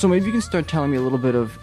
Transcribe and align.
So 0.00 0.08
maybe 0.08 0.24
you 0.24 0.32
can 0.32 0.40
start 0.40 0.66
telling 0.66 0.90
me 0.90 0.96
a 0.96 1.02
little 1.02 1.18
bit 1.18 1.34
of 1.34 1.58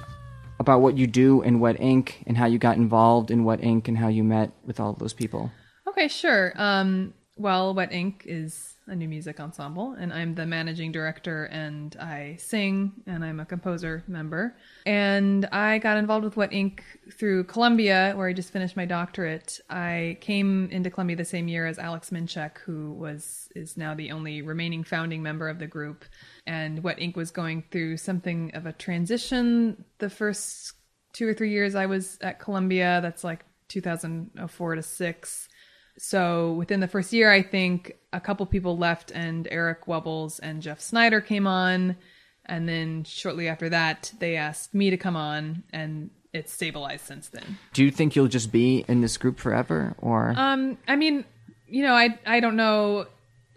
about 0.59 0.82
what 0.82 0.96
you 0.96 1.07
do 1.07 1.41
in 1.41 1.59
Wet 1.59 1.82
Ink 1.82 2.23
and 2.27 2.37
how 2.37 2.46
you 2.46 2.60
got 2.60 2.77
involved 2.77 3.32
in 3.32 3.43
Wet 3.43 3.63
Ink 3.63 3.87
and 3.87 3.97
how 3.97 4.10
you 4.10 4.23
met 4.23 4.51
with 4.63 4.79
all 4.79 4.93
those 4.93 5.11
people. 5.11 5.51
Okay, 5.87 6.07
sure. 6.07 6.54
Um, 6.55 7.15
well, 7.36 7.73
Wet 7.73 7.91
Ink 7.91 8.25
is 8.27 8.75
a 8.86 8.96
new 8.96 9.07
music 9.07 9.39
ensemble, 9.39 9.93
and 9.93 10.13
I'm 10.13 10.36
the 10.36 10.46
managing 10.46 10.91
director, 10.91 11.46
and 11.46 11.96
I 12.00 12.37
sing, 12.39 12.93
and 13.05 13.23
I'm 13.23 13.39
a 13.39 13.46
composer 13.46 14.04
member. 14.07 14.55
And 14.85 15.46
I 15.47 15.79
got 15.79 15.97
involved 15.97 16.24
with 16.24 16.38
Wet 16.38 16.54
Ink 16.54 16.83
through 17.11 17.46
Columbia, 17.46 18.13
where 18.15 18.27
I 18.27 18.33
just 18.33 18.54
finished 18.54 18.77
my 18.77 18.85
doctorate. 18.85 19.60
I 19.69 20.18
came 20.21 20.69
into 20.71 20.89
Columbia 20.89 21.18
the 21.18 21.25
same 21.25 21.47
year 21.47 21.65
as 21.65 21.79
Alex 21.79 22.11
Mincek, 22.11 22.60
who 22.60 22.91
was 22.93 23.49
is 23.55 23.77
now 23.77 23.93
the 23.93 24.11
only 24.11 24.41
remaining 24.41 24.83
founding 24.83 25.21
member 25.21 25.49
of 25.49 25.60
the 25.60 25.68
group. 25.68 26.05
And 26.47 26.82
Wet 26.82 27.00
Ink 27.00 27.15
was 27.15 27.29
going 27.29 27.64
through 27.69 27.97
something 27.97 28.51
of 28.55 28.65
a 28.65 28.71
transition 28.74 29.83
the 30.00 30.10
first 30.10 30.74
two 31.14 31.28
or 31.28 31.33
three 31.33 31.51
years 31.51 31.75
I 31.75 31.86
was 31.86 32.17
at 32.22 32.39
Columbia. 32.39 32.99
That's 33.02 33.23
like 33.23 33.45
2004 33.67 34.75
to 34.75 34.81
six 34.81 35.49
so 35.97 36.53
within 36.53 36.80
the 36.80 36.88
first 36.88 37.11
year, 37.11 37.31
I 37.31 37.41
think 37.41 37.97
a 38.13 38.19
couple 38.19 38.45
people 38.45 38.77
left, 38.77 39.11
and 39.11 39.47
Eric 39.49 39.86
Wubbels 39.86 40.39
and 40.41 40.61
Jeff 40.61 40.80
Snyder 40.80 41.21
came 41.21 41.47
on. 41.47 41.97
And 42.45 42.69
then 42.69 43.03
shortly 43.03 43.47
after 43.47 43.69
that, 43.69 44.14
they 44.19 44.36
asked 44.36 44.73
me 44.73 44.89
to 44.89 44.97
come 44.97 45.16
on, 45.16 45.64
and 45.73 46.11
it's 46.33 46.53
stabilized 46.53 47.05
since 47.05 47.30
then. 47.30 47.58
Do 47.73 47.83
you 47.83 47.91
think 47.91 48.16
you'll 48.16 48.27
just 48.27 48.52
be 48.52 48.86
in 48.88 49.02
this 49.02 49.17
group 49.17 49.39
forever, 49.39 49.95
or? 49.97 50.33
Um, 50.38 50.77
I 50.88 50.95
mean, 50.95 51.25
you 51.67 51.83
know, 51.83 51.93
I 51.93 52.17
I 52.25 52.39
don't 52.39 52.55
know. 52.55 53.08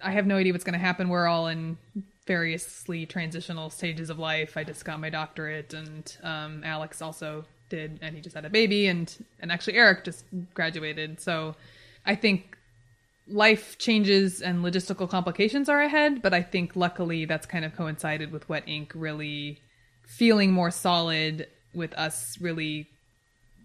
I 0.03 0.13
have 0.13 0.27
no 0.27 0.37
idea 0.37 0.53
what's 0.53 0.65
going 0.65 0.79
to 0.79 0.85
happen. 0.85 1.09
We're 1.09 1.27
all 1.27 1.47
in 1.47 1.77
variously 2.31 3.07
transitional 3.07 3.71
stages 3.71 4.09
of 4.09 4.17
life. 4.17 4.57
I 4.57 4.63
just 4.63 4.85
got 4.85 5.01
my 5.01 5.11
doctorate, 5.11 5.75
and 5.75 6.17
um, 6.23 6.63
Alex 6.65 7.03
also 7.03 7.45
did, 7.69 7.99
and 8.03 8.15
he 8.15 8.21
just 8.21 8.37
had 8.37 8.45
a 8.45 8.49
baby, 8.49 8.87
and 8.87 9.13
and 9.41 9.51
actually 9.51 9.75
Eric 9.75 10.05
just 10.05 10.25
graduated. 10.55 11.21
So 11.21 11.57
I 12.07 12.15
think 12.15 12.57
life 13.27 13.79
changes 13.79 14.41
and 14.43 14.65
logistical 14.65 15.11
complications 15.11 15.69
are 15.69 15.83
ahead, 15.83 16.23
but 16.23 16.33
I 16.33 16.43
think 16.43 16.77
luckily 16.77 17.25
that's 17.25 17.49
kind 17.49 17.65
of 17.65 17.75
coincided 17.75 18.31
with 18.31 18.49
Wet 18.49 18.63
Ink 18.69 18.93
really 18.95 19.59
feeling 20.07 20.53
more 20.53 20.71
solid 20.71 21.49
with 21.75 21.93
us 21.95 22.37
really 22.41 22.87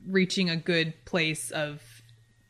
reaching 0.08 0.50
a 0.50 0.58
good 0.58 0.94
place 1.06 1.52
of 1.52 1.95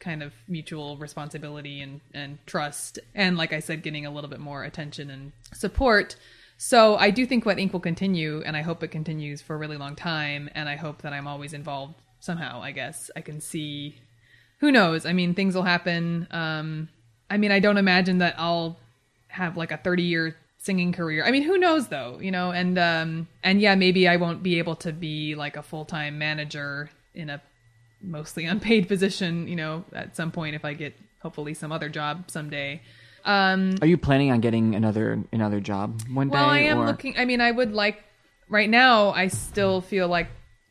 kind 0.06 0.22
of 0.22 0.32
mutual 0.48 0.98
responsibility 0.98 1.82
and, 1.82 2.00
and 2.14 2.38
trust. 2.46 3.00
And 3.16 3.38
like 3.38 3.52
I 3.52 3.60
said, 3.60 3.82
getting 3.82 4.06
a 4.06 4.12
little 4.12 4.30
bit 4.30 4.40
more 4.40 4.64
attention 4.64 5.10
and 5.10 5.32
support. 5.52 6.16
So 6.58 6.96
I 6.96 7.10
do 7.10 7.26
think 7.26 7.46
Wet 7.46 7.60
Ink 7.60 7.74
will 7.74 7.80
continue, 7.82 8.42
and 8.46 8.56
I 8.56 8.62
hope 8.62 8.84
it 8.84 8.90
continues 8.90 9.42
for 9.42 9.56
a 9.56 9.58
really 9.58 9.78
long 9.78 9.96
time. 9.96 10.50
And 10.54 10.70
I 10.70 10.76
hope 10.76 11.02
that 11.02 11.12
I'm 11.12 11.28
always 11.28 11.54
involved 11.54 11.96
somehow. 12.20 12.62
I 12.62 12.72
guess 12.72 13.10
I 13.16 13.22
can 13.22 13.42
see 13.42 13.96
who 14.60 14.72
knows? 14.72 15.06
I 15.06 15.12
mean, 15.12 15.34
things 15.34 15.56
will 15.56 15.64
happen. 15.64 16.28
Um, 16.32 16.88
I 17.30 17.38
mean, 17.38 17.52
I 17.52 17.60
don't 17.60 17.78
imagine 17.78 18.20
that 18.20 18.36
I'll 18.38 18.78
have 19.28 19.58
like 19.58 19.72
a 19.72 19.78
30 19.78 20.04
year 20.04 20.36
singing 20.60 20.94
career. 20.94 21.26
I 21.26 21.32
mean, 21.32 21.44
who 21.44 21.58
knows 21.58 21.88
though, 21.88 22.20
you 22.22 22.32
know? 22.32 22.52
And 22.52 22.78
um, 22.78 23.28
and 23.44 23.60
yeah, 23.60 23.76
maybe 23.76 24.08
I 24.08 24.16
won't 24.16 24.44
be 24.44 24.60
able 24.60 24.76
to 24.78 24.94
be 24.94 25.36
like 25.36 25.58
a 25.58 25.64
full 25.64 25.84
time 25.84 26.18
manager 26.18 26.90
in 27.14 27.30
a 27.30 27.42
mostly 28.06 28.46
unpaid 28.46 28.88
position, 28.94 29.48
you 29.48 29.56
know, 29.56 29.86
at 29.94 30.16
some 30.16 30.32
point 30.32 30.56
if 30.56 30.66
I 30.66 30.74
get 30.74 30.96
hopefully 31.22 31.54
some 31.54 31.72
other 31.72 31.90
job 31.90 32.30
someday. 32.30 32.82
Um, 33.24 33.76
Are 33.82 33.88
you 33.88 33.98
planning 33.98 34.32
on 34.32 34.40
getting 34.40 34.76
another 34.76 35.24
another 35.32 35.60
job 35.60 36.02
one 36.12 36.30
well, 36.30 36.46
day? 36.46 36.52
I 36.52 36.60
am 36.60 36.80
or? 36.80 36.86
looking. 36.86 37.18
I 37.18 37.26
mean, 37.26 37.42
I 37.42 37.52
would 37.52 37.74
like. 37.74 38.04
Right 38.48 38.70
now, 38.70 39.10
I 39.10 39.30
still 39.30 39.82
feel 39.82 40.08
like 40.08 40.28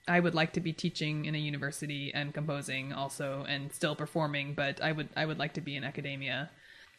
I 0.07 0.21
would 0.21 0.35
like 0.35 0.53
to 0.53 0.61
be 0.61 0.73
teaching 0.73 1.25
in 1.25 1.35
a 1.35 1.39
university 1.39 2.13
and 2.15 2.33
composing 2.33 2.93
also 2.93 3.45
and 3.49 3.73
still 3.73 3.97
performing, 3.97 4.55
but 4.55 4.81
I 4.81 4.93
would 4.93 5.09
I 5.17 5.27
would 5.27 5.39
like 5.39 5.55
to 5.55 5.61
be 5.61 5.75
in 5.77 5.83
academia. 5.83 6.51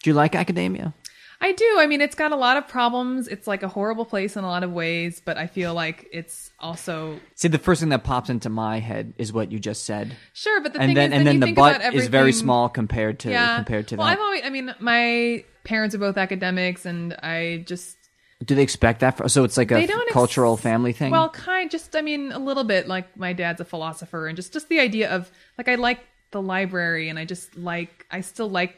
Do 0.03 0.09
you 0.09 0.13
like 0.13 0.35
academia? 0.35 0.93
I 1.41 1.51
do. 1.51 1.75
I 1.79 1.85
mean, 1.87 2.01
it's 2.01 2.15
got 2.15 2.31
a 2.31 2.35
lot 2.35 2.57
of 2.57 2.67
problems. 2.67 3.27
It's 3.27 3.45
like 3.45 3.61
a 3.63 3.67
horrible 3.67 4.05
place 4.05 4.35
in 4.37 4.43
a 4.43 4.47
lot 4.47 4.63
of 4.63 4.71
ways, 4.71 5.21
but 5.23 5.37
I 5.37 5.47
feel 5.47 5.73
like 5.73 6.07
it's 6.11 6.51
also 6.59 7.19
See, 7.35 7.47
the 7.49 7.59
first 7.59 7.81
thing 7.81 7.89
that 7.89 8.03
pops 8.03 8.29
into 8.29 8.49
my 8.49 8.79
head 8.79 9.13
is 9.17 9.33
what 9.33 9.51
you 9.51 9.59
just 9.59 9.83
said, 9.85 10.15
sure. 10.33 10.61
But 10.61 10.73
the 10.73 10.79
and 10.79 10.89
thing 10.89 10.95
then 10.95 11.11
is, 11.13 11.17
and 11.17 11.27
then 11.27 11.35
you 11.35 11.39
the 11.41 11.53
butt 11.53 11.93
is 11.93 12.07
very 12.07 12.31
small 12.31 12.69
compared 12.69 13.19
to 13.19 13.31
Yeah. 13.31 13.57
compared 13.57 13.89
to 13.89 13.95
well, 13.97 14.07
that. 14.07 14.13
I've 14.13 14.19
always. 14.19 14.41
I 14.45 14.49
mean, 14.49 14.73
my 14.79 15.43
parents 15.63 15.93
are 15.93 15.99
both 15.99 16.17
academics, 16.17 16.85
and 16.85 17.13
I 17.21 17.63
just 17.67 17.97
Do 18.45 18.55
they 18.55 18.63
expect 18.63 19.01
that? 19.01 19.17
For, 19.17 19.27
so 19.27 19.43
it's 19.43 19.57
like 19.57 19.71
a 19.71 19.75
they 19.75 19.87
don't 19.87 20.01
ex- 20.03 20.13
cultural 20.13 20.55
family 20.57 20.93
thing. 20.93 21.11
Well, 21.11 21.29
kind 21.29 21.69
just 21.69 21.95
I 21.95 22.01
mean 22.01 22.31
a 22.31 22.39
little 22.39 22.63
bit 22.63 22.87
like 22.87 23.17
my 23.17 23.33
dad's 23.33 23.59
a 23.61 23.65
philosopher 23.65 24.27
and 24.27 24.35
just 24.35 24.53
just 24.53 24.69
the 24.69 24.79
idea 24.79 25.09
of 25.11 25.29
like 25.57 25.67
I 25.67 25.75
like 25.75 25.99
the 26.31 26.41
library 26.41 27.09
and 27.09 27.19
I 27.19 27.25
just 27.25 27.55
like 27.57 28.05
I 28.11 28.21
still 28.21 28.49
like 28.49 28.75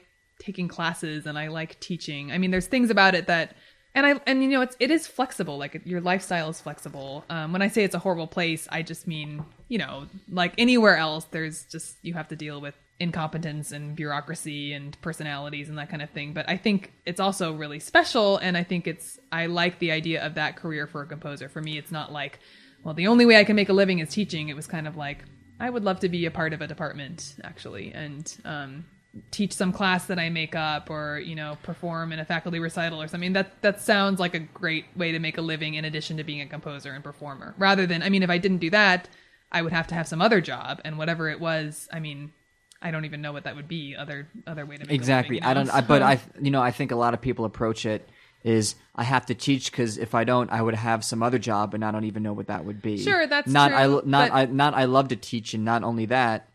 taking 0.47 0.67
classes 0.67 1.27
and 1.27 1.37
I 1.37 1.47
like 1.49 1.79
teaching. 1.79 2.31
I 2.31 2.37
mean 2.37 2.51
there's 2.51 2.67
things 2.67 2.89
about 2.89 3.13
it 3.13 3.27
that 3.27 3.55
and 3.93 4.05
I 4.05 4.21
and 4.25 4.41
you 4.41 4.49
know 4.49 4.61
it's 4.61 4.77
it 4.79 4.91
is 4.91 5.07
flexible 5.07 5.57
like 5.57 5.81
your 5.85 6.01
lifestyle 6.01 6.49
is 6.49 6.61
flexible. 6.61 7.25
Um, 7.29 7.51
when 7.51 7.61
I 7.61 7.67
say 7.67 7.83
it's 7.83 7.95
a 7.95 7.99
horrible 7.99 8.27
place, 8.27 8.67
I 8.71 8.81
just 8.81 9.07
mean 9.07 9.43
you 9.67 9.77
know 9.77 10.07
like 10.29 10.53
anywhere 10.57 10.97
else 10.97 11.25
there's 11.25 11.65
just 11.65 11.97
you 12.01 12.13
have 12.13 12.27
to 12.29 12.35
deal 12.35 12.61
with 12.61 12.75
incompetence 12.99 13.71
and 13.71 13.95
bureaucracy 13.95 14.73
and 14.73 14.99
personalities 15.01 15.69
and 15.69 15.77
that 15.77 15.89
kind 15.89 16.01
of 16.01 16.09
thing. 16.11 16.33
But 16.33 16.49
I 16.49 16.57
think 16.57 16.93
it's 17.05 17.19
also 17.19 17.53
really 17.53 17.79
special, 17.79 18.37
and 18.37 18.57
I 18.57 18.63
think 18.63 18.87
it's 18.87 19.19
I 19.31 19.47
like 19.47 19.79
the 19.79 19.91
idea 19.91 20.25
of 20.25 20.35
that 20.35 20.55
career 20.55 20.87
for 20.87 21.01
a 21.01 21.07
composer. 21.07 21.49
For 21.49 21.61
me, 21.61 21.77
it's 21.77 21.91
not 21.91 22.11
like, 22.11 22.39
well, 22.83 22.93
the 22.93 23.07
only 23.07 23.25
way 23.25 23.37
I 23.37 23.43
can 23.43 23.55
make 23.55 23.69
a 23.69 23.73
living 23.73 23.99
is 23.99 24.09
teaching. 24.09 24.49
It 24.49 24.55
was 24.55 24.67
kind 24.67 24.87
of 24.87 24.95
like 24.95 25.25
I 25.59 25.69
would 25.69 25.83
love 25.83 25.99
to 26.01 26.09
be 26.09 26.25
a 26.25 26.31
part 26.31 26.53
of 26.53 26.61
a 26.61 26.67
department 26.67 27.35
actually, 27.43 27.91
and 27.93 28.31
um, 28.45 28.85
teach 29.31 29.53
some 29.53 29.71
class 29.71 30.05
that 30.05 30.19
I 30.19 30.29
make 30.29 30.55
up, 30.55 30.89
or 30.89 31.19
you 31.19 31.35
know, 31.35 31.57
perform 31.63 32.11
in 32.11 32.19
a 32.19 32.25
faculty 32.25 32.59
recital 32.59 33.01
or 33.01 33.07
something. 33.07 33.33
That 33.33 33.61
that 33.61 33.81
sounds 33.81 34.19
like 34.19 34.35
a 34.35 34.39
great 34.39 34.85
way 34.95 35.11
to 35.11 35.19
make 35.19 35.37
a 35.37 35.41
living 35.41 35.75
in 35.75 35.85
addition 35.85 36.17
to 36.17 36.23
being 36.23 36.41
a 36.41 36.47
composer 36.47 36.91
and 36.91 37.03
performer. 37.03 37.55
Rather 37.57 37.85
than, 37.85 38.03
I 38.03 38.09
mean, 38.09 38.23
if 38.23 38.29
I 38.29 38.37
didn't 38.37 38.59
do 38.59 38.69
that. 38.71 39.07
I 39.49 39.61
would 39.61 39.71
have 39.71 39.87
to 39.87 39.95
have 39.95 40.09
some 40.09 40.21
other 40.21 40.41
job, 40.41 40.81
and 40.83 40.97
whatever 40.97 41.29
it 41.29 41.39
was, 41.39 41.87
I 41.89 42.01
mean, 42.01 42.33
I 42.81 42.91
don't 42.91 43.05
even 43.05 43.21
know 43.21 43.31
what 43.31 43.45
that 43.45 43.55
would 43.55 43.67
be. 43.67 43.95
Other 43.95 44.27
other 44.45 44.65
way 44.65 44.77
to 44.77 44.85
make 44.85 44.93
exactly. 44.93 45.41
I 45.41 45.53
don't. 45.53 45.69
I, 45.69 45.81
but 45.81 46.01
I, 46.01 46.19
you 46.41 46.51
know, 46.51 46.61
I 46.61 46.71
think 46.71 46.91
a 46.91 46.95
lot 46.95 47.13
of 47.13 47.21
people 47.21 47.45
approach 47.45 47.85
it 47.85 48.07
is 48.43 48.75
I 48.95 49.03
have 49.03 49.25
to 49.27 49.35
teach 49.35 49.71
because 49.71 49.97
if 49.97 50.13
I 50.13 50.23
don't, 50.23 50.51
I 50.51 50.61
would 50.61 50.75
have 50.75 51.03
some 51.03 51.23
other 51.23 51.39
job, 51.39 51.73
and 51.73 51.83
I 51.83 51.91
don't 51.91 52.03
even 52.03 52.23
know 52.23 52.33
what 52.33 52.47
that 52.47 52.65
would 52.65 52.81
be. 52.81 53.01
Sure, 53.01 53.25
that's 53.25 53.47
not. 53.47 53.69
true, 53.69 54.01
I 54.01 54.01
not. 54.05 54.31
I 54.31 54.45
not. 54.45 54.73
I 54.73 54.85
love 54.85 55.07
to 55.09 55.15
teach, 55.15 55.53
and 55.53 55.65
not 55.65 55.83
only 55.83 56.05
that, 56.07 56.49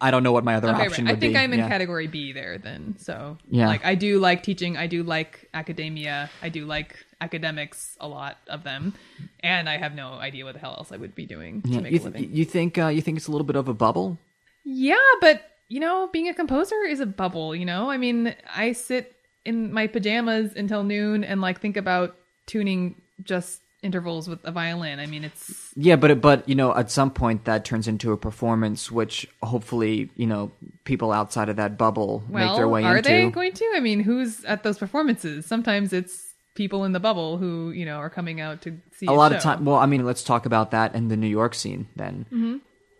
I 0.00 0.10
don't 0.10 0.22
know 0.22 0.32
what 0.32 0.44
my 0.44 0.54
other 0.54 0.68
Okay, 0.68 0.86
option 0.86 1.06
right. 1.06 1.16
I 1.16 1.18
think 1.18 1.32
be. 1.34 1.38
I'm 1.38 1.52
in 1.52 1.58
Yeah. 1.60 1.68
category 1.68 2.06
B 2.06 2.32
there 2.32 2.58
then. 2.58 2.96
So 2.98 3.38
Yeah. 3.50 3.66
like 3.68 3.84
I 3.84 3.94
do 3.94 4.18
like 4.18 4.42
teaching, 4.42 4.76
I 4.76 4.86
do 4.86 5.02
like 5.02 5.48
academia, 5.54 6.30
I 6.42 6.48
do 6.48 6.66
like 6.66 6.96
academics, 7.20 7.96
a 8.00 8.08
lot 8.08 8.38
of 8.48 8.64
them, 8.64 8.94
and 9.40 9.68
I 9.68 9.76
have 9.78 9.94
no 9.94 10.14
idea 10.14 10.44
what 10.44 10.54
the 10.54 10.60
hell 10.60 10.74
else 10.76 10.92
I 10.92 10.96
would 10.96 11.14
be 11.14 11.26
doing 11.26 11.62
to 11.62 11.68
Yeah, 11.68 11.80
make 11.80 11.92
you, 11.92 12.00
a 12.00 12.02
living. 12.04 12.30
you 12.32 12.44
think 12.44 12.78
uh, 12.78 12.88
you 12.88 13.00
think 13.00 13.16
it's 13.18 13.28
a 13.28 13.32
little 13.32 13.46
bit 13.46 13.56
of 13.56 13.68
a 13.68 13.74
bubble? 13.74 14.18
Yeah, 14.64 14.96
but 15.20 15.42
you 15.68 15.80
know, 15.80 16.08
being 16.12 16.28
a 16.28 16.34
composer 16.34 16.76
is 16.86 17.00
a 17.00 17.06
bubble, 17.06 17.56
you 17.56 17.64
know? 17.64 17.90
I 17.90 17.96
mean, 17.96 18.34
I 18.54 18.72
sit 18.72 19.16
in 19.44 19.72
my 19.72 19.86
pajamas 19.86 20.52
until 20.54 20.84
noon 20.84 21.24
and 21.24 21.40
like 21.40 21.60
think 21.60 21.76
about 21.78 22.14
tuning 22.46 22.94
just 23.24 23.61
intervals 23.82 24.28
with 24.28 24.38
a 24.44 24.52
violin. 24.52 25.00
I 25.00 25.06
mean, 25.06 25.24
it's 25.24 25.72
Yeah, 25.76 25.96
but 25.96 26.10
it, 26.12 26.20
but 26.20 26.48
you 26.48 26.54
know, 26.54 26.74
at 26.74 26.90
some 26.90 27.10
point 27.10 27.44
that 27.44 27.64
turns 27.64 27.88
into 27.88 28.12
a 28.12 28.16
performance, 28.16 28.90
which 28.90 29.28
hopefully 29.42 30.10
you 30.16 30.26
know 30.26 30.52
people 30.84 31.12
outside 31.12 31.48
of 31.48 31.56
that 31.56 31.76
bubble 31.76 32.22
well, 32.28 32.46
make 32.46 32.56
their 32.56 32.68
way 32.68 32.84
are 32.84 32.96
into. 32.96 33.10
Are 33.10 33.12
they 33.12 33.30
going 33.30 33.52
to? 33.52 33.72
I 33.74 33.80
mean, 33.80 34.00
who's 34.00 34.44
at 34.44 34.62
those 34.62 34.78
performances? 34.78 35.46
Sometimes 35.46 35.92
it's 35.92 36.32
people 36.54 36.84
in 36.84 36.92
the 36.92 37.00
bubble 37.00 37.38
who, 37.38 37.70
you 37.70 37.84
know, 37.86 37.96
are 37.96 38.10
coming 38.10 38.40
out 38.40 38.62
to 38.62 38.78
see 38.96 39.06
a 39.06 39.12
lot 39.12 39.32
of 39.32 39.40
time. 39.40 39.64
Well, 39.64 39.76
I 39.76 39.86
mean, 39.86 40.04
let's 40.04 40.22
talk 40.22 40.46
about 40.46 40.70
that 40.72 40.94
in 40.94 41.08
the 41.08 41.16
New 41.16 41.26
York 41.28 41.54
scene 41.54 41.88
then. 41.96 42.26
Mm-hmm. 42.26 42.56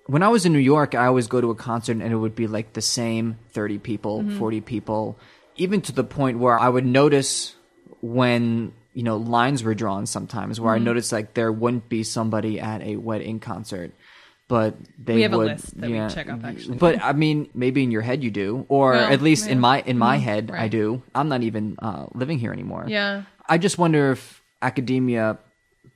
When 0.06 0.22
I 0.22 0.28
was 0.28 0.44
in 0.46 0.52
New 0.52 0.58
York, 0.58 0.94
I 0.94 1.06
always 1.06 1.28
go 1.28 1.40
to 1.40 1.50
a 1.50 1.54
concert 1.54 1.98
and 1.98 2.12
it 2.12 2.16
would 2.16 2.34
be 2.34 2.46
like 2.46 2.72
the 2.72 2.82
same 2.82 3.38
thirty 3.50 3.78
people, 3.78 4.22
Mm-hmm. 4.22 4.38
forty 4.38 4.60
people, 4.60 5.18
even 5.56 5.80
to 5.82 5.92
the 5.92 6.02
point 6.02 6.38
where 6.38 6.58
I 6.58 6.68
would 6.68 6.84
notice 6.86 7.54
when 8.00 8.72
you 8.94 9.02
know 9.02 9.16
lines 9.16 9.62
were 9.64 9.74
drawn. 9.74 10.06
Sometimes 10.06 10.60
where 10.60 10.74
Mm-hmm. 10.74 10.82
I 10.82 10.84
noticed 10.84 11.12
like 11.12 11.34
there 11.34 11.52
wouldn't 11.52 11.88
be 11.88 12.02
somebody 12.02 12.60
at 12.60 12.82
a 12.82 12.96
wedding 12.96 13.40
concert. 13.40 13.92
But 14.48 14.76
they 15.02 15.14
We 15.14 15.22
have 15.22 15.32
a 15.32 15.38
would, 15.38 15.46
list 15.52 15.80
that 15.80 15.88
we 15.88 15.96
yeah. 15.96 16.08
check 16.08 16.28
off, 16.28 16.44
actually. 16.44 16.76
But 16.76 17.02
I 17.02 17.12
mean, 17.14 17.48
maybe 17.54 17.82
in 17.82 17.90
your 17.90 18.02
head 18.02 18.22
you 18.22 18.30
do, 18.30 18.66
or 18.68 18.92
Well, 18.92 19.10
at 19.10 19.22
least 19.22 19.48
in 19.48 19.60
my 19.60 19.80
in 19.80 19.96
my 19.96 20.18
head 20.18 20.50
I 20.52 20.68
do. 20.68 21.02
I'm 21.14 21.28
not 21.30 21.42
even 21.42 21.76
uh, 21.78 22.06
living 22.12 22.38
here 22.38 22.52
anymore. 22.52 22.84
Yeah. 22.86 23.22
I 23.48 23.56
just 23.56 23.78
wonder 23.78 24.10
if 24.12 24.42
academia 24.60 25.38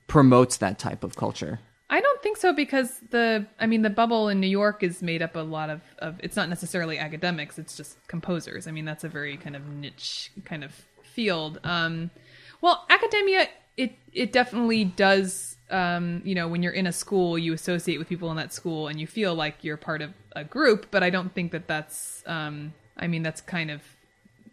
promotes 0.07 0.57
that 0.57 0.79
type 0.79 1.03
of 1.03 1.15
culture. 1.15 1.59
I 1.89 2.01
don't 2.01 2.21
think 2.23 2.37
so 2.37 2.51
because 2.51 2.99
the 3.11 3.45
I 3.59 3.67
mean 3.67 3.81
the 3.83 3.89
bubble 3.89 4.27
in 4.27 4.39
New 4.39 4.47
York 4.47 4.81
is 4.83 5.01
made 5.01 5.21
up 5.21 5.35
a 5.35 5.39
lot 5.41 5.69
of, 5.69 5.81
of 5.99 6.15
it's 6.21 6.35
not 6.35 6.49
necessarily 6.49 6.97
academics, 6.97 7.57
it's 7.59 7.77
just 7.77 7.97
composers. 8.07 8.67
I 8.67 8.71
mean 8.71 8.85
that's 8.85 9.03
a 9.03 9.09
very 9.09 9.37
kind 9.37 9.55
of 9.55 9.67
niche 9.67 10.31
kind 10.45 10.63
of 10.63 10.73
field. 11.03 11.59
Um 11.63 12.09
well, 12.61 12.85
academia 12.89 13.47
it 13.75 13.93
it 14.13 14.31
definitely 14.31 14.83
does 14.83 15.57
um, 15.69 16.21
you 16.23 16.33
know, 16.33 16.47
when 16.47 16.63
you're 16.63 16.73
in 16.73 16.87
a 16.87 16.93
school, 16.93 17.37
you 17.37 17.53
associate 17.53 17.97
with 17.97 18.07
people 18.07 18.31
in 18.31 18.37
that 18.37 18.53
school 18.53 18.87
and 18.87 18.99
you 18.99 19.07
feel 19.07 19.35
like 19.35 19.63
you're 19.63 19.77
part 19.77 20.01
of 20.01 20.13
a 20.35 20.43
group, 20.43 20.87
but 20.91 21.03
I 21.03 21.09
don't 21.09 21.33
think 21.33 21.51
that 21.51 21.67
that's, 21.67 22.23
um, 22.25 22.73
I 22.95 23.07
mean, 23.07 23.23
that's 23.23 23.41
kind 23.41 23.69
of 23.69 23.81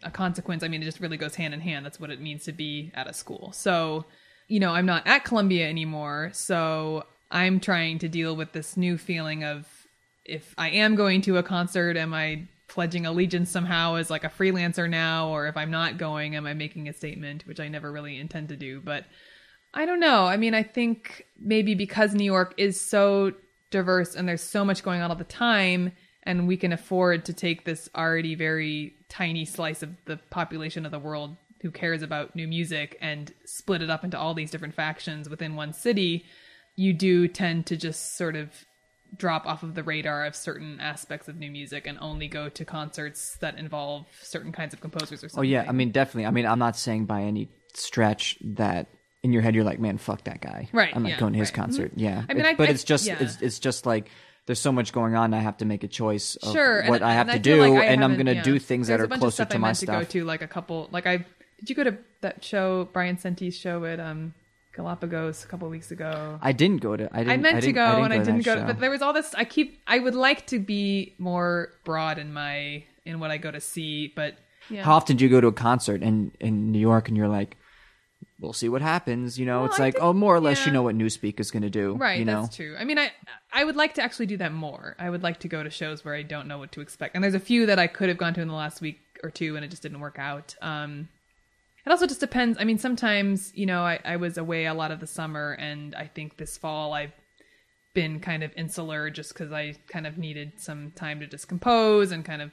a 0.03 0.11
consequence. 0.11 0.61
I 0.63 0.67
mean, 0.67 0.81
it 0.81 0.85
just 0.85 0.99
really 0.99 1.17
goes 1.17 1.35
hand 1.35 1.53
in 1.53 1.61
hand. 1.61 1.85
That's 1.85 1.99
what 1.99 2.09
it 2.09 2.19
means 2.19 2.43
to 2.45 2.51
be 2.51 2.91
at 2.93 3.07
a 3.07 3.13
school. 3.13 3.51
So, 3.53 4.05
you 4.47 4.59
know, 4.59 4.71
I'm 4.71 4.85
not 4.85 5.07
at 5.07 5.23
Columbia 5.23 5.69
anymore. 5.69 6.31
So 6.33 7.05
I'm 7.31 7.59
trying 7.59 7.99
to 7.99 8.09
deal 8.09 8.35
with 8.35 8.51
this 8.51 8.75
new 8.75 8.97
feeling 8.97 9.43
of 9.43 9.67
if 10.25 10.53
I 10.57 10.69
am 10.69 10.95
going 10.95 11.21
to 11.21 11.37
a 11.37 11.43
concert, 11.43 11.95
am 11.95 12.13
I 12.13 12.47
pledging 12.67 13.05
allegiance 13.05 13.49
somehow 13.49 13.95
as 13.95 14.09
like 14.09 14.23
a 14.23 14.29
freelancer 14.29 14.89
now? 14.89 15.29
Or 15.29 15.47
if 15.47 15.57
I'm 15.57 15.71
not 15.71 15.97
going, 15.97 16.35
am 16.35 16.45
I 16.45 16.53
making 16.53 16.89
a 16.89 16.93
statement, 16.93 17.45
which 17.47 17.59
I 17.59 17.67
never 17.67 17.91
really 17.91 18.19
intend 18.19 18.49
to 18.49 18.55
do? 18.55 18.81
But 18.81 19.05
I 19.73 19.85
don't 19.85 19.99
know. 19.99 20.25
I 20.25 20.37
mean, 20.37 20.53
I 20.53 20.63
think 20.63 21.25
maybe 21.37 21.75
because 21.75 22.13
New 22.13 22.23
York 22.23 22.53
is 22.57 22.79
so 22.79 23.33
diverse 23.71 24.15
and 24.15 24.27
there's 24.27 24.41
so 24.41 24.63
much 24.63 24.83
going 24.83 25.01
on 25.01 25.09
all 25.11 25.17
the 25.17 25.25
time, 25.25 25.91
and 26.23 26.47
we 26.47 26.57
can 26.57 26.71
afford 26.71 27.25
to 27.25 27.33
take 27.33 27.65
this 27.65 27.89
already 27.95 28.35
very 28.35 28.95
tiny 29.09 29.45
slice 29.45 29.83
of 29.83 29.89
the 30.05 30.17
population 30.29 30.85
of 30.85 30.91
the 30.91 30.99
world 30.99 31.35
who 31.61 31.71
cares 31.71 32.01
about 32.01 32.35
new 32.35 32.47
music 32.47 32.97
and 33.01 33.33
split 33.45 33.81
it 33.81 33.89
up 33.89 34.03
into 34.03 34.17
all 34.17 34.33
these 34.33 34.51
different 34.51 34.73
factions 34.73 35.29
within 35.29 35.55
one 35.55 35.73
city, 35.73 36.25
you 36.75 36.93
do 36.93 37.27
tend 37.27 37.65
to 37.65 37.75
just 37.75 38.15
sort 38.17 38.35
of 38.35 38.65
drop 39.17 39.45
off 39.45 39.63
of 39.63 39.75
the 39.75 39.83
radar 39.83 40.25
of 40.25 40.35
certain 40.35 40.79
aspects 40.79 41.27
of 41.27 41.35
new 41.37 41.49
music 41.51 41.87
and 41.87 41.97
only 42.01 42.27
go 42.27 42.49
to 42.49 42.65
concerts 42.65 43.37
that 43.37 43.57
involve 43.57 44.05
certain 44.21 44.51
kinds 44.51 44.73
of 44.73 44.81
composers 44.81 45.23
or 45.23 45.29
something. 45.29 45.39
Oh 45.39 45.43
yeah, 45.43 45.65
I 45.67 45.71
mean 45.71 45.91
definitely. 45.91 46.25
I 46.25 46.31
mean 46.31 46.45
I'm 46.45 46.59
not 46.59 46.75
saying 46.75 47.05
by 47.05 47.21
any 47.21 47.49
stretch 47.73 48.37
that 48.41 48.87
in 49.23 49.33
your 49.33 49.41
head 49.41 49.55
you're 49.55 49.63
like, 49.63 49.79
man, 49.79 49.97
fuck 49.97 50.23
that 50.25 50.41
guy. 50.41 50.69
Right, 50.71 50.95
I'm 50.95 51.03
not 51.03 51.09
yeah, 51.13 51.19
going 51.19 51.33
to 51.33 51.39
his 51.39 51.49
right. 51.49 51.53
Mm-hmm. 51.53 51.61
concert. 51.61 51.91
Yeah. 51.95 52.23
I 52.29 52.33
mean, 52.33 52.41
It's- 52.41 52.53
I- 52.53 52.55
but 52.55 52.69
I- 52.69 52.71
it's 52.73 52.83
just 52.83 53.05
yeah. 53.05 53.17
it's, 53.19 53.41
it's 53.41 53.59
just 53.59 53.85
like 53.85 54.09
there's 54.45 54.59
so 54.59 54.71
much 54.71 54.93
going 54.93 55.15
on. 55.15 55.33
I 55.33 55.39
have 55.39 55.57
to 55.57 55.65
make 55.65 55.83
a 55.83 55.87
choice 55.87 56.35
of 56.35 56.53
sure 56.53 56.81
and- 56.81 56.89
what 56.89 57.01
I 57.01 57.13
have 57.13 57.27
and 57.29 57.41
to 57.43 57.49
do, 57.49 57.61
like 57.73 57.83
and 57.85 58.03
I'm 58.03 58.13
going 58.13 58.27
to 58.27 58.35
yeah. 58.35 58.43
do 58.43 58.59
things 58.59 58.87
There's 58.87 58.99
that 58.99 59.11
are 59.13 59.17
closer 59.17 59.35
stuff 59.35 59.49
to 59.49 59.55
I 59.55 59.59
my 59.59 59.67
meant 59.69 59.77
stuff. 59.77 59.99
to 60.01 60.05
go 60.05 60.11
to 60.11 60.25
like 60.25 60.41
a 60.43 60.47
couple 60.47 60.87
like 60.91 61.07
i 61.07 61.17
did 61.59 61.69
you 61.69 61.75
go 61.75 61.83
to 61.85 61.97
that 62.21 62.43
show 62.43 62.85
brian 62.93 63.17
senti's 63.17 63.55
show 63.57 63.85
at 63.85 63.99
um 63.99 64.33
galapagos 64.75 65.43
a 65.43 65.47
couple 65.47 65.69
weeks 65.69 65.89
ago 65.91 66.37
I 66.41 66.51
didn't 66.51 66.81
go 66.81 66.95
to. 66.97 67.09
I 67.13 67.19
didn't. 67.19 67.31
I 67.31 67.37
meant 67.37 67.55
to 67.61 67.61
didn't- 67.61 67.75
go 67.75 68.03
and 68.03 68.13
I 68.13 68.17
didn't 68.19 68.41
go, 68.45 68.55
show. 68.55 68.65
but 68.65 68.79
there 68.79 68.89
was 68.91 69.01
all 69.01 69.13
this. 69.13 69.33
I 69.35 69.45
keep. 69.45 69.81
I 69.87 69.99
would 69.99 70.15
like 70.15 70.45
to 70.47 70.59
be 70.59 71.13
more 71.17 71.69
broad 71.83 72.17
in 72.17 72.33
my 72.33 72.83
in 73.05 73.19
what 73.19 73.31
I 73.31 73.37
go 73.37 73.51
to 73.51 73.61
see, 73.61 74.11
but 74.15 74.35
yeah. 74.69 74.83
How 74.83 74.95
often 74.95 75.15
do 75.17 75.23
you 75.23 75.29
go 75.29 75.39
to 75.41 75.47
a 75.47 75.53
concert 75.53 76.01
in 76.01 76.31
in 76.39 76.71
New 76.71 76.79
York 76.79 77.07
and 77.07 77.15
you're 77.15 77.27
like, 77.27 77.55
we'll 78.41 78.51
see 78.53 78.67
what 78.67 78.81
happens? 78.81 79.37
You 79.39 79.45
know, 79.45 79.59
Well, 79.59 79.67
it's 79.67 79.79
I 79.79 79.83
like, 79.83 79.97
oh, 80.01 80.11
more 80.11 80.35
or 80.35 80.39
less, 80.39 80.59
yeah. 80.61 80.65
you 80.67 80.71
know 80.73 80.81
what 80.83 80.95
Newspeak 80.97 81.39
is 81.39 81.51
going 81.51 81.63
to 81.63 81.69
do. 81.69 81.95
Right, 81.95 82.17
You 82.19 82.25
know. 82.25 82.41
that's 82.41 82.55
true. 82.55 82.75
I 82.77 82.83
mean, 82.83 82.97
I 82.97 83.11
I 83.53 83.63
would 83.63 83.75
like 83.75 83.93
to 83.95 84.01
actually 84.01 84.25
do 84.25 84.37
that 84.37 84.51
more. 84.53 84.95
I 84.99 85.09
would 85.09 85.23
like 85.23 85.39
to 85.41 85.47
go 85.47 85.61
to 85.63 85.69
shows 85.69 86.03
where 86.03 86.15
I 86.15 86.23
don't 86.23 86.47
know 86.47 86.57
what 86.57 86.71
to 86.73 86.81
expect. 86.81 87.15
And 87.15 87.23
there's 87.23 87.35
a 87.35 87.39
few 87.39 87.65
that 87.67 87.79
I 87.79 87.87
could 87.87 88.09
have 88.09 88.17
gone 88.17 88.33
to 88.33 88.41
in 88.41 88.47
the 88.47 88.53
last 88.55 88.81
week 88.81 88.99
or 89.23 89.29
two, 89.29 89.55
and 89.55 89.63
it 89.63 89.69
just 89.69 89.83
didn't 89.83 89.99
work 89.99 90.17
out. 90.19 90.55
Um, 90.61 91.07
it 91.85 91.91
also 91.91 92.07
just 92.07 92.19
depends. 92.19 92.57
I 92.59 92.63
mean, 92.63 92.77
sometimes 92.77 93.51
you 93.55 93.65
know, 93.65 93.83
I, 93.83 93.99
I 94.03 94.15
was 94.17 94.37
away 94.37 94.65
a 94.65 94.73
lot 94.73 94.91
of 94.91 94.99
the 94.99 95.07
summer, 95.07 95.53
and 95.53 95.95
I 95.95 96.07
think 96.07 96.37
this 96.37 96.57
fall 96.57 96.93
I've 96.93 97.13
been 97.93 98.19
kind 98.19 98.43
of 98.43 98.51
insular 98.55 99.09
just 99.09 99.33
because 99.33 99.51
I 99.51 99.75
kind 99.87 100.05
of 100.05 100.17
needed 100.17 100.53
some 100.57 100.91
time 100.91 101.19
to 101.21 101.27
just 101.27 101.47
compose 101.47 102.11
and 102.11 102.25
kind 102.25 102.41
of 102.41 102.51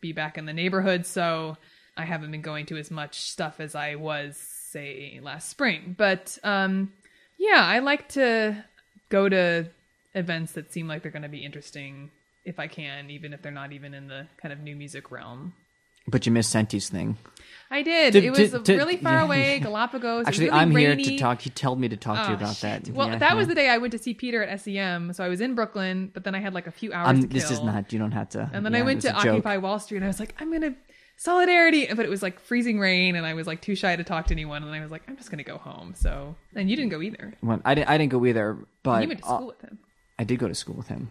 be 0.00 0.12
back 0.12 0.36
in 0.36 0.44
the 0.44 0.52
neighborhood. 0.52 1.06
So 1.06 1.56
I 1.96 2.04
haven't 2.04 2.30
been 2.30 2.42
going 2.42 2.66
to 2.66 2.76
as 2.76 2.90
much 2.90 3.20
stuff 3.20 3.60
as 3.60 3.74
I 3.74 3.94
was, 3.94 4.36
say, 4.36 5.20
last 5.22 5.48
spring. 5.48 5.94
But 5.96 6.36
um, 6.42 6.92
yeah, 7.38 7.64
I 7.64 7.78
like 7.78 8.08
to 8.10 8.64
go 9.08 9.28
to 9.28 9.70
events 10.14 10.52
that 10.52 10.72
seem 10.72 10.88
like 10.88 11.02
they're 11.02 11.12
going 11.12 11.22
to 11.22 11.28
be 11.28 11.44
interesting 11.44 12.10
if 12.44 12.58
I 12.58 12.66
can, 12.66 13.10
even 13.10 13.32
if 13.32 13.42
they're 13.42 13.52
not 13.52 13.72
even 13.72 13.94
in 13.94 14.08
the 14.08 14.26
kind 14.36 14.52
of 14.52 14.60
new 14.60 14.76
music 14.76 15.10
realm. 15.10 15.54
But 16.08 16.26
you 16.26 16.32
missed 16.32 16.50
Senti's 16.50 16.88
thing. 16.88 17.18
I 17.70 17.82
did. 17.82 18.14
It 18.14 18.30
was 18.30 18.68
really 18.68 18.96
far 18.96 19.14
yeah. 19.14 19.24
away, 19.24 19.58
Galapagos. 19.58 20.26
Actually, 20.26 20.46
really 20.46 20.58
I'm 20.58 20.70
here 20.70 20.94
to 20.94 21.18
talk. 21.18 21.40
He 21.40 21.50
told 21.50 21.80
me 21.80 21.88
to 21.88 21.96
talk 21.96 22.26
to 22.26 22.30
you 22.30 22.36
Oh, 22.36 22.40
about 22.40 22.56
that. 22.60 22.88
Well, 22.90 23.08
Yeah, 23.08 23.18
that 23.18 23.30
yeah. 23.30 23.34
was 23.34 23.48
the 23.48 23.56
day 23.56 23.68
I 23.68 23.78
went 23.78 23.90
to 23.92 23.98
see 23.98 24.14
Peter 24.14 24.42
at 24.42 24.60
SEM. 24.60 25.12
So 25.12 25.24
I 25.24 25.28
was 25.28 25.40
in 25.40 25.54
Brooklyn, 25.54 26.10
but 26.14 26.22
then 26.22 26.34
I 26.34 26.38
had 26.38 26.54
like 26.54 26.68
a 26.68 26.70
few 26.70 26.92
hours 26.92 27.08
Um, 27.08 27.22
this 27.22 27.50
is 27.50 27.62
not. 27.62 27.92
You 27.92 27.98
don't 27.98 28.12
have 28.12 28.28
to. 28.30 28.48
And 28.52 28.64
then 28.64 28.74
I 28.74 28.82
went 28.82 29.02
to 29.02 29.08
joke. 29.08 29.26
Occupy 29.26 29.56
Wall 29.56 29.80
Street, 29.80 29.98
and 29.98 30.04
I 30.04 30.08
was 30.08 30.20
like, 30.20 30.34
I'm 30.40 30.52
gonna 30.52 30.76
solidarity, 31.16 31.86
but 31.86 32.04
it 32.04 32.08
was 32.08 32.22
like 32.22 32.38
freezing 32.40 32.78
rain, 32.78 33.16
and 33.16 33.26
I 33.26 33.34
was 33.34 33.46
like 33.48 33.62
too 33.62 33.74
shy 33.74 33.96
to 33.96 34.04
talk 34.04 34.26
to 34.26 34.34
anyone, 34.34 34.62
and 34.62 34.72
I 34.72 34.80
was 34.80 34.92
like, 34.92 35.02
I'm 35.08 35.16
just 35.16 35.30
gonna 35.30 35.42
go 35.42 35.58
home. 35.58 35.94
So, 35.96 36.36
and 36.54 36.70
you 36.70 36.76
didn't 36.76 36.90
go 36.92 37.02
either. 37.02 37.34
Well, 37.42 37.60
I 37.64 37.74
didn't. 37.74 37.88
I 37.90 37.98
didn't 37.98 38.12
go 38.12 38.24
either. 38.26 38.58
But 38.84 39.02
you 39.02 39.08
went 39.08 39.20
to 39.22 39.26
uh, 39.26 39.36
school 39.36 39.46
with 39.48 39.60
him. 39.60 39.78
I 40.18 40.24
did 40.24 40.38
go 40.38 40.46
to 40.46 40.54
school 40.54 40.76
with 40.76 40.88
him. 40.88 41.10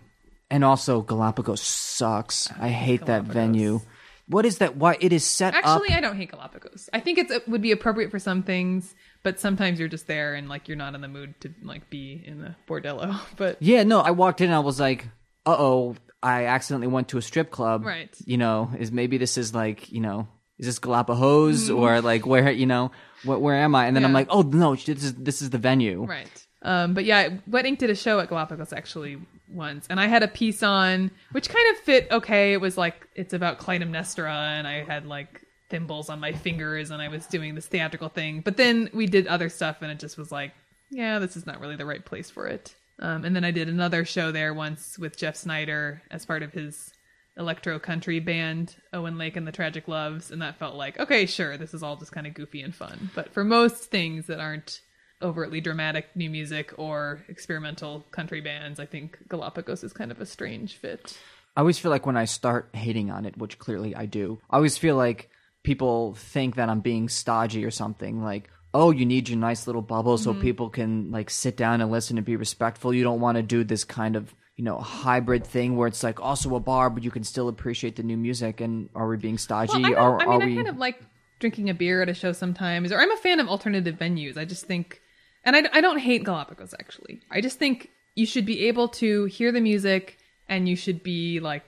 And 0.49 0.63
also, 0.63 1.01
Galapagos 1.01 1.59
sucks. 1.61 2.49
I 2.59 2.69
hate 2.69 3.07
that 3.07 3.23
venue. 3.23 3.81
What 4.27 4.45
is 4.45 4.57
that? 4.57 4.75
Why 4.75 4.97
it 4.99 5.13
is 5.13 5.23
set 5.23 5.53
Actually, 5.53 5.89
up? 5.89 5.97
I 5.97 6.01
don't 6.01 6.17
hate 6.17 6.31
Galapagos. 6.31 6.89
I 6.93 6.99
think 6.99 7.17
it's, 7.19 7.31
it 7.31 7.47
would 7.47 7.61
be 7.61 7.71
appropriate 7.71 8.09
for 8.11 8.17
some 8.19 8.41
things, 8.41 8.95
but 9.23 9.39
sometimes 9.39 9.79
you're 9.79 9.87
just 9.87 10.07
there 10.07 10.33
and 10.33 10.49
like 10.49 10.67
you're 10.67 10.77
not 10.77 10.95
in 10.95 11.01
the 11.01 11.07
mood 11.07 11.35
to 11.41 11.53
like 11.63 11.89
be 11.89 12.23
in 12.25 12.41
the 12.41 12.55
bordello. 12.67 13.19
But 13.37 13.57
Yeah, 13.61 13.83
no. 13.83 13.99
I 14.01 14.11
walked 14.11 14.41
in. 14.41 14.47
and 14.47 14.55
I 14.55 14.59
was 14.59 14.79
like, 14.79 15.05
uh 15.45 15.55
oh. 15.57 15.95
I 16.23 16.45
accidentally 16.45 16.87
went 16.87 17.09
to 17.09 17.19
a 17.19 17.21
strip 17.21 17.51
club. 17.51 17.85
Right. 17.85 18.09
You 18.25 18.37
know, 18.37 18.71
is 18.79 18.91
maybe 18.91 19.17
this 19.19 19.37
is 19.37 19.53
like 19.53 19.91
you 19.91 20.01
know. 20.01 20.27
Is 20.57 20.65
this 20.65 20.79
Galapagos 20.79 21.69
or 21.69 22.01
like 22.01 22.25
where 22.25 22.49
you 22.49 22.65
know 22.65 22.91
where, 23.25 23.37
where 23.37 23.55
am 23.55 23.75
I? 23.75 23.85
And 23.87 23.95
then 23.95 24.03
I'm 24.03 24.09
Mm-hmm. 24.09 24.15
Like, 24.15 24.27
oh 24.31 24.41
no, 24.41 24.75
this 24.75 25.03
is 25.03 25.13
this 25.15 25.41
is 25.43 25.51
the 25.51 25.59
venue. 25.59 26.03
Right. 26.05 26.47
Um, 26.63 26.95
but 26.95 27.05
yeah, 27.05 27.29
Wet 27.45 27.65
Ink 27.67 27.77
did 27.77 27.91
a 27.91 27.95
show 27.95 28.19
at 28.19 28.29
Galapagos 28.29 28.73
actually 28.73 29.17
once, 29.49 29.87
and 29.89 29.99
I 29.99 30.07
had 30.07 30.23
a 30.23 30.27
piece 30.27 30.63
on 30.63 31.11
which 31.31 31.49
kind 31.49 31.75
of 31.75 31.83
fit 31.83 32.07
okay. 32.11 32.53
It 32.53 32.61
was 32.61 32.77
like 32.77 33.07
it's 33.15 33.33
about 33.33 33.59
Clytemnestra, 33.59 34.29
and 34.29 34.67
I 34.67 34.83
had 34.83 35.05
like 35.05 35.41
thimbles 35.69 36.09
on 36.09 36.19
my 36.19 36.31
fingers, 36.31 36.91
and 36.91 37.01
I 37.01 37.07
was 37.07 37.27
doing 37.27 37.55
this 37.55 37.67
theatrical 37.67 38.09
thing. 38.09 38.41
But 38.41 38.57
then 38.57 38.89
we 38.93 39.05
did 39.05 39.27
other 39.27 39.49
stuff, 39.49 39.81
and 39.81 39.91
it 39.91 39.99
just 39.99 40.17
was 40.17 40.31
like, 40.31 40.53
yeah, 40.89 41.19
this 41.19 41.35
is 41.35 41.45
not 41.45 41.59
really 41.59 41.75
the 41.75 41.85
right 41.85 42.03
place 42.03 42.29
for 42.29 42.47
it. 42.47 42.75
Um, 42.99 43.25
and 43.25 43.35
then 43.35 43.43
I 43.43 43.51
did 43.51 43.67
another 43.67 44.05
show 44.05 44.31
there 44.31 44.53
once 44.53 44.97
with 44.97 45.17
Jeff 45.17 45.35
Snyder 45.35 46.01
as 46.11 46.25
part 46.25 46.43
of 46.43 46.53
his 46.53 46.93
electro 47.37 47.77
country 47.79 48.19
band 48.21 48.75
Owen 48.93 49.17
Lake 49.17 49.35
and 49.35 49.45
the 49.45 49.51
Tragic 49.51 49.87
Loves, 49.87 50.31
and 50.31 50.41
that 50.41 50.57
felt 50.57 50.75
like 50.75 50.99
okay, 50.99 51.25
sure, 51.25 51.57
this 51.57 51.73
is 51.73 51.83
all 51.83 51.97
just 51.97 52.11
kind 52.11 52.27
of 52.27 52.33
goofy 52.33 52.61
and 52.61 52.73
fun. 52.73 53.09
But 53.13 53.33
for 53.33 53.43
most 53.43 53.85
things 53.85 54.27
that 54.27 54.39
aren't 54.39 54.81
overtly 55.21 55.61
dramatic 55.61 56.07
new 56.15 56.29
music 56.29 56.73
or 56.77 57.23
experimental 57.27 58.05
country 58.11 58.41
bands, 58.41 58.79
I 58.79 58.85
think 58.85 59.17
Galapagos 59.27 59.83
is 59.83 59.93
kind 59.93 60.11
of 60.11 60.19
a 60.19 60.25
strange 60.25 60.75
fit. 60.75 61.17
I 61.55 61.61
always 61.61 61.79
feel 61.79 61.91
like 61.91 62.05
when 62.05 62.17
I 62.17 62.25
start 62.25 62.69
hating 62.73 63.09
on 63.11 63.25
it, 63.25 63.37
which 63.37 63.59
clearly 63.59 63.95
I 63.95 64.05
do, 64.05 64.39
I 64.49 64.57
always 64.57 64.77
feel 64.77 64.97
like 64.97 65.29
people 65.63 66.13
think 66.15 66.55
that 66.55 66.69
I'm 66.69 66.81
being 66.81 67.09
stodgy 67.09 67.63
or 67.63 67.71
something. 67.71 68.21
Like, 68.21 68.49
oh, 68.73 68.91
you 68.91 69.05
need 69.05 69.29
your 69.29 69.37
nice 69.37 69.67
little 69.67 69.81
bubble 69.81 70.17
so 70.17 70.31
mm-hmm. 70.31 70.41
people 70.41 70.69
can 70.69 71.11
like 71.11 71.29
sit 71.29 71.55
down 71.55 71.81
and 71.81 71.91
listen 71.91 72.17
and 72.17 72.25
be 72.25 72.35
respectful. 72.35 72.93
You 72.93 73.03
don't 73.03 73.21
want 73.21 73.37
to 73.37 73.41
do 73.41 73.63
this 73.63 73.83
kind 73.83 74.15
of 74.15 74.33
you 74.57 74.63
know 74.63 74.77
hybrid 74.77 75.45
thing 75.45 75.75
where 75.75 75.87
it's 75.87 76.03
like 76.03 76.19
also 76.19 76.55
a 76.55 76.59
bar, 76.59 76.89
but 76.89 77.03
you 77.03 77.11
can 77.11 77.23
still 77.23 77.47
appreciate 77.47 77.95
the 77.95 78.03
new 78.03 78.17
music. 78.17 78.61
And 78.61 78.89
are 78.95 79.07
we 79.07 79.17
being 79.17 79.37
stodgy? 79.37 79.81
Well, 79.81 79.95
or 79.95 80.21
I 80.21 80.25
are 80.25 80.39
mean, 80.39 80.47
we? 80.47 80.53
I 80.53 80.55
kind 80.57 80.67
of 80.67 80.77
like 80.77 81.01
drinking 81.39 81.69
a 81.69 81.73
beer 81.73 82.01
at 82.01 82.09
a 82.09 82.13
show 82.13 82.31
sometimes, 82.31 82.91
or 82.91 82.99
I'm 82.99 83.11
a 83.11 83.17
fan 83.17 83.39
of 83.39 83.47
alternative 83.47 83.95
venues. 83.95 84.37
I 84.37 84.45
just 84.45 84.65
think, 84.65 85.01
and 85.45 85.55
I, 85.55 85.63
I 85.73 85.81
don't 85.81 85.99
hate 85.99 86.23
Galapagos 86.23 86.73
actually. 86.79 87.21
I 87.31 87.41
just 87.41 87.57
think 87.59 87.89
you 88.15 88.25
should 88.25 88.45
be 88.45 88.67
able 88.67 88.87
to 88.89 89.25
hear 89.25 89.51
the 89.51 89.61
music 89.61 90.17
and 90.49 90.67
you 90.69 90.75
should 90.75 91.03
be 91.03 91.39
like 91.39 91.63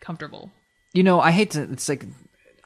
comfortable. 0.00 0.50
you 0.92 1.02
know 1.02 1.20
i 1.20 1.30
hate 1.30 1.50
to 1.52 1.62
it's 1.72 1.88
like 1.88 2.04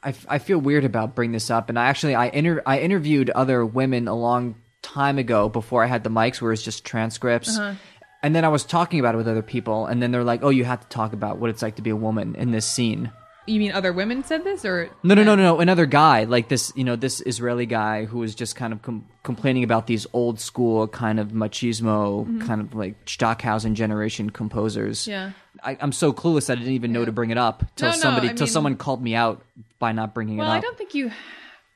I, 0.03 0.13
I 0.27 0.37
feel 0.39 0.57
weird 0.57 0.83
about 0.85 1.15
bringing 1.15 1.31
this 1.33 1.49
up 1.49 1.69
and 1.69 1.77
i 1.79 1.85
actually 1.85 2.13
i 2.15 2.27
inter, 2.27 2.61
i 2.65 2.79
interviewed 2.79 3.29
other 3.31 3.65
women 3.65 4.07
a 4.07 4.15
long 4.15 4.55
time 4.81 5.17
ago 5.17 5.47
before 5.49 5.83
i 5.83 5.87
had 5.87 6.03
the 6.03 6.09
mics 6.09 6.41
where 6.41 6.51
it's 6.51 6.61
just 6.63 6.83
transcripts 6.83 7.57
Uh-huh. 7.57 7.75
and 8.21 8.35
then 8.35 8.43
i 8.43 8.49
was 8.49 8.63
talking 8.65 8.99
about 8.99 9.15
it 9.15 9.17
with 9.17 9.27
other 9.27 9.41
people 9.41 9.85
and 9.85 10.01
then 10.03 10.11
they're 10.11 10.23
like 10.25 10.43
oh 10.43 10.49
you 10.49 10.65
have 10.65 10.81
to 10.81 10.87
talk 10.89 11.13
about 11.13 11.37
what 11.39 11.49
it's 11.49 11.61
like 11.61 11.75
to 11.77 11.81
be 11.81 11.89
a 11.89 11.95
woman 11.95 12.35
in 12.35 12.51
this 12.51 12.65
scene 12.65 13.11
You 13.47 13.59
mean 13.59 13.71
other 13.71 13.91
women 13.91 14.23
said 14.23 14.43
this, 14.43 14.63
or 14.65 14.89
no 15.03 15.15
no 15.15 15.23
no 15.23 15.35
no 15.35 15.43
no 15.43 15.59
another 15.59 15.85
guy 15.87 16.25
like 16.25 16.47
this 16.47 16.71
you 16.75 16.83
know 16.83 16.95
this 16.95 17.21
israeli 17.21 17.65
guy 17.65 18.05
who 18.05 18.19
was 18.19 18.35
just 18.35 18.55
kind 18.55 18.71
of 18.71 18.81
com- 18.83 19.07
complaining 19.23 19.63
about 19.63 19.87
these 19.87 20.05
old 20.13 20.39
school 20.39 20.87
kind 20.87 21.19
of 21.19 21.29
machismo 21.29 22.25
kind 22.45 22.61
of 22.61 22.75
like 22.75 22.93
stockhausen 23.07 23.73
generation 23.75 24.29
composers 24.29 25.01
Mm-hmm. 25.01 25.09
Yeah. 25.11 25.31
I, 25.63 25.77
i'm 25.81 25.91
so 25.91 26.13
clueless 26.13 26.45
that 26.47 26.53
i 26.57 26.61
didn't 26.61 26.73
even 26.75 26.93
know 26.93 27.03
to 27.03 27.11
bring 27.11 27.31
it 27.31 27.37
up 27.37 27.63
till 27.75 27.89
No, 27.89 27.95
no, 27.95 27.99
somebody 28.01 28.29
I 28.29 28.33
till 28.33 28.45
mean- 28.45 28.53
someone 28.53 28.75
called 28.77 29.01
me 29.01 29.15
out 29.15 29.43
by 29.79 29.91
not 29.91 30.13
bringing 30.13 30.37
Well, 30.37 30.45
it 30.45 30.49
up 30.49 30.53
Well, 30.53 30.57
I 30.59 30.61
don't 30.61 30.77
think 30.77 30.93
you. 30.93 31.11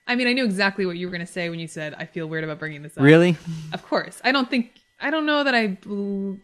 I 0.07 0.15
mean, 0.15 0.27
I 0.27 0.33
knew 0.33 0.45
exactly 0.45 0.85
what 0.85 0.97
you 0.97 1.07
were 1.07 1.11
going 1.11 1.25
to 1.25 1.31
say 1.31 1.49
when 1.49 1.59
you 1.59 1.67
said 1.67 1.95
I 1.97 2.05
feel 2.05 2.27
weird 2.27 2.43
about 2.43 2.59
bringing 2.59 2.83
this 2.83 2.95
up. 2.95 3.03
Really? 3.03 3.37
Of 3.73 3.81
course. 3.83 4.21
I 4.23 4.31
don't 4.31 4.47
think 4.49 4.71
I 5.01 5.09
don't 5.09 5.25
know 5.25 5.43
that 5.43 5.55
I 5.55 5.77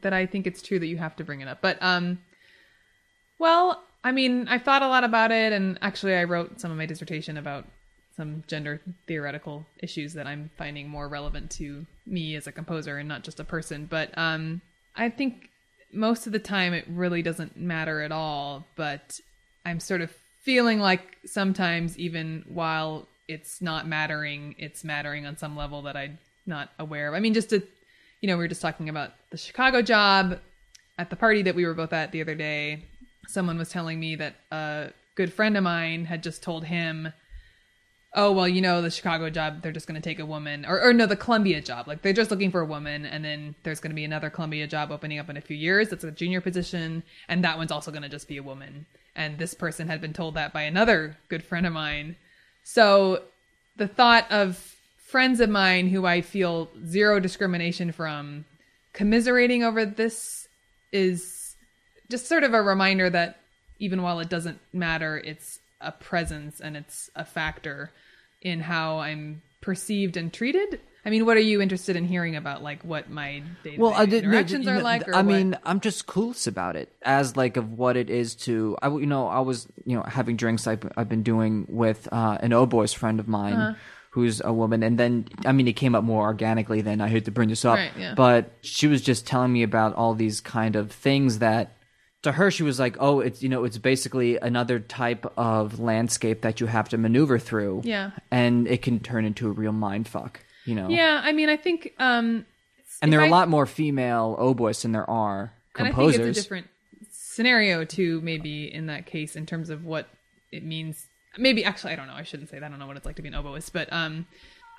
that 0.01 0.13
I 0.13 0.25
think 0.25 0.47
it's 0.47 0.63
true 0.63 0.79
that 0.79 0.87
you 0.87 0.97
have 0.97 1.15
to 1.17 1.23
bring 1.23 1.41
it 1.41 1.47
up. 1.47 1.61
But 1.61 1.77
um 1.81 2.17
well, 3.37 3.83
I 4.03 4.11
mean, 4.11 4.47
I 4.47 4.57
thought 4.57 4.81
a 4.81 4.87
lot 4.87 5.03
about 5.03 5.31
it 5.31 5.53
and 5.53 5.77
actually 5.81 6.15
I 6.15 6.23
wrote 6.23 6.59
some 6.59 6.71
of 6.71 6.77
my 6.77 6.85
dissertation 6.85 7.37
about 7.37 7.65
some 8.17 8.43
gender 8.47 8.81
theoretical 9.07 9.65
issues 9.81 10.13
that 10.13 10.27
I'm 10.27 10.49
finding 10.57 10.89
more 10.89 11.07
relevant 11.07 11.51
to 11.51 11.85
me 12.05 12.35
as 12.35 12.47
a 12.47 12.51
composer 12.51 12.97
and 12.97 13.07
not 13.07 13.23
just 13.23 13.39
a 13.39 13.43
person. 13.43 13.85
But 13.85 14.15
um, 14.17 14.61
I 14.95 15.09
think 15.09 15.49
most 15.93 16.27
of 16.27 16.33
the 16.33 16.39
time 16.39 16.73
it 16.73 16.85
really 16.89 17.21
doesn't 17.21 17.57
matter 17.57 18.01
at 18.01 18.11
all. 18.11 18.65
But 18.75 19.19
I'm 19.65 19.79
sort 19.79 20.01
of 20.01 20.11
feeling 20.41 20.79
like 20.79 21.17
sometimes, 21.25 21.97
even 21.97 22.43
while 22.47 23.07
it's 23.27 23.61
not 23.61 23.87
mattering, 23.87 24.55
it's 24.57 24.83
mattering 24.83 25.25
on 25.25 25.37
some 25.37 25.55
level 25.55 25.83
that 25.83 25.95
I'm 25.95 26.17
not 26.45 26.69
aware 26.79 27.07
of. 27.07 27.13
I 27.13 27.19
mean, 27.19 27.33
just 27.33 27.49
to, 27.49 27.61
you 28.19 28.27
know, 28.27 28.37
we 28.37 28.43
were 28.43 28.47
just 28.47 28.61
talking 28.61 28.89
about 28.89 29.11
the 29.29 29.37
Chicago 29.37 29.81
job 29.81 30.39
at 30.97 31.09
the 31.09 31.15
party 31.15 31.43
that 31.43 31.55
we 31.55 31.65
were 31.65 31.73
both 31.73 31.93
at 31.93 32.11
the 32.11 32.21
other 32.21 32.35
day. 32.35 32.85
Someone 33.27 33.57
was 33.57 33.69
telling 33.69 33.99
me 33.99 34.15
that 34.15 34.35
a 34.51 34.91
good 35.15 35.33
friend 35.33 35.57
of 35.57 35.63
mine 35.63 36.05
had 36.05 36.23
just 36.23 36.41
told 36.41 36.65
him 36.65 37.13
oh 38.13 38.31
well 38.31 38.47
you 38.47 38.61
know 38.61 38.81
the 38.81 38.91
chicago 38.91 39.29
job 39.29 39.61
they're 39.61 39.71
just 39.71 39.87
going 39.87 39.99
to 39.99 40.09
take 40.09 40.19
a 40.19 40.25
woman 40.25 40.65
or, 40.65 40.81
or 40.81 40.93
no 40.93 41.05
the 41.05 41.15
columbia 41.15 41.61
job. 41.61 41.87
Like 41.87 42.01
they're 42.01 42.13
just 42.13 42.31
looking 42.31 42.51
for 42.51 42.61
a 42.61 42.65
woman 42.65 43.05
and 43.05 43.23
then 43.23 43.55
there's 43.63 43.79
going 43.79 43.91
to 43.91 43.95
be 43.95 44.03
another 44.03 44.29
columbia 44.29 44.67
job 44.67 44.91
opening 44.91 45.19
up 45.19 45.29
in 45.29 45.37
a 45.37 45.41
few 45.41 45.55
years 45.55 45.89
that's 45.89 46.03
a 46.03 46.11
junior 46.11 46.41
position 46.41 47.03
and 47.29 47.43
that 47.43 47.57
one's 47.57 47.71
also 47.71 47.91
going 47.91 48.03
to 48.03 48.09
just 48.09 48.27
be 48.27 48.37
a 48.37 48.43
woman. 48.43 48.85
And 49.15 49.37
this 49.37 49.53
person 49.53 49.87
had 49.87 50.01
been 50.01 50.13
told 50.13 50.35
that 50.35 50.53
by 50.53 50.63
another 50.63 51.17
good 51.27 51.43
friend 51.43 51.65
of 51.65 51.73
mine. 51.73 52.15
So 52.63 53.23
the 53.75 53.87
thought 53.87 54.29
of 54.31 54.75
friends 54.97 55.41
of 55.41 55.49
mine 55.49 55.89
who 55.89 56.05
i 56.05 56.21
feel 56.21 56.69
zero 56.85 57.19
discrimination 57.19 57.91
from 57.91 58.45
commiserating 58.93 59.61
over 59.61 59.85
this 59.85 60.47
is 60.93 61.40
just 62.11 62.27
sort 62.27 62.43
of 62.43 62.53
a 62.53 62.61
reminder 62.61 63.09
that 63.09 63.37
even 63.79 64.03
while 64.03 64.19
it 64.19 64.29
doesn't 64.29 64.59
matter 64.71 65.17
it's 65.17 65.59
a 65.79 65.91
presence 65.91 66.59
and 66.59 66.77
it's 66.77 67.09
a 67.15 67.25
factor 67.25 67.91
in 68.41 68.59
how 68.61 68.99
I'm 68.99 69.41
perceived 69.61 70.17
and 70.17 70.31
treated. 70.31 70.79
I 71.03 71.09
mean, 71.09 71.25
what 71.25 71.35
are 71.35 71.41
you 71.41 71.61
interested 71.61 71.95
in 71.95 72.05
hearing 72.05 72.35
about, 72.35 72.61
like 72.61 72.83
what 72.83 73.09
my 73.09 73.41
day 73.63 73.75
well, 73.77 73.91
I 73.91 74.05
did, 74.05 74.23
interactions 74.23 74.67
no, 74.67 74.73
are 74.73 74.81
like? 74.81 75.07
I 75.07 75.17
what? 75.17 75.25
mean, 75.25 75.57
I'm 75.63 75.79
just 75.79 76.05
clueless 76.05 76.47
about 76.47 76.75
it 76.75 76.93
as 77.01 77.35
like 77.35 77.57
of 77.57 77.73
what 77.73 77.97
it 77.97 78.11
is 78.11 78.35
to. 78.35 78.77
I 78.81 78.87
you 78.89 79.07
know 79.07 79.27
I 79.27 79.39
was 79.39 79.67
you 79.85 79.97
know 79.97 80.03
having 80.03 80.35
drinks 80.35 80.67
I've, 80.67 80.87
I've 80.95 81.09
been 81.09 81.23
doing 81.23 81.65
with 81.69 82.07
uh, 82.11 82.37
an 82.41 82.51
oboist 82.51 82.95
friend 82.95 83.19
of 83.19 83.27
mine. 83.27 83.53
Uh-huh. 83.53 83.77
Who's 84.13 84.41
a 84.43 84.51
woman, 84.51 84.83
and 84.83 84.99
then 84.99 85.25
I 85.45 85.53
mean, 85.53 85.69
it 85.69 85.77
came 85.77 85.95
up 85.95 86.03
more 86.03 86.23
organically 86.23 86.81
than 86.81 86.99
I 86.99 87.07
hate 87.07 87.23
to 87.25 87.31
bring 87.31 87.47
this 87.47 87.63
up, 87.63 87.77
Right, 87.77 87.91
yeah. 87.97 88.13
but 88.13 88.51
she 88.59 88.87
was 88.87 89.01
just 89.01 89.25
telling 89.25 89.53
me 89.53 89.63
about 89.63 89.95
all 89.95 90.15
these 90.15 90.41
kind 90.41 90.75
of 90.75 90.91
things 90.91 91.39
that 91.39 91.77
to 92.23 92.31
her 92.33 92.51
she 92.51 92.63
was 92.63 92.79
like, 92.79 92.95
oh, 92.99 93.19
it's 93.19 93.41
you 93.41 93.49
know, 93.49 93.63
it's 93.63 93.77
basically 93.77 94.37
another 94.37 94.79
type 94.79 95.25
of 95.37 95.79
landscape 95.79 96.41
that 96.41 96.59
you 96.61 96.67
have 96.67 96.89
to 96.89 96.97
maneuver 96.97 97.39
through, 97.39 97.81
Yeah. 97.83 98.11
and 98.29 98.67
it 98.67 98.81
can 98.81 98.99
turn 98.99 99.25
into 99.25 99.47
a 99.47 99.51
real 99.51 99.71
mind 99.73 100.07
fuck, 100.07 100.39
you 100.65 100.75
know, 100.75 100.87
yeah, 100.89 101.21
I 101.23 101.31
mean, 101.31 101.49
I 101.49 101.57
think, 101.57 101.93
um, 101.99 102.45
and 103.01 103.11
there 103.11 103.19
are 103.19 103.23
a 103.23 103.27
I- 103.27 103.29
lot 103.31 103.49
more 103.49 103.65
female 103.65 104.37
oboists 104.39 104.83
than 104.83 104.91
there 104.91 105.09
are 105.09 105.51
and 105.75 105.87
I 105.87 105.91
composers. 105.91 106.17
think 106.17 106.27
it's 106.29 106.39
a 106.39 106.41
different 106.43 106.67
scenario 107.11 107.85
too, 107.85 108.21
maybe 108.21 108.71
in 108.73 108.87
that 108.87 109.05
case, 109.05 109.35
in 109.35 109.45
terms 109.45 109.69
of 109.69 109.85
what 109.85 110.07
it 110.51 110.63
means. 110.63 111.07
Maybe 111.37 111.63
actually, 111.63 111.93
I 111.93 111.95
don't 111.95 112.07
know. 112.07 112.13
I 112.13 112.23
shouldn't 112.23 112.49
say 112.49 112.59
that. 112.59 112.65
I 112.65 112.69
don't 112.69 112.77
know 112.77 112.87
what 112.87 112.97
it's 112.97 113.05
like 113.05 113.15
to 113.15 113.21
be 113.21 113.29
an 113.29 113.33
oboist, 113.33 113.71
but 113.71 113.91
um, 113.93 114.27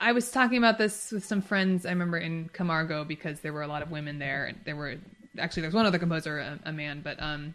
I 0.01 0.13
was 0.13 0.31
talking 0.31 0.59
about 0.59 0.77
this 0.77 1.11
with 1.11 1.25
some 1.25 1.41
friends. 1.41 1.87
I 1.87 1.91
remember 1.91 2.19
in 2.19 2.51
Camargo 2.53 3.05
because 3.05 3.41
there 3.41 3.55
were 3.55 3.63
a 3.63 3.67
lot 3.67 3.81
of 3.83 3.91
women 3.91 4.19
there. 4.19 4.45
and 4.45 4.59
There 4.67 4.77
were 4.77 4.97
actually 5.39 5.63
there's 5.63 5.75
one 5.75 5.87
other 5.87 5.99
composer, 5.99 6.39
a, 6.39 6.59
a 6.65 6.73
man, 6.73 7.01
but 7.03 7.21
um, 7.23 7.55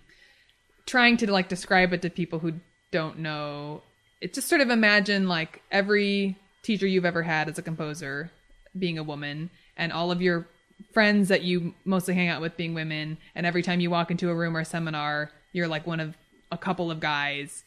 trying 0.85 1.17
to 1.17 1.31
like 1.31 1.49
describe 1.49 1.93
it 1.93 2.01
to 2.01 2.09
people 2.09 2.39
who 2.39 2.53
don't 2.91 3.19
know. 3.19 3.83
It 4.21 4.33
just 4.33 4.47
sort 4.47 4.61
of 4.61 4.69
imagine 4.69 5.27
like 5.27 5.61
every 5.71 6.37
teacher 6.63 6.87
you've 6.87 7.05
ever 7.05 7.23
had 7.23 7.49
as 7.49 7.57
a 7.57 7.61
composer 7.61 8.31
being 8.77 8.97
a 8.97 9.03
woman, 9.03 9.49
and 9.75 9.91
all 9.91 10.11
of 10.11 10.21
your 10.21 10.47
friends 10.93 11.29
that 11.29 11.43
you 11.43 11.73
mostly 11.85 12.13
hang 12.13 12.27
out 12.29 12.41
with 12.41 12.57
being 12.57 12.73
women, 12.73 13.17
and 13.35 13.45
every 13.45 13.61
time 13.61 13.79
you 13.79 13.89
walk 13.89 14.11
into 14.11 14.29
a 14.29 14.35
room 14.35 14.55
or 14.55 14.61
a 14.61 14.65
seminar, 14.65 15.31
you're 15.51 15.67
like 15.67 15.87
one 15.87 15.99
of 15.99 16.15
a 16.51 16.57
couple 16.57 16.91
of 16.91 16.99
guys, 16.99 17.63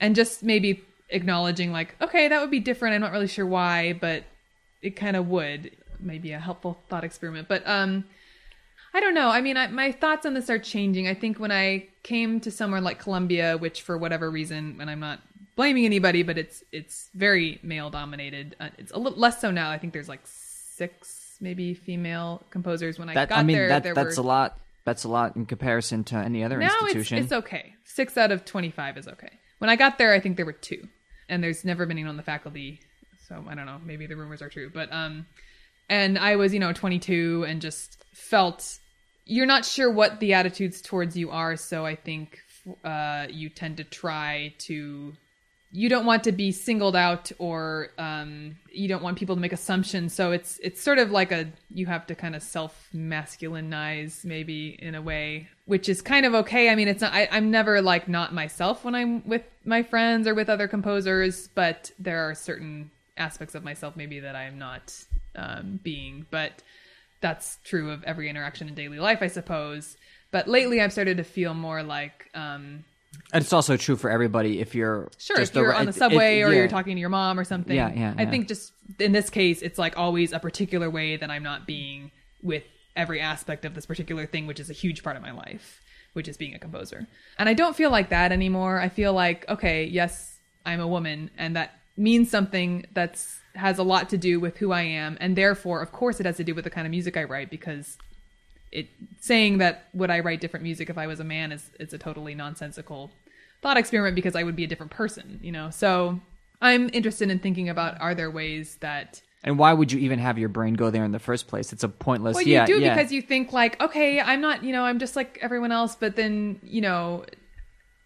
and 0.00 0.14
just 0.14 0.42
maybe 0.42 0.82
acknowledging 1.10 1.72
like, 1.72 1.94
okay, 2.00 2.28
that 2.28 2.40
would 2.40 2.50
be 2.50 2.60
different. 2.60 2.94
I'm 2.94 3.00
not 3.00 3.12
really 3.12 3.28
sure 3.28 3.46
why, 3.46 3.92
but 3.92 4.24
it 4.82 4.96
kind 4.96 5.16
of 5.16 5.28
would. 5.28 5.70
Maybe 6.00 6.32
a 6.32 6.38
helpful 6.38 6.78
thought 6.88 7.04
experiment, 7.04 7.48
but 7.48 7.66
um. 7.66 8.04
I 8.94 9.00
don't 9.00 9.14
know. 9.14 9.28
I 9.28 9.40
mean, 9.40 9.56
I, 9.56 9.66
my 9.66 9.90
thoughts 9.90 10.24
on 10.24 10.34
this 10.34 10.48
are 10.48 10.58
changing. 10.58 11.08
I 11.08 11.14
think 11.14 11.40
when 11.40 11.50
I 11.50 11.88
came 12.04 12.38
to 12.40 12.50
somewhere 12.52 12.80
like 12.80 13.00
Columbia, 13.00 13.58
which 13.58 13.82
for 13.82 13.98
whatever 13.98 14.30
reason, 14.30 14.78
and 14.80 14.88
I'm 14.88 15.00
not 15.00 15.20
blaming 15.56 15.84
anybody, 15.84 16.22
but 16.22 16.38
it's 16.38 16.62
it's 16.70 17.10
very 17.14 17.58
male 17.62 17.90
dominated. 17.90 18.54
Uh, 18.60 18.68
it's 18.78 18.92
a 18.92 18.98
little 18.98 19.18
less 19.18 19.40
so 19.40 19.50
now. 19.50 19.70
I 19.70 19.78
think 19.78 19.92
there's 19.92 20.08
like 20.08 20.20
six 20.24 21.36
maybe 21.40 21.74
female 21.74 22.44
composers. 22.50 22.98
When 22.98 23.08
I 23.08 23.14
that 23.14 23.28
got 23.30 23.38
I 23.38 23.42
mean 23.42 23.56
there, 23.56 23.68
that 23.68 23.82
there 23.82 23.94
that's 23.94 24.16
were 24.16 24.22
a 24.22 24.26
lot. 24.26 24.60
That's 24.84 25.04
a 25.04 25.08
lot 25.08 25.34
in 25.34 25.46
comparison 25.46 26.04
to 26.04 26.16
any 26.16 26.44
other 26.44 26.58
now 26.58 26.66
it's 26.66 26.94
institution. 26.94 27.18
it's 27.18 27.32
okay. 27.32 27.74
Six 27.84 28.16
out 28.16 28.30
of 28.30 28.44
twenty 28.44 28.70
five 28.70 28.96
is 28.96 29.08
okay. 29.08 29.30
When 29.58 29.70
I 29.70 29.76
got 29.76 29.98
there, 29.98 30.12
I 30.12 30.20
think 30.20 30.36
there 30.36 30.46
were 30.46 30.52
two, 30.52 30.88
and 31.28 31.42
there's 31.42 31.64
never 31.64 31.86
been 31.86 31.96
anyone 31.96 32.10
on 32.10 32.16
the 32.16 32.22
faculty, 32.22 32.80
so 33.28 33.44
I 33.48 33.54
don't 33.54 33.66
know. 33.66 33.80
Maybe 33.84 34.06
the 34.06 34.16
rumors 34.16 34.40
are 34.40 34.48
true, 34.48 34.70
but 34.72 34.92
um, 34.92 35.26
and 35.88 36.16
I 36.18 36.36
was 36.36 36.52
you 36.52 36.60
know 36.60 36.72
22 36.72 37.44
and 37.48 37.60
just 37.60 38.04
felt 38.12 38.78
you're 39.26 39.46
not 39.46 39.64
sure 39.64 39.90
what 39.90 40.20
the 40.20 40.34
attitudes 40.34 40.80
towards 40.80 41.16
you 41.16 41.30
are, 41.30 41.56
so 41.56 41.86
I 41.86 41.96
think 41.96 42.40
uh, 42.84 43.26
you 43.30 43.48
tend 43.48 43.78
to 43.78 43.84
try 43.84 44.54
to. 44.58 45.14
You 45.76 45.88
don't 45.88 46.06
want 46.06 46.22
to 46.24 46.32
be 46.32 46.52
singled 46.52 46.94
out, 46.94 47.32
or 47.38 47.88
um, 47.98 48.56
you 48.70 48.86
don't 48.86 49.02
want 49.02 49.18
people 49.18 49.34
to 49.34 49.40
make 49.40 49.52
assumptions. 49.52 50.14
So 50.14 50.30
it's 50.30 50.60
it's 50.62 50.80
sort 50.80 50.98
of 50.98 51.10
like 51.10 51.32
a 51.32 51.48
you 51.68 51.86
have 51.86 52.06
to 52.06 52.14
kind 52.14 52.36
of 52.36 52.42
self 52.42 52.88
masculinize, 52.94 54.24
maybe 54.24 54.78
in 54.80 54.94
a 54.94 55.02
way, 55.02 55.48
which 55.64 55.88
is 55.88 56.00
kind 56.00 56.26
of 56.26 56.34
okay. 56.34 56.68
I 56.68 56.76
mean, 56.76 56.86
it's 56.86 57.00
not. 57.00 57.12
I, 57.12 57.28
I'm 57.32 57.50
never 57.50 57.82
like 57.82 58.08
not 58.08 58.32
myself 58.32 58.84
when 58.84 58.94
I'm 58.94 59.26
with 59.26 59.42
my 59.64 59.82
friends 59.82 60.28
or 60.28 60.34
with 60.34 60.48
other 60.48 60.68
composers, 60.68 61.48
but 61.48 61.90
there 61.98 62.28
are 62.28 62.34
certain 62.34 62.90
aspects 63.16 63.54
of 63.54 63.64
myself 63.64 63.96
maybe 63.96 64.20
that 64.20 64.36
I 64.36 64.44
am 64.44 64.58
not 64.58 64.94
um, 65.34 65.80
being. 65.82 66.26
But 66.30 66.62
that's 67.24 67.56
true 67.64 67.90
of 67.90 68.04
every 68.04 68.28
interaction 68.28 68.68
in 68.68 68.74
daily 68.74 68.98
life, 68.98 69.22
I 69.22 69.28
suppose. 69.28 69.96
But 70.30 70.46
lately, 70.46 70.82
I've 70.82 70.92
started 70.92 71.16
to 71.16 71.24
feel 71.24 71.54
more 71.54 71.82
like, 71.82 72.28
um, 72.34 72.84
and 73.32 73.42
it's 73.42 73.52
also 73.52 73.78
true 73.78 73.96
for 73.96 74.10
everybody. 74.10 74.60
If 74.60 74.74
you're 74.74 75.10
sure, 75.16 75.38
just 75.38 75.52
if 75.52 75.56
you're 75.56 75.70
a- 75.70 75.76
on 75.78 75.86
the 75.86 75.94
subway 75.94 76.42
or 76.42 76.50
yeah. 76.50 76.58
you're 76.58 76.68
talking 76.68 76.96
to 76.96 77.00
your 77.00 77.08
mom 77.08 77.40
or 77.40 77.44
something. 77.44 77.74
Yeah, 77.74 77.90
yeah, 77.94 78.14
I 78.18 78.24
yeah. 78.24 78.30
think 78.30 78.48
just 78.48 78.74
in 79.00 79.12
this 79.12 79.30
case, 79.30 79.62
it's 79.62 79.78
like 79.78 79.96
always 79.96 80.34
a 80.34 80.38
particular 80.38 80.90
way 80.90 81.16
that 81.16 81.30
I'm 81.30 81.42
not 81.42 81.66
being 81.66 82.10
with 82.42 82.64
every 82.94 83.20
aspect 83.22 83.64
of 83.64 83.74
this 83.74 83.86
particular 83.86 84.26
thing, 84.26 84.46
which 84.46 84.60
is 84.60 84.68
a 84.68 84.74
huge 84.74 85.02
part 85.02 85.16
of 85.16 85.22
my 85.22 85.32
life, 85.32 85.80
which 86.12 86.28
is 86.28 86.36
being 86.36 86.54
a 86.54 86.58
composer. 86.58 87.06
And 87.38 87.48
I 87.48 87.54
don't 87.54 87.74
feel 87.74 87.90
like 87.90 88.10
that 88.10 88.32
anymore. 88.32 88.78
I 88.78 88.90
feel 88.90 89.14
like, 89.14 89.48
okay, 89.48 89.86
yes, 89.86 90.38
I'm 90.66 90.80
a 90.80 90.86
woman, 90.86 91.30
and 91.38 91.56
that 91.56 91.80
means 91.96 92.30
something 92.30 92.84
that's 92.92 93.40
has 93.54 93.78
a 93.78 93.82
lot 93.82 94.08
to 94.10 94.18
do 94.18 94.40
with 94.40 94.58
who 94.58 94.72
I 94.72 94.82
am, 94.82 95.16
and 95.20 95.36
therefore, 95.36 95.80
of 95.80 95.92
course, 95.92 96.20
it 96.20 96.26
has 96.26 96.36
to 96.38 96.44
do 96.44 96.54
with 96.54 96.64
the 96.64 96.70
kind 96.70 96.86
of 96.86 96.90
music 96.90 97.16
I 97.16 97.24
write 97.24 97.50
because 97.50 97.96
it 98.74 98.88
saying 99.20 99.58
that 99.58 99.88
would 99.94 100.10
I 100.10 100.20
write 100.20 100.40
different 100.40 100.64
music 100.64 100.90
if 100.90 100.98
I 100.98 101.06
was 101.06 101.20
a 101.20 101.24
man 101.24 101.52
is 101.52 101.70
it's 101.78 101.94
a 101.94 101.98
totally 101.98 102.34
nonsensical 102.34 103.10
thought 103.62 103.76
experiment 103.78 104.14
because 104.14 104.36
I 104.36 104.42
would 104.42 104.56
be 104.56 104.64
a 104.64 104.66
different 104.66 104.92
person, 104.92 105.38
you 105.42 105.52
know. 105.52 105.70
So 105.70 106.20
I'm 106.60 106.90
interested 106.92 107.30
in 107.30 107.38
thinking 107.38 107.68
about 107.68 108.00
are 108.00 108.14
there 108.14 108.30
ways 108.30 108.76
that 108.80 109.22
And 109.44 109.58
why 109.58 109.72
would 109.72 109.92
you 109.92 110.00
even 110.00 110.18
have 110.18 110.38
your 110.38 110.48
brain 110.48 110.74
go 110.74 110.90
there 110.90 111.04
in 111.04 111.12
the 111.12 111.18
first 111.18 111.46
place? 111.46 111.72
It's 111.72 111.84
a 111.84 111.88
pointless. 111.88 112.34
well 112.34 112.44
yeah, 112.44 112.66
you 112.66 112.74
do 112.74 112.80
yeah. 112.80 112.94
because 112.94 113.12
you 113.12 113.22
think 113.22 113.52
like 113.52 113.80
okay 113.80 114.20
I'm 114.20 114.40
not 114.40 114.64
you 114.64 114.72
know 114.72 114.84
I'm 114.84 114.98
just 114.98 115.14
like 115.14 115.38
everyone 115.40 115.72
else, 115.72 115.94
but 115.94 116.16
then 116.16 116.58
you 116.62 116.80
know 116.80 117.24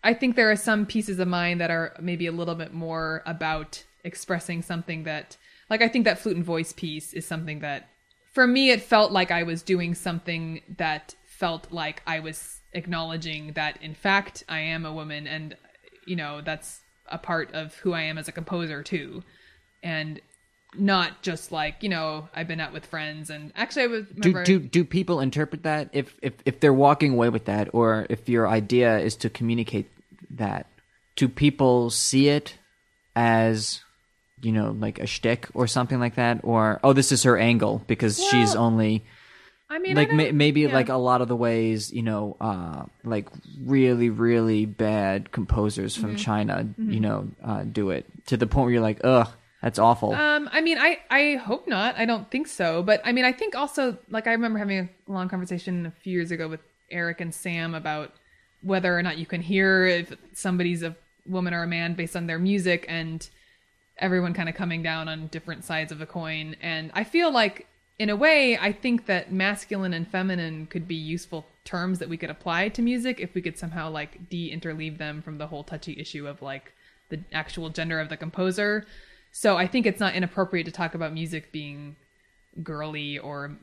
I 0.04 0.14
think 0.14 0.36
there 0.36 0.50
are 0.50 0.56
some 0.56 0.86
pieces 0.86 1.18
of 1.18 1.26
mine 1.26 1.58
that 1.58 1.70
are 1.70 1.96
maybe 2.00 2.26
a 2.26 2.32
little 2.32 2.54
bit 2.54 2.72
more 2.72 3.22
about 3.26 3.82
expressing 4.04 4.62
something 4.62 5.04
that 5.04 5.36
like 5.70 5.82
I 5.82 5.88
think 5.88 6.04
that 6.04 6.18
flute 6.18 6.36
and 6.36 6.44
voice 6.44 6.72
piece 6.72 7.12
is 7.12 7.26
something 7.26 7.60
that 7.60 7.88
for 8.32 8.46
me 8.46 8.70
it 8.70 8.82
felt 8.82 9.12
like 9.12 9.30
I 9.30 9.42
was 9.42 9.62
doing 9.62 9.94
something 9.94 10.62
that 10.76 11.14
felt 11.24 11.70
like 11.72 12.02
I 12.06 12.20
was 12.20 12.60
acknowledging 12.72 13.52
that 13.52 13.82
in 13.82 13.94
fact 13.94 14.44
I 14.48 14.60
am 14.60 14.84
a 14.84 14.92
woman 14.92 15.26
and 15.26 15.56
you 16.06 16.16
know 16.16 16.40
that's 16.40 16.80
a 17.10 17.18
part 17.18 17.52
of 17.54 17.74
who 17.76 17.92
I 17.92 18.02
am 18.02 18.18
as 18.18 18.28
a 18.28 18.32
composer 18.32 18.82
too 18.82 19.22
and 19.82 20.20
not 20.76 21.22
just 21.22 21.50
like 21.50 21.82
you 21.82 21.88
know 21.88 22.28
I've 22.34 22.48
been 22.48 22.60
out 22.60 22.72
with 22.72 22.86
friends 22.86 23.30
and 23.30 23.52
actually 23.56 23.82
I 23.84 23.86
was 23.86 24.06
do, 24.20 24.44
do 24.44 24.58
do 24.58 24.84
people 24.84 25.20
interpret 25.20 25.62
that 25.62 25.90
if, 25.92 26.14
if 26.22 26.34
if 26.44 26.60
they're 26.60 26.72
walking 26.72 27.12
away 27.12 27.30
with 27.30 27.46
that, 27.46 27.70
or 27.72 28.06
if 28.10 28.28
your 28.28 28.46
idea 28.46 28.98
is 28.98 29.16
to 29.16 29.30
communicate 29.30 29.90
that? 30.30 30.66
Do 31.16 31.28
people 31.28 31.90
see 31.90 32.28
it 32.28 32.58
as 33.16 33.82
you 34.42 34.52
know 34.52 34.70
like 34.78 34.98
a 34.98 35.06
shtick 35.06 35.48
or 35.54 35.66
something 35.66 35.98
like 36.00 36.14
that, 36.16 36.40
or 36.42 36.80
oh 36.84 36.92
this 36.92 37.12
is 37.12 37.22
her 37.24 37.36
angle 37.38 37.82
because 37.86 38.22
she's 38.30 38.54
only 38.54 39.04
I 39.70 39.78
mean, 39.78 39.96
like 39.96 40.08
don't- 40.08 40.16
may, 40.16 40.32
maybe 40.32 40.60
yeah. 40.62 40.72
like 40.72 40.88
a 40.88 40.96
lot 40.96 41.20
of 41.20 41.28
the 41.28 41.36
ways 41.36 41.92
you 41.92 42.02
know 42.02 42.36
uh 42.40 42.84
like 43.04 43.28
really 43.62 44.08
really 44.10 44.64
bad 44.66 45.30
composers 45.32 45.94
from 45.96 46.10
Mm-hmm. 46.10 46.16
china 46.16 46.68
you 46.78 47.00
know 47.00 47.28
uh 47.44 47.64
do 47.64 47.90
it 47.90 48.06
to 48.26 48.36
the 48.36 48.46
point 48.46 48.64
where 48.64 48.72
you're 48.72 48.82
like 48.82 49.00
ugh 49.04 49.28
that's 49.60 49.78
awful 49.78 50.14
Um, 50.14 50.48
I 50.52 50.60
mean, 50.60 50.78
I 50.78 50.98
I 51.10 51.34
hope 51.34 51.66
not. 51.66 51.96
I 51.98 52.04
don't 52.06 52.30
think 52.30 52.46
so. 52.46 52.80
But 52.84 53.00
I 53.04 53.10
mean, 53.10 53.24
I 53.24 53.32
think 53.32 53.56
also 53.56 53.98
like 54.08 54.28
I 54.28 54.30
remember 54.32 54.56
having 54.60 54.78
a 54.78 54.88
long 55.12 55.28
conversation 55.28 55.84
a 55.86 55.90
few 55.90 56.12
years 56.12 56.30
ago 56.30 56.46
with 56.46 56.60
Eric 56.92 57.20
and 57.20 57.34
Sam 57.34 57.74
about 57.74 58.12
whether 58.62 58.96
or 58.96 59.02
not 59.02 59.18
you 59.18 59.26
can 59.26 59.42
hear 59.42 59.84
if 59.84 60.12
somebody's 60.32 60.84
a 60.84 60.94
woman 61.26 61.54
or 61.54 61.64
a 61.64 61.66
man 61.66 61.94
based 61.94 62.14
on 62.14 62.28
their 62.28 62.38
music, 62.38 62.86
and 62.88 63.28
everyone 63.98 64.34
kind 64.34 64.48
of 64.48 64.54
coming 64.54 64.82
down 64.82 65.08
on 65.08 65.28
different 65.28 65.64
sides 65.64 65.92
of 65.92 65.98
the 65.98 66.06
coin. 66.06 66.56
And 66.60 66.90
I 66.94 67.04
feel 67.04 67.32
like, 67.32 67.66
in 67.98 68.10
a 68.10 68.16
way, 68.16 68.56
I 68.56 68.72
think 68.72 69.06
that 69.06 69.32
masculine 69.32 69.92
and 69.92 70.06
feminine 70.06 70.66
could 70.66 70.86
be 70.86 70.94
useful 70.94 71.46
terms 71.64 71.98
that 71.98 72.08
we 72.08 72.16
could 72.16 72.30
apply 72.30 72.68
to 72.70 72.82
music 72.82 73.20
if 73.20 73.34
we 73.34 73.42
could 73.42 73.58
somehow 73.58 73.90
like 73.90 74.28
de-interleave 74.28 74.98
them 74.98 75.20
from 75.20 75.38
the 75.38 75.48
whole 75.48 75.64
touchy 75.64 75.98
issue 75.98 76.26
of 76.26 76.40
like 76.40 76.72
the 77.08 77.20
actual 77.32 77.70
gender 77.70 77.98
of 78.00 78.08
the 78.08 78.16
composer. 78.16 78.86
So 79.32 79.56
I 79.56 79.66
think 79.66 79.84
it's 79.84 80.00
not 80.00 80.14
inappropriate 80.14 80.66
to 80.66 80.72
talk 80.72 80.94
about 80.94 81.12
music 81.12 81.52
being 81.52 81.96
girly 82.62 83.18
or 83.18 83.56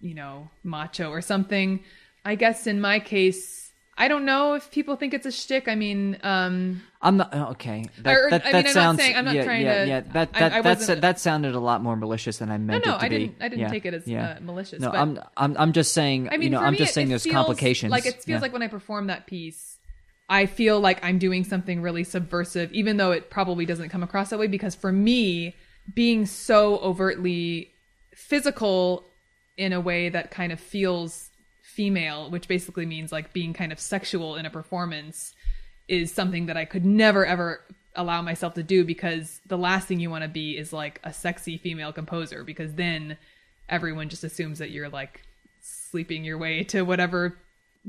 you 0.00 0.14
know 0.14 0.50
macho 0.64 1.10
or 1.10 1.20
something. 1.20 1.84
I 2.24 2.34
guess 2.34 2.66
in 2.66 2.80
my 2.80 3.00
case, 3.00 3.67
I 4.00 4.06
don't 4.06 4.24
know 4.24 4.54
if 4.54 4.70
people 4.70 4.94
think 4.96 5.12
it's 5.12 5.26
a 5.26 5.32
shtick. 5.32 5.66
I 5.66 5.74
mean, 5.74 6.18
um, 6.22 6.82
i'm 7.02 7.16
not 7.16 7.34
uh, 7.34 7.50
okay 7.50 7.84
that, 7.98 8.16
Or- 8.16 8.30
that, 8.30 8.46
I 8.46 8.52
that 8.52 8.56
mean, 8.56 8.56
I'm 8.58 8.64
not 8.64 8.72
sounds 8.72 8.98
saying- 9.00 9.16
I'm 9.16 9.24
not 9.24 9.34
yeah, 9.34 9.44
trying 9.44 9.62
yeah, 9.62 9.82
to- 9.84 9.88
yeah 9.88 10.00
that 10.00 10.32
that 10.34 10.52
I 10.52 10.62
that's, 10.62 10.80
wasn't- 10.80 11.00
that 11.02 11.20
sounded 11.20 11.54
a 11.54 11.60
lot 11.60 11.82
more 11.82 11.94
malicious 11.96 12.38
than 12.38 12.50
i 12.50 12.58
meant 12.58 12.84
no, 12.86 12.94
it 12.94 12.98
to 12.98 13.04
I 13.04 13.08
be 13.08 13.18
didn't. 13.18 13.36
I 13.40 13.48
didn't 13.48 13.60
Yeah, 13.60 13.68
take 13.68 13.86
it 13.86 13.94
as 13.94 14.06
yeah. 14.06 14.30
uh, 14.30 14.40
malicious. 14.40 14.80
no 14.80 14.90
but 14.90 14.98
i'm 14.98 15.18
i'm 15.36 15.56
i'm 15.58 15.72
just 15.72 15.92
saying 15.92 16.28
I 16.28 16.32
mean, 16.38 16.42
you 16.42 16.50
know 16.50 16.60
i'm 16.60 16.72
me, 16.72 16.78
just 16.78 16.94
saying 16.94 17.08
there's 17.08 17.26
complications 17.26 17.90
Like 17.92 18.06
it 18.06 18.22
feels 18.24 18.42
like 18.42 18.52
when 18.52 18.62
I 18.62 18.68
perform 18.68 19.06
that 19.08 19.26
piece, 19.26 19.78
I 20.28 20.46
feel 20.46 20.80
like 20.80 20.98
I'm 21.04 21.18
doing 21.18 21.44
something 21.44 21.80
really 21.82 22.04
subversive, 22.04 22.72
even 22.72 22.96
though 22.98 23.12
it 23.12 23.30
probably 23.30 23.64
doesn't 23.64 23.88
come 23.88 24.02
across 24.02 24.28
that 24.30 24.38
way. 24.38 24.46
Because 24.46 24.74
for 24.74 24.92
me, 24.92 25.54
being 25.94 26.26
so 26.26 26.78
overtly 26.80 27.70
physical 28.14 29.04
in 29.56 29.72
a 29.72 29.80
way 29.80 30.08
that 30.10 30.30
kind 30.30 30.52
of 30.52 30.60
feels 30.60 31.30
female, 31.78 32.28
which 32.28 32.48
basically 32.48 32.84
means 32.84 33.12
like 33.12 33.32
being 33.32 33.52
kind 33.52 33.70
of 33.70 33.78
sexual 33.78 34.34
in 34.34 34.44
a 34.44 34.50
performance, 34.50 35.32
is 35.86 36.12
something 36.12 36.46
that 36.46 36.56
I 36.56 36.64
could 36.64 36.84
never 36.84 37.24
ever 37.24 37.60
allow 37.94 38.20
myself 38.20 38.54
to 38.54 38.64
do 38.64 38.84
because 38.84 39.40
the 39.46 39.56
last 39.56 39.86
thing 39.86 40.00
you 40.00 40.10
want 40.10 40.24
to 40.24 40.28
be 40.28 40.58
is 40.58 40.72
like 40.72 41.00
a 41.04 41.12
sexy 41.12 41.56
female 41.56 41.92
composer 41.92 42.42
because 42.42 42.74
then 42.74 43.16
everyone 43.68 44.08
just 44.08 44.24
assumes 44.24 44.58
that 44.58 44.70
you're 44.70 44.88
like 44.88 45.22
sleeping 45.62 46.24
your 46.24 46.36
way 46.36 46.64
to 46.64 46.82
whatever 46.82 47.38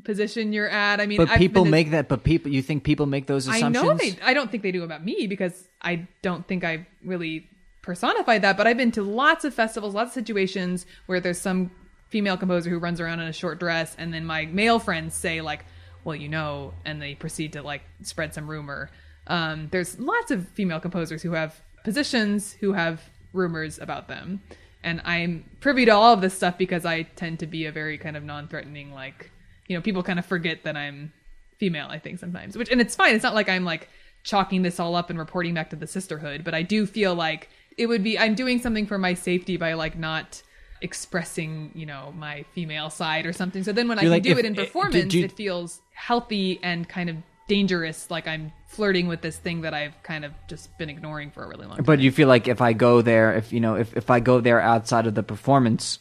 position 0.04 0.54
you're 0.54 0.70
at. 0.70 1.02
I 1.02 1.08
mean, 1.08 1.18
but 1.18 1.30
I've 1.30 1.40
people 1.40 1.66
to- 1.66 1.72
make 1.72 1.90
that 1.90 2.08
but 2.08 2.24
people 2.24 2.52
you 2.52 2.62
think 2.62 2.84
people 2.84 3.08
make 3.08 3.26
those 3.26 3.48
assumptions? 3.48 3.76
I 3.76 3.88
know 3.88 3.96
they. 3.96 4.16
I 4.22 4.36
don't 4.36 4.52
think 4.52 4.62
they 4.62 4.72
do 4.72 4.84
about 4.84 5.04
me 5.04 5.26
because 5.26 5.68
I 5.82 6.08
don't 6.22 6.48
think 6.48 6.64
I 6.64 6.86
really 7.04 7.50
personified 7.82 8.44
that. 8.44 8.56
But 8.56 8.68
I've 8.68 8.78
been 8.78 8.92
to 8.92 9.02
lots 9.02 9.46
of 9.46 9.56
festivals, 9.56 9.96
lots 9.96 10.12
of 10.12 10.14
situations 10.14 10.86
where 11.08 11.20
there's 11.20 11.42
some 11.42 11.72
female 12.10 12.38
composer 12.38 12.70
who 12.70 12.80
runs 12.80 13.00
around 13.00 13.20
in 13.20 13.28
a 13.28 13.34
short 13.34 13.60
dress, 13.60 13.96
and 13.98 14.14
then 14.14 14.26
my 14.26 14.46
male 14.46 14.80
friends 14.80 15.16
say 15.16 15.42
like, 15.42 15.66
"Well, 16.04 16.16
you 16.16 16.30
know," 16.30 16.74
and 16.86 17.02
they 17.02 17.16
proceed 17.16 17.54
to 17.54 17.62
like 17.62 17.84
spread 18.04 18.34
some 18.34 18.50
rumor. 18.50 18.90
Um, 19.28 19.68
there's 19.72 20.00
lots 20.00 20.32
of 20.32 20.48
female 20.50 20.80
composers 20.80 21.22
who 21.22 21.32
have 21.32 21.62
positions 21.84 22.54
who 22.54 22.74
have 22.74 23.02
rumors 23.34 23.80
about 23.80 24.08
them, 24.08 24.42
and 24.84 25.02
I'm 25.06 25.46
privy 25.60 25.86
to 25.86 25.92
all 25.92 26.14
of 26.14 26.22
this 26.22 26.34
stuff 26.34 26.58
because 26.58 26.86
I 26.86 27.04
tend 27.04 27.40
to 27.40 27.48
be 27.48 27.66
a 27.66 27.72
very 27.72 27.98
kind 27.98 28.18
of 28.18 28.24
non-threatening 28.24 28.94
like. 28.94 29.32
You 29.68 29.78
know, 29.78 29.84
people 29.84 30.02
kind 30.02 30.18
of 30.18 30.26
forget 30.26 30.64
that 30.64 30.76
I'm 30.76 31.14
female 31.60 31.88
i 31.90 32.00
think 32.00 32.18
sometimes 32.18 32.58
which 32.58 32.72
and 32.72 32.80
it's 32.82 32.96
fine 32.96 33.14
it's 33.14 33.24
not 33.24 33.36
like 33.36 33.50
i'm 33.50 33.66
like 33.66 33.90
chalking 34.24 34.62
this 34.62 34.80
all 34.80 34.96
up 34.96 35.10
and 35.10 35.20
reporting 35.20 35.54
back 35.54 35.70
to 35.70 35.76
the 35.76 35.86
sisterhood 35.86 36.44
but 36.44 36.54
i 36.54 36.62
do 36.62 36.86
feel 36.86 37.14
like 37.14 37.50
it 37.78 37.86
would 37.86 38.02
be 38.02 38.18
i'm 38.18 38.34
doing 38.34 38.60
something 38.60 38.88
for 38.88 38.98
my 38.98 39.14
safety 39.14 39.58
by 39.58 39.74
like 39.74 39.98
not 39.98 40.42
expressing 40.82 41.72
you 41.76 41.86
know 41.86 42.14
my 42.18 42.44
female 42.54 42.90
side 42.90 43.26
or 43.26 43.34
something 43.34 43.64
so 43.64 43.72
then 43.72 43.88
when 43.88 44.00
i 44.00 44.02
You're 44.02 44.08
can 44.10 44.16
like, 44.16 44.24
do 44.24 44.32
if- 44.32 44.38
it 44.40 44.46
in 44.46 44.56
performance 44.56 45.14
you- 45.14 45.26
it 45.26 45.32
feels 45.32 45.82
healthy 45.94 46.60
and 46.64 46.88
kind 46.88 47.10
of 47.10 47.16
dangerous 47.48 48.10
like 48.12 48.28
i'm 48.28 48.52
flirting 48.68 49.08
with 49.08 49.22
this 49.22 49.38
thing 49.38 49.62
that 49.62 49.74
i've 49.74 50.02
kind 50.04 50.24
of 50.24 50.32
just 50.48 50.76
been 50.78 50.90
ignoring 50.90 51.32
for 51.32 51.44
a 51.44 51.48
really 51.48 51.66
long 51.66 51.78
time 51.78 51.84
But 51.86 52.00
you 52.00 52.12
feel 52.12 52.28
like 52.28 52.48
if 52.48 52.62
I 52.62 52.74
go 52.74 53.02
there, 53.02 53.34
if 53.34 53.52
you 53.52 53.60
know, 53.60 53.76
if 53.76 53.98
if 53.98 54.10
I 54.10 54.20
go 54.20 54.40
there 54.40 54.62
outside 54.62 55.08
of 55.08 55.16
the 55.16 55.24
performance 55.24 55.98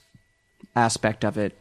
aspect 0.77 1.25
of 1.25 1.39
it, 1.39 1.57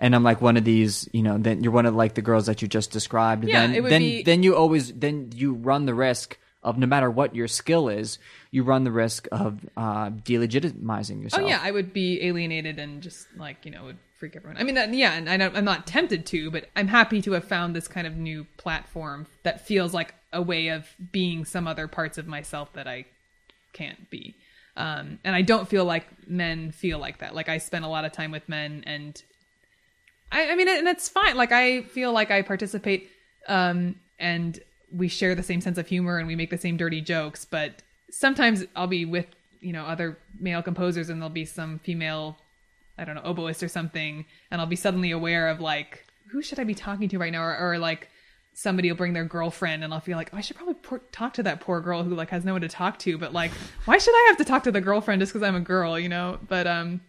and 0.00 0.14
I'm 0.14 0.22
like 0.22 0.40
one 0.40 0.56
of 0.56 0.64
these, 0.64 1.08
you 1.12 1.22
know, 1.22 1.38
then 1.38 1.62
you're 1.62 1.72
one 1.72 1.86
of 1.86 1.94
like 1.94 2.14
the 2.14 2.22
girls 2.22 2.46
that 2.46 2.62
you 2.62 2.68
just 2.68 2.90
described. 2.90 3.44
Yeah, 3.44 3.60
then 3.66 3.74
it 3.74 3.82
would 3.82 3.92
then 3.92 4.00
be- 4.00 4.22
then 4.22 4.42
you 4.42 4.56
always 4.56 4.92
then 4.92 5.30
you 5.34 5.52
run 5.54 5.86
the 5.86 5.94
risk 5.94 6.38
of 6.62 6.78
no 6.78 6.86
matter 6.86 7.10
what 7.10 7.34
your 7.36 7.46
skill 7.48 7.88
is, 7.88 8.18
you 8.56 8.62
run 8.62 8.84
the 8.84 8.90
risk 8.90 9.28
of 9.32 9.68
uh, 9.76 10.08
delegitimizing 10.08 11.22
yourself. 11.22 11.42
Oh 11.42 11.46
yeah, 11.46 11.60
I 11.62 11.70
would 11.70 11.92
be 11.92 12.22
alienated 12.22 12.78
and 12.78 13.02
just 13.02 13.26
like 13.36 13.66
you 13.66 13.70
know 13.70 13.84
would 13.84 13.98
freak 14.18 14.34
everyone. 14.34 14.56
I 14.56 14.64
mean, 14.64 14.94
yeah, 14.94 15.12
and 15.12 15.28
I 15.28 15.34
I'm 15.34 15.66
not 15.66 15.86
tempted 15.86 16.24
to, 16.26 16.50
but 16.50 16.70
I'm 16.74 16.88
happy 16.88 17.20
to 17.20 17.32
have 17.32 17.44
found 17.44 17.76
this 17.76 17.86
kind 17.86 18.06
of 18.06 18.16
new 18.16 18.46
platform 18.56 19.26
that 19.42 19.66
feels 19.66 19.92
like 19.92 20.14
a 20.32 20.40
way 20.40 20.68
of 20.68 20.88
being 21.12 21.44
some 21.44 21.68
other 21.68 21.86
parts 21.86 22.16
of 22.16 22.26
myself 22.26 22.72
that 22.72 22.88
I 22.88 23.04
can't 23.74 24.08
be. 24.08 24.34
Um, 24.74 25.18
and 25.22 25.36
I 25.36 25.42
don't 25.42 25.68
feel 25.68 25.84
like 25.84 26.06
men 26.26 26.72
feel 26.72 26.98
like 26.98 27.18
that. 27.18 27.34
Like 27.34 27.50
I 27.50 27.58
spend 27.58 27.84
a 27.84 27.88
lot 27.88 28.06
of 28.06 28.12
time 28.12 28.30
with 28.30 28.48
men, 28.48 28.84
and 28.86 29.22
I, 30.32 30.52
I 30.52 30.54
mean, 30.54 30.66
and 30.66 30.88
it's 30.88 31.10
fine. 31.10 31.36
Like 31.36 31.52
I 31.52 31.82
feel 31.82 32.10
like 32.10 32.30
I 32.30 32.40
participate, 32.40 33.10
um, 33.48 33.96
and 34.18 34.58
we 34.90 35.08
share 35.08 35.34
the 35.34 35.42
same 35.42 35.60
sense 35.60 35.76
of 35.76 35.86
humor, 35.86 36.16
and 36.16 36.26
we 36.26 36.36
make 36.36 36.48
the 36.48 36.56
same 36.56 36.78
dirty 36.78 37.02
jokes. 37.02 37.44
But 37.44 37.82
sometimes 38.16 38.64
I'll 38.74 38.86
be 38.86 39.04
with 39.04 39.26
you 39.60 39.72
know 39.72 39.84
other 39.84 40.18
male 40.38 40.62
composers, 40.62 41.08
and 41.08 41.20
there'll 41.20 41.30
be 41.30 41.44
some 41.44 41.78
female, 41.80 42.38
I 42.98 43.04
don't 43.04 43.14
know, 43.14 43.22
oboist 43.22 43.62
or 43.62 43.68
something, 43.68 44.24
and 44.50 44.60
I'll 44.60 44.66
be 44.66 44.76
suddenly 44.76 45.10
aware 45.10 45.48
of 45.48 45.60
like 45.60 46.04
who 46.30 46.42
should 46.42 46.58
I 46.58 46.64
be 46.64 46.74
talking 46.74 47.08
to 47.10 47.18
right 47.18 47.32
now, 47.32 47.42
or, 47.42 47.56
or 47.56 47.78
like 47.78 48.08
somebody 48.52 48.90
will 48.90 48.96
bring 48.96 49.12
their 49.12 49.24
girlfriend 49.24 49.84
and 49.84 49.92
I'll 49.92 50.00
feel 50.00 50.16
like, 50.16 50.30
oh, 50.32 50.38
I 50.38 50.40
should 50.40 50.56
probably 50.56 50.74
por- 50.74 51.02
talk 51.12 51.34
to 51.34 51.42
that 51.42 51.60
poor 51.60 51.80
girl 51.82 52.02
who 52.02 52.14
like 52.14 52.30
has 52.30 52.42
no 52.42 52.52
one 52.52 52.62
to 52.62 52.68
talk 52.68 52.98
to. 53.00 53.18
But 53.18 53.34
like, 53.34 53.50
why 53.84 53.98
should 53.98 54.14
I 54.14 54.26
have 54.28 54.38
to 54.38 54.46
talk 54.46 54.62
to 54.62 54.72
the 54.72 54.80
girlfriend 54.80 55.20
just 55.20 55.32
because 55.32 55.46
I'm 55.46 55.54
a 55.54 55.60
girl, 55.60 55.98
you 55.98 56.08
know? 56.08 56.38
But 56.48 56.66
um, 56.66 57.02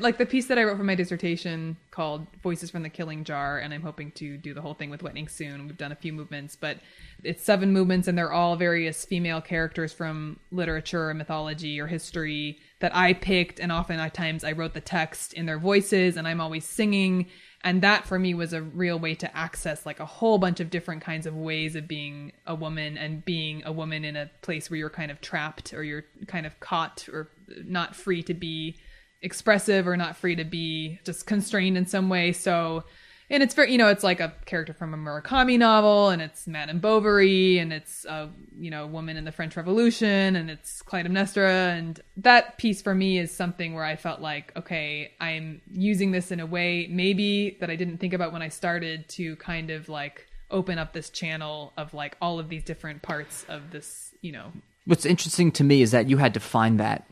like 0.00 0.18
the 0.18 0.26
piece 0.26 0.46
that 0.46 0.58
I 0.58 0.64
wrote 0.64 0.76
for 0.76 0.84
my 0.84 0.94
dissertation 0.94 1.76
called 1.90 2.26
"Voices 2.42 2.70
from 2.70 2.82
the 2.82 2.88
Killing 2.88 3.24
Jar," 3.24 3.58
and 3.58 3.72
I'm 3.72 3.82
hoping 3.82 4.10
to 4.12 4.36
do 4.36 4.54
the 4.54 4.60
whole 4.60 4.74
thing 4.74 4.90
with 4.90 5.02
Wet 5.02 5.16
soon. 5.30 5.66
We've 5.66 5.76
done 5.76 5.92
a 5.92 5.96
few 5.96 6.12
movements, 6.12 6.56
but 6.56 6.78
it's 7.22 7.42
seven 7.42 7.72
movements, 7.72 8.08
and 8.08 8.16
they're 8.16 8.32
all 8.32 8.56
various 8.56 9.04
female 9.04 9.40
characters 9.40 9.92
from 9.92 10.38
literature, 10.50 11.08
or 11.10 11.14
mythology, 11.14 11.80
or 11.80 11.86
history 11.86 12.58
that 12.80 12.94
I 12.94 13.14
picked, 13.14 13.60
and 13.60 13.72
often 13.72 13.98
at 13.98 14.14
times 14.14 14.44
I 14.44 14.52
wrote 14.52 14.74
the 14.74 14.80
text 14.80 15.32
in 15.32 15.46
their 15.46 15.58
voices, 15.58 16.16
and 16.16 16.28
I'm 16.28 16.40
always 16.40 16.64
singing 16.64 17.26
and 17.64 17.82
that 17.82 18.06
for 18.06 18.18
me 18.18 18.34
was 18.34 18.52
a 18.52 18.62
real 18.62 18.98
way 18.98 19.14
to 19.16 19.36
access 19.36 19.84
like 19.84 20.00
a 20.00 20.06
whole 20.06 20.38
bunch 20.38 20.60
of 20.60 20.70
different 20.70 21.02
kinds 21.02 21.26
of 21.26 21.34
ways 21.34 21.74
of 21.74 21.88
being 21.88 22.32
a 22.46 22.54
woman 22.54 22.96
and 22.96 23.24
being 23.24 23.62
a 23.64 23.72
woman 23.72 24.04
in 24.04 24.16
a 24.16 24.30
place 24.42 24.70
where 24.70 24.78
you're 24.78 24.90
kind 24.90 25.10
of 25.10 25.20
trapped 25.20 25.74
or 25.74 25.82
you're 25.82 26.04
kind 26.26 26.46
of 26.46 26.58
caught 26.60 27.08
or 27.12 27.28
not 27.64 27.96
free 27.96 28.22
to 28.22 28.34
be 28.34 28.76
expressive 29.22 29.86
or 29.86 29.96
not 29.96 30.16
free 30.16 30.36
to 30.36 30.44
be 30.44 30.98
just 31.04 31.26
constrained 31.26 31.76
in 31.76 31.86
some 31.86 32.08
way 32.08 32.32
so 32.32 32.84
and 33.30 33.42
it's 33.42 33.54
very 33.54 33.72
you 33.72 33.78
know 33.78 33.88
it's 33.88 34.04
like 34.04 34.20
a 34.20 34.32
character 34.46 34.72
from 34.72 34.94
a 34.94 34.96
murakami 34.96 35.58
novel 35.58 36.08
and 36.08 36.22
it's 36.22 36.46
madame 36.46 36.78
bovary 36.78 37.58
and 37.58 37.72
it's 37.72 38.04
a 38.04 38.30
you 38.56 38.70
know 38.70 38.86
woman 38.86 39.16
in 39.16 39.24
the 39.24 39.32
french 39.32 39.56
revolution 39.56 40.36
and 40.36 40.50
it's 40.50 40.82
clytemnestra 40.82 41.76
and 41.76 42.00
that 42.16 42.58
piece 42.58 42.80
for 42.80 42.94
me 42.94 43.18
is 43.18 43.34
something 43.34 43.74
where 43.74 43.84
i 43.84 43.96
felt 43.96 44.20
like 44.20 44.52
okay 44.56 45.12
i'm 45.20 45.60
using 45.72 46.12
this 46.12 46.30
in 46.30 46.40
a 46.40 46.46
way 46.46 46.86
maybe 46.90 47.56
that 47.60 47.70
i 47.70 47.76
didn't 47.76 47.98
think 47.98 48.14
about 48.14 48.32
when 48.32 48.42
i 48.42 48.48
started 48.48 49.08
to 49.08 49.34
kind 49.36 49.70
of 49.70 49.88
like 49.88 50.26
open 50.50 50.78
up 50.78 50.92
this 50.92 51.10
channel 51.10 51.72
of 51.76 51.92
like 51.92 52.16
all 52.22 52.38
of 52.38 52.48
these 52.48 52.62
different 52.62 53.02
parts 53.02 53.44
of 53.48 53.70
this 53.70 54.14
you 54.22 54.32
know 54.32 54.52
What's 54.88 55.04
interesting 55.04 55.52
to 55.52 55.64
me 55.64 55.82
is 55.82 55.90
that 55.90 56.08
you 56.08 56.16
had 56.16 56.32
to 56.32 56.40
find 56.40 56.80
that. 56.80 57.04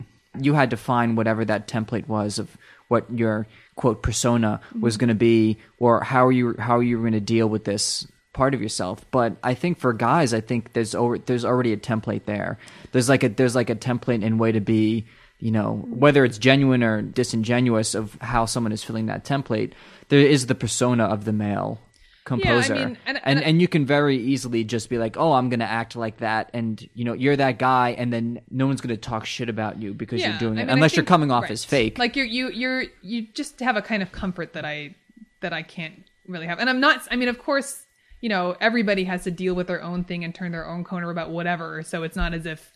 You 0.43 0.53
had 0.53 0.69
to 0.71 0.77
find 0.77 1.17
whatever 1.17 1.45
that 1.45 1.67
template 1.67 2.07
was 2.07 2.39
of 2.39 2.57
what 2.87 3.05
your 3.11 3.47
quote 3.75 4.01
persona 4.01 4.61
was 4.79 4.97
going 4.97 5.09
to 5.09 5.15
be, 5.15 5.57
or 5.79 6.03
how 6.03 6.29
you 6.29 6.55
how 6.57 6.79
you 6.79 6.97
were 6.97 7.03
going 7.03 7.13
to 7.13 7.19
deal 7.19 7.47
with 7.47 7.63
this 7.65 8.07
part 8.33 8.53
of 8.53 8.61
yourself. 8.61 9.03
But 9.11 9.37
I 9.43 9.53
think 9.53 9.79
for 9.79 9.93
guys, 9.93 10.33
I 10.33 10.41
think 10.41 10.73
there's 10.73 10.95
over, 10.95 11.17
there's 11.17 11.45
already 11.45 11.73
a 11.73 11.77
template 11.77 12.25
there. 12.25 12.57
There's 12.91 13.09
like 13.09 13.23
a 13.23 13.29
there's 13.29 13.55
like 13.55 13.69
a 13.69 13.75
template 13.75 14.23
and 14.23 14.39
way 14.39 14.51
to 14.51 14.61
be. 14.61 15.05
You 15.39 15.51
know, 15.51 15.85
whether 15.87 16.25
it's 16.25 16.39
genuine 16.39 16.81
or 16.81 17.03
disingenuous 17.03 17.93
of 17.93 18.17
how 18.21 18.47
someone 18.47 18.71
is 18.71 18.83
filling 18.83 19.05
that 19.05 19.23
template, 19.23 19.73
there 20.09 20.19
is 20.19 20.47
the 20.47 20.55
persona 20.55 21.03
of 21.03 21.25
the 21.25 21.31
male 21.31 21.79
composer 22.27 22.75
mean, 22.75 22.83
and, 22.83 22.97
and- 23.05 23.21
and 23.23 23.43
and- 23.43 23.61
you 23.61 23.67
can 23.67 23.85
very 23.85 24.17
easily 24.17 24.63
just 24.63 24.89
be 24.89 24.97
like 24.97 25.15
oh 25.17 25.33
i'm 25.33 25.49
gonna 25.49 25.63
act 25.63 25.95
like 25.95 26.17
that 26.17 26.49
and 26.53 26.87
you 26.93 27.03
know 27.05 27.13
you're 27.13 27.35
that 27.35 27.57
guy 27.57 27.95
and 27.97 28.11
then 28.13 28.39
no 28.51 28.67
one's 28.67 28.81
gonna 28.81 28.97
talk 28.97 29.25
shit 29.25 29.49
about 29.49 29.81
you 29.81 29.93
because 29.93 30.21
you're 30.21 30.37
doing 30.37 30.57
I 30.57 30.61
it 30.61 30.65
mean, 30.65 30.69
I 30.69 30.73
unless 30.73 30.95
you're 30.95 31.05
coming 31.05 31.31
off 31.31 31.43
right. 31.43 31.51
as 31.51 31.63
fake 31.65 31.97
Like 31.97 32.15
you're 32.15 32.25
you 32.25 32.49
you're 32.51 32.83
you 33.01 33.27
just 33.33 33.59
have 33.61 33.75
a 33.77 33.81
kind 33.81 34.03
of 34.03 34.11
comfort 34.11 34.53
that 34.53 34.65
I 34.65 34.95
that 35.41 35.53
I 35.53 35.61
can't 35.63 36.03
really 36.27 36.47
have. 36.47 36.59
And 36.59 36.69
I'm 36.69 36.79
not 36.79 37.01
I 37.09 37.15
mean, 37.15 37.29
of 37.29 37.39
course, 37.39 37.85
you 38.21 38.29
know, 38.29 38.55
everybody 38.59 39.03
has 39.05 39.23
to 39.23 39.31
deal 39.31 39.53
with 39.55 39.67
their 39.67 39.81
own 39.81 40.03
thing 40.03 40.23
and 40.25 40.33
turn 40.35 40.51
their 40.51 40.67
own 40.67 40.83
corner 40.83 41.09
about 41.09 41.29
whatever. 41.31 41.83
So 41.83 42.03
it's 42.03 42.15
not 42.17 42.33
as 42.33 42.45
if 42.45 42.73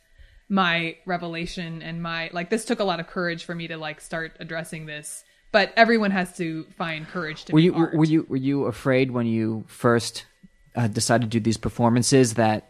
my 0.47 0.95
revelation 1.05 1.81
and 1.81 2.01
my 2.01 2.29
like 2.33 2.49
this 2.49 2.65
took 2.65 2.79
a 2.79 2.83
lot 2.83 2.99
of 2.99 3.07
courage 3.07 3.43
for 3.45 3.55
me 3.55 3.67
to 3.67 3.77
like 3.77 3.99
start 4.01 4.37
addressing 4.39 4.85
this. 4.85 5.23
But 5.51 5.73
everyone 5.75 6.11
has 6.11 6.35
to 6.37 6.63
find 6.77 7.07
courage 7.07 7.45
to 7.45 7.53
were 7.53 7.59
you 7.59 7.73
art. 7.75 7.93
were 7.93 8.05
you 8.05 8.25
were 8.29 8.37
you 8.37 8.65
afraid 8.65 9.11
when 9.11 9.25
you 9.27 9.65
first 9.67 10.25
uh, 10.75 10.87
decided 10.87 11.29
to 11.31 11.39
do 11.39 11.43
these 11.43 11.57
performances 11.57 12.35
that 12.35 12.69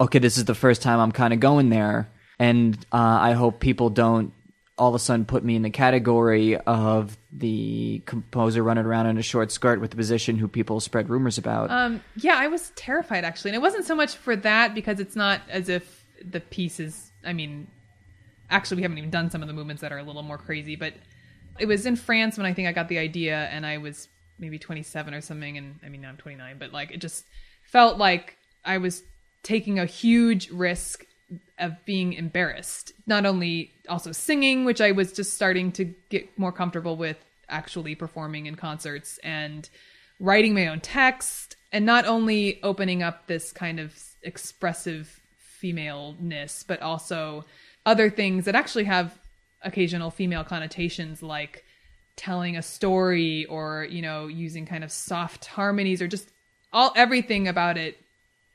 okay 0.00 0.18
this 0.18 0.38
is 0.38 0.44
the 0.44 0.54
first 0.54 0.82
time 0.82 1.00
i'm 1.00 1.10
kind 1.10 1.32
of 1.32 1.40
going 1.40 1.70
there 1.70 2.08
and 2.38 2.76
uh, 2.92 3.18
i 3.20 3.32
hope 3.32 3.58
people 3.58 3.90
don't 3.90 4.32
all 4.76 4.88
of 4.88 4.94
a 4.94 4.98
sudden 4.98 5.24
put 5.24 5.44
me 5.44 5.54
in 5.56 5.62
the 5.62 5.70
category 5.70 6.56
of 6.56 7.16
the 7.32 8.02
composer 8.06 8.62
running 8.62 8.84
around 8.84 9.06
in 9.06 9.18
a 9.18 9.22
short 9.22 9.50
skirt 9.52 9.80
with 9.80 9.92
a 9.92 9.96
position 9.96 10.36
who 10.36 10.46
people 10.48 10.80
spread 10.80 11.08
rumors 11.08 11.38
about 11.38 11.70
Um, 11.70 12.02
yeah, 12.16 12.36
I 12.36 12.46
was 12.48 12.70
terrified 12.76 13.24
actually, 13.24 13.50
and 13.50 13.56
it 13.56 13.62
wasn't 13.62 13.84
so 13.84 13.94
much 13.94 14.16
for 14.16 14.36
that 14.36 14.74
because 14.74 15.00
it's 15.00 15.16
not 15.16 15.40
as 15.48 15.68
if 15.68 16.04
the 16.24 16.40
piece 16.40 16.80
is. 16.80 17.12
I 17.24 17.32
mean, 17.32 17.66
actually, 18.50 18.76
we 18.76 18.82
haven't 18.82 18.98
even 18.98 19.10
done 19.10 19.30
some 19.30 19.42
of 19.42 19.48
the 19.48 19.54
movements 19.54 19.82
that 19.82 19.92
are 19.92 19.98
a 19.98 20.02
little 20.02 20.22
more 20.22 20.38
crazy, 20.38 20.76
but 20.76 20.94
it 21.58 21.66
was 21.66 21.86
in 21.86 21.96
France 21.96 22.36
when 22.36 22.46
I 22.46 22.52
think 22.52 22.68
I 22.68 22.72
got 22.72 22.88
the 22.88 22.98
idea, 22.98 23.48
and 23.50 23.64
I 23.64 23.78
was 23.78 24.08
maybe 24.38 24.58
27 24.58 25.14
or 25.14 25.20
something, 25.20 25.56
and 25.58 25.76
I 25.84 25.88
mean 25.88 26.00
now 26.00 26.10
I'm 26.10 26.16
29, 26.16 26.56
but 26.58 26.72
like 26.72 26.90
it 26.90 27.00
just 27.00 27.24
felt 27.62 27.98
like 27.98 28.36
I 28.64 28.78
was 28.78 29.02
taking 29.42 29.78
a 29.78 29.86
huge 29.86 30.50
risk 30.50 31.04
of 31.58 31.84
being 31.84 32.12
embarrassed. 32.12 32.92
Not 33.06 33.26
only 33.26 33.70
also 33.88 34.12
singing, 34.12 34.64
which 34.64 34.80
I 34.80 34.92
was 34.92 35.12
just 35.12 35.34
starting 35.34 35.72
to 35.72 35.84
get 36.10 36.38
more 36.38 36.52
comfortable 36.52 36.96
with 36.96 37.18
actually 37.48 37.94
performing 37.94 38.46
in 38.46 38.54
concerts 38.54 39.18
and 39.22 39.68
writing 40.18 40.54
my 40.54 40.66
own 40.66 40.80
text 40.80 41.56
and 41.72 41.84
not 41.84 42.06
only 42.06 42.62
opening 42.62 43.02
up 43.02 43.26
this 43.26 43.52
kind 43.52 43.80
of 43.80 43.94
expressive 44.22 45.20
femaleness, 45.38 46.64
but 46.66 46.80
also 46.80 47.44
other 47.84 48.08
things 48.08 48.44
that 48.44 48.54
actually 48.54 48.84
have 48.84 49.18
occasional 49.64 50.10
female 50.10 50.44
connotations 50.44 51.22
like 51.22 51.64
telling 52.16 52.56
a 52.56 52.62
story 52.62 53.44
or, 53.46 53.86
you 53.90 54.02
know, 54.02 54.26
using 54.26 54.66
kind 54.66 54.84
of 54.84 54.92
soft 54.92 55.46
harmonies 55.46 56.00
or 56.00 56.06
just 56.06 56.28
all 56.72 56.92
everything 56.96 57.48
about 57.48 57.76
it 57.76 57.98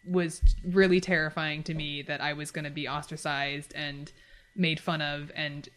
was 0.05 0.41
really 0.63 1.01
terrifying 1.01 1.63
to 1.63 1.73
me 1.73 2.01
that 2.03 2.21
I 2.21 2.33
was 2.33 2.51
going 2.51 2.65
to 2.65 2.71
be 2.71 2.87
ostracized 2.87 3.73
and 3.75 4.11
made 4.55 4.79
fun 4.79 5.01
of. 5.01 5.31
And 5.35 5.67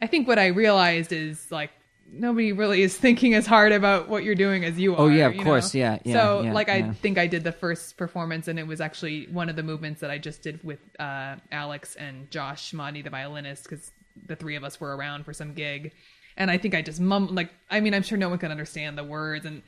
I 0.00 0.06
think 0.06 0.26
what 0.26 0.38
I 0.38 0.48
realized 0.48 1.12
is 1.12 1.50
like 1.52 1.70
nobody 2.10 2.52
really 2.52 2.82
is 2.82 2.96
thinking 2.96 3.34
as 3.34 3.46
hard 3.46 3.72
about 3.72 4.08
what 4.08 4.24
you're 4.24 4.34
doing 4.34 4.64
as 4.64 4.78
you 4.78 4.94
are. 4.94 5.02
Oh, 5.02 5.08
yeah, 5.08 5.28
of 5.28 5.36
course. 5.38 5.74
Yeah, 5.74 5.98
yeah, 6.04 6.12
So 6.12 6.42
yeah, 6.42 6.52
like 6.52 6.68
I 6.68 6.78
yeah. 6.78 6.92
think 6.94 7.18
I 7.18 7.26
did 7.26 7.44
the 7.44 7.52
first 7.52 7.96
performance, 7.96 8.48
and 8.48 8.58
it 8.58 8.66
was 8.66 8.80
actually 8.80 9.26
one 9.30 9.48
of 9.48 9.56
the 9.56 9.62
movements 9.62 10.00
that 10.00 10.10
I 10.10 10.18
just 10.18 10.42
did 10.42 10.62
with 10.62 10.80
uh, 10.98 11.36
Alex 11.50 11.96
and 11.96 12.30
Josh 12.30 12.72
Modney, 12.72 13.02
the 13.02 13.10
violinist, 13.10 13.64
because 13.64 13.90
the 14.26 14.36
three 14.36 14.56
of 14.56 14.64
us 14.64 14.80
were 14.80 14.96
around 14.96 15.24
for 15.24 15.32
some 15.32 15.54
gig. 15.54 15.92
And 16.36 16.50
I 16.50 16.58
think 16.58 16.74
I 16.74 16.82
just 16.82 17.00
mum 17.00 17.34
like 17.34 17.50
I 17.70 17.80
mean 17.80 17.94
I'm 17.94 18.02
sure 18.02 18.18
no 18.18 18.28
one 18.28 18.38
could 18.38 18.50
understand 18.50 18.98
the 18.98 19.04
words 19.04 19.44
and 19.44 19.62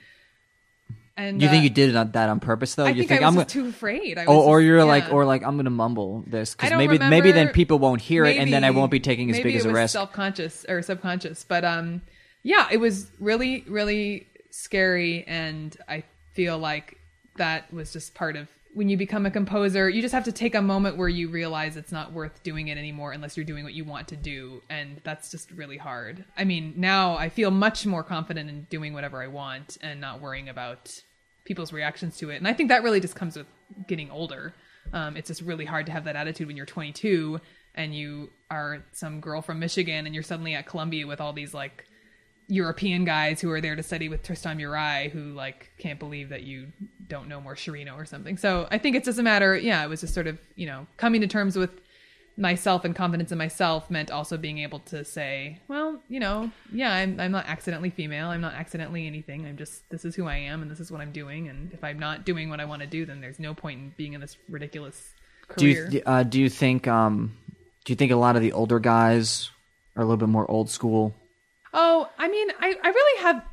and 1.17 1.41
you 1.41 1.49
think 1.49 1.61
uh, 1.61 1.65
you 1.65 1.71
did 1.71 1.95
it 1.95 2.13
that 2.13 2.29
on 2.29 2.41
purpose 2.41 2.75
though 2.75 2.85
I 2.85 2.91
you 2.91 3.05
think, 3.05 3.23
I 3.23 3.25
was 3.25 3.29
I'm 3.29 3.35
gonna 3.35 3.47
too 3.47 3.69
afraid. 3.69 4.19
I 4.19 4.27
or, 4.27 4.43
or 4.43 4.61
you're 4.61 4.85
like 4.85 5.13
or 5.13 5.25
like 5.25 5.43
i'm 5.45 5.57
gonna 5.57 5.71
mumble 5.71 6.25
this 6.27 6.55
because 6.55 6.73
maybe 6.73 6.99
maybe 6.99 7.33
then 7.33 7.49
people 7.49 7.79
won't 7.79 8.01
hear 8.01 8.25
it 8.25 8.37
and 8.37 8.53
then 8.53 8.65
i 8.65 8.71
won't 8.71 8.91
be 8.91 9.01
taking 9.01 9.31
as 9.31 9.37
maybe 9.37 9.51
big 9.51 9.57
as 9.57 9.65
a 9.65 9.69
was 9.69 9.75
risk 9.75 9.93
self-conscious 9.93 10.67
or 10.69 10.83
subconscious 10.83 11.45
but 11.45 11.65
um 11.65 12.03
yeah 12.43 12.69
it 12.71 12.79
was 12.79 13.11
really 13.19 13.65
really 13.67 14.27
scary 14.51 15.25
and 15.27 15.77
i 15.89 16.03
feel 16.33 16.59
like 16.59 16.99
that 17.37 17.73
was 17.73 17.93
just 17.93 18.15
part 18.15 18.37
of 18.37 18.49
when 18.77 18.91
you 18.91 18.97
become 18.99 19.25
a 19.25 19.31
composer 19.31 19.89
you 19.89 20.03
just 20.03 20.15
have 20.15 20.25
to 20.25 20.33
take 20.33 20.55
a 20.55 20.61
moment 20.61 20.99
where 20.99 21.09
you 21.09 21.31
realize 21.31 21.79
it's 21.79 21.91
not 21.91 22.13
worth 22.13 22.43
doing 22.43 22.69
it 22.69 22.77
anymore 22.77 23.13
unless 23.13 23.35
you're 23.35 23.45
doing 23.47 23.65
what 23.65 23.73
you 23.73 23.85
want 23.85 24.07
to 24.07 24.17
do 24.17 24.63
and 24.69 25.01
that's 25.03 25.31
just 25.31 25.51
really 25.53 25.79
hard. 25.79 26.25
I 26.37 26.45
mean 26.45 26.75
now 26.77 27.17
i 27.17 27.31
feel 27.31 27.51
much 27.51 27.87
more 27.87 28.03
confident 28.03 28.51
in 28.51 28.67
doing 28.69 28.93
whatever 28.93 29.23
i 29.23 29.29
want 29.29 29.79
and 29.81 29.99
not 29.99 30.21
worrying 30.21 30.51
about 30.51 31.03
people's 31.45 31.73
reactions 31.73 32.19
to 32.19 32.29
it 32.29 32.37
and 32.37 32.47
i 32.47 32.53
think 32.53 32.69
that 32.69 32.83
really 32.83 33.01
just 33.01 33.17
comes 33.17 33.37
with 33.37 33.47
getting 33.87 34.11
older. 34.11 34.53
Um, 34.93 35.17
it's 35.17 35.29
just 35.29 35.41
really 35.43 35.65
hard 35.65 35.87
to 35.87 35.93
have 35.93 36.05
that 36.05 36.15
attitude 36.15 36.47
when 36.47 36.57
you're 36.57 36.67
22 36.67 37.41
and 37.75 37.95
you 37.95 38.31
are 38.51 38.85
some 38.93 39.21
girl 39.21 39.43
from 39.43 39.59
Michigan 39.59 40.07
and 40.07 40.15
you're 40.15 40.23
suddenly 40.23 40.55
at 40.55 40.67
Columbia 40.67 41.07
with 41.07 41.21
all 41.21 41.33
these 41.33 41.53
like 41.53 41.85
European 42.49 43.05
guys 43.05 43.41
who 43.41 43.51
are 43.51 43.61
there 43.61 43.75
to 43.75 43.83
study 43.83 44.09
with 44.09 44.23
Tristan 44.23 44.59
Murail 44.59 45.11
who 45.11 45.33
like 45.33 45.71
can't 45.79 45.99
believe 45.99 46.29
that 46.29 46.43
you 46.43 46.69
don't 47.09 47.29
know 47.29 47.41
more 47.41 47.55
Sciarrino 47.55 47.97
or 47.97 48.05
something. 48.05 48.37
So 48.37 48.69
I 48.71 48.79
think 48.79 48.95
it's 48.97 49.07
just 49.07 49.19
a 49.19 49.23
matter, 49.23 49.57
yeah, 49.57 49.85
it 49.85 49.89
was 49.89 50.01
just 50.01 50.15
sort 50.15 50.27
of, 50.27 50.39
you 50.55 50.67
know, 50.67 50.87
coming 50.97 51.21
to 51.23 51.27
terms 51.27 51.57
with 51.57 51.71
myself 52.37 52.85
and 52.85 52.95
confidence 52.95 53.33
in 53.33 53.39
myself 53.39 53.91
meant 53.91 54.11
also 54.11 54.37
being 54.37 54.59
able 54.59 54.79
to 54.81 55.05
say, 55.05 55.59
well, 55.69 56.01
you 56.09 56.21
know, 56.21 56.51
yeah, 56.71 56.95
I'm, 56.95 57.19
I'm 57.19 57.33
not 57.33 57.47
accidentally 57.47 57.91
female. 57.91 58.29
I'm 58.29 58.43
not 58.43 58.55
accidentally 58.55 59.07
anything. 59.07 59.47
I'm 59.47 59.57
just, 59.57 59.89
this 59.91 60.05
is 60.05 60.15
who 60.15 60.27
I 60.27 60.37
am 60.37 60.63
and 60.63 60.71
this 60.71 60.79
is 60.79 60.93
what 60.93 61.01
I'm 61.01 61.13
doing. 61.13 61.49
And 61.49 61.73
if 61.73 61.83
I'm 61.83 61.99
not 61.99 62.25
doing 62.25 62.51
what 62.51 62.61
I 62.61 62.65
want 62.67 62.83
to 62.83 62.87
do, 62.87 63.07
then 63.07 63.21
there's 63.21 63.41
no 63.41 63.55
point 63.55 63.81
in 63.81 63.95
being 63.97 64.13
in 64.13 64.21
this 64.21 64.37
ridiculous 64.49 65.15
do 65.57 65.75
career. 65.75 65.89
you 65.91 66.03
uh, 66.07 66.23
do 66.23 66.41
you 66.41 66.49
think 66.49 66.89
um 66.89 67.37
do 67.85 67.93
you 67.93 67.97
think 67.97 68.13
a 68.13 68.17
lot 68.17 68.37
of 68.37 68.43
the 68.43 68.53
older 68.53 68.79
guys 68.81 69.51
are 69.95 70.03
a 70.03 70.05
little 70.05 70.17
bit 70.17 70.29
more 70.29 70.49
old 70.51 70.71
school 70.71 71.15
Oh, 71.75 72.09
I 72.19 72.29
mean, 72.29 72.49
I, 72.61 72.75
I 72.83 72.89
really 72.89 73.23
have, 73.23 73.45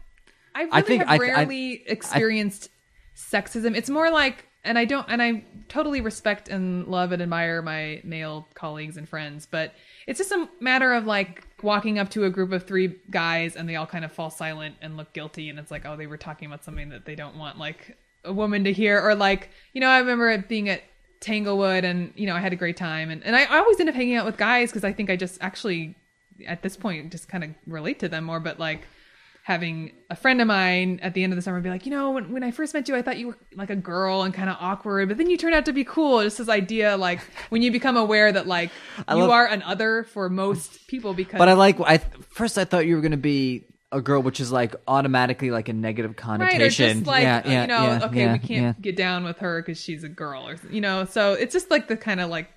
I 0.55 0.59
really 0.61 0.71
I 0.73 0.81
think- 0.81 1.01
have 1.03 1.09
I 1.09 1.17
th- 1.17 1.31
I- 1.31 1.35
rarely 1.39 1.83
experienced 1.87 2.69
sexism. 3.15 3.75
It's 3.75 3.89
more 3.89 4.09
like, 4.09 4.45
and 4.63 4.77
I 4.79 4.85
don't, 4.85 5.05
and 5.09 5.21
I 5.21 5.43
totally 5.67 5.99
respect 6.01 6.47
and 6.47 6.87
love 6.87 7.11
and 7.11 7.21
admire 7.21 7.61
my 7.61 8.01
male 8.03 8.47
colleagues 8.53 8.95
and 8.97 9.07
friends, 9.09 9.45
but 9.49 9.73
it's 10.07 10.17
just 10.17 10.31
a 10.31 10.47
matter 10.59 10.93
of 10.93 11.05
like 11.05 11.43
walking 11.61 11.99
up 11.99 12.09
to 12.11 12.23
a 12.25 12.29
group 12.29 12.51
of 12.51 12.65
three 12.65 12.95
guys 13.09 13.55
and 13.55 13.67
they 13.67 13.75
all 13.75 13.85
kind 13.85 14.05
of 14.05 14.11
fall 14.11 14.29
silent 14.29 14.75
and 14.81 14.95
look 14.97 15.11
guilty, 15.13 15.49
and 15.49 15.59
it's 15.59 15.71
like, 15.71 15.85
oh, 15.85 15.97
they 15.97 16.07
were 16.07 16.17
talking 16.17 16.45
about 16.45 16.63
something 16.63 16.89
that 16.89 17.05
they 17.05 17.15
don't 17.15 17.35
want 17.35 17.57
like 17.57 17.97
a 18.23 18.31
woman 18.31 18.63
to 18.63 18.71
hear, 18.71 19.01
or 19.01 19.15
like, 19.15 19.49
you 19.73 19.81
know, 19.81 19.87
I 19.89 19.99
remember 19.99 20.29
it 20.29 20.47
being 20.47 20.69
at 20.69 20.81
Tanglewood 21.19 21.83
and 21.85 22.11
you 22.17 22.27
know 22.27 22.35
I 22.35 22.41
had 22.41 22.51
a 22.51 22.57
great 22.57 22.75
time 22.75 23.09
and, 23.09 23.23
and 23.23 23.33
I, 23.33 23.43
I 23.45 23.57
always 23.59 23.79
end 23.79 23.87
up 23.87 23.95
hanging 23.95 24.15
out 24.15 24.25
with 24.25 24.35
guys 24.35 24.71
because 24.71 24.83
I 24.83 24.91
think 24.91 25.09
I 25.09 25.15
just 25.15 25.37
actually 25.41 25.95
at 26.47 26.61
this 26.61 26.75
point 26.75 27.11
just 27.11 27.27
kind 27.27 27.43
of 27.43 27.49
relate 27.67 27.99
to 27.99 28.09
them 28.09 28.25
more 28.25 28.39
but 28.39 28.59
like 28.59 28.87
having 29.43 29.91
a 30.09 30.15
friend 30.15 30.39
of 30.39 30.47
mine 30.47 30.99
at 31.03 31.13
the 31.13 31.21
end 31.21 31.33
of 31.33 31.35
the 31.35 31.41
summer 31.41 31.59
be 31.59 31.69
like 31.69 31.85
you 31.85 31.91
know 31.91 32.11
when, 32.11 32.31
when 32.31 32.43
I 32.43 32.51
first 32.51 32.73
met 32.73 32.87
you 32.87 32.95
I 32.95 33.01
thought 33.01 33.17
you 33.17 33.27
were 33.27 33.37
like 33.55 33.69
a 33.69 33.75
girl 33.75 34.23
and 34.23 34.33
kind 34.33 34.49
of 34.49 34.55
awkward 34.59 35.09
but 35.09 35.17
then 35.17 35.29
you 35.29 35.37
turned 35.37 35.53
out 35.53 35.65
to 35.65 35.73
be 35.73 35.83
cool 35.83 36.23
just 36.23 36.37
this 36.37 36.47
idea 36.47 36.95
like 36.95 37.19
when 37.49 37.61
you 37.61 37.69
become 37.71 37.97
aware 37.97 38.31
that 38.31 38.47
like 38.47 38.71
you 39.09 39.15
love- 39.15 39.29
are 39.29 39.45
an 39.45 39.61
other 39.61 40.05
for 40.05 40.29
most 40.29 40.87
people 40.87 41.13
because 41.13 41.37
but 41.37 41.49
i 41.49 41.53
like 41.53 41.77
i 41.81 41.97
first 41.97 42.57
i 42.57 42.63
thought 42.63 42.85
you 42.85 42.95
were 42.95 43.01
gonna 43.01 43.17
be 43.17 43.65
a 43.91 44.01
girl 44.01 44.21
which 44.21 44.39
is 44.39 44.51
like 44.51 44.75
automatically 44.87 45.51
like 45.51 45.69
a 45.69 45.73
negative 45.73 46.11
right 46.11 46.17
connotation 46.17 46.85
or 46.85 46.93
just 46.93 47.05
like 47.05 47.23
yeah, 47.23 47.41
yeah, 47.45 47.61
you 47.61 47.67
know 47.67 47.83
yeah, 47.83 48.05
okay 48.05 48.19
yeah, 48.21 48.33
we 48.33 48.39
can't 48.39 48.49
yeah. 48.49 48.73
get 48.81 48.95
down 48.95 49.23
with 49.23 49.37
her 49.39 49.61
because 49.61 49.79
she's 49.79 50.03
a 50.03 50.09
girl 50.09 50.47
or 50.47 50.57
you 50.71 50.81
know 50.81 51.05
so 51.05 51.33
it's 51.33 51.53
just 51.53 51.69
like 51.69 51.87
the 51.87 51.97
kind 51.97 52.19
of 52.19 52.29
like 52.29 52.49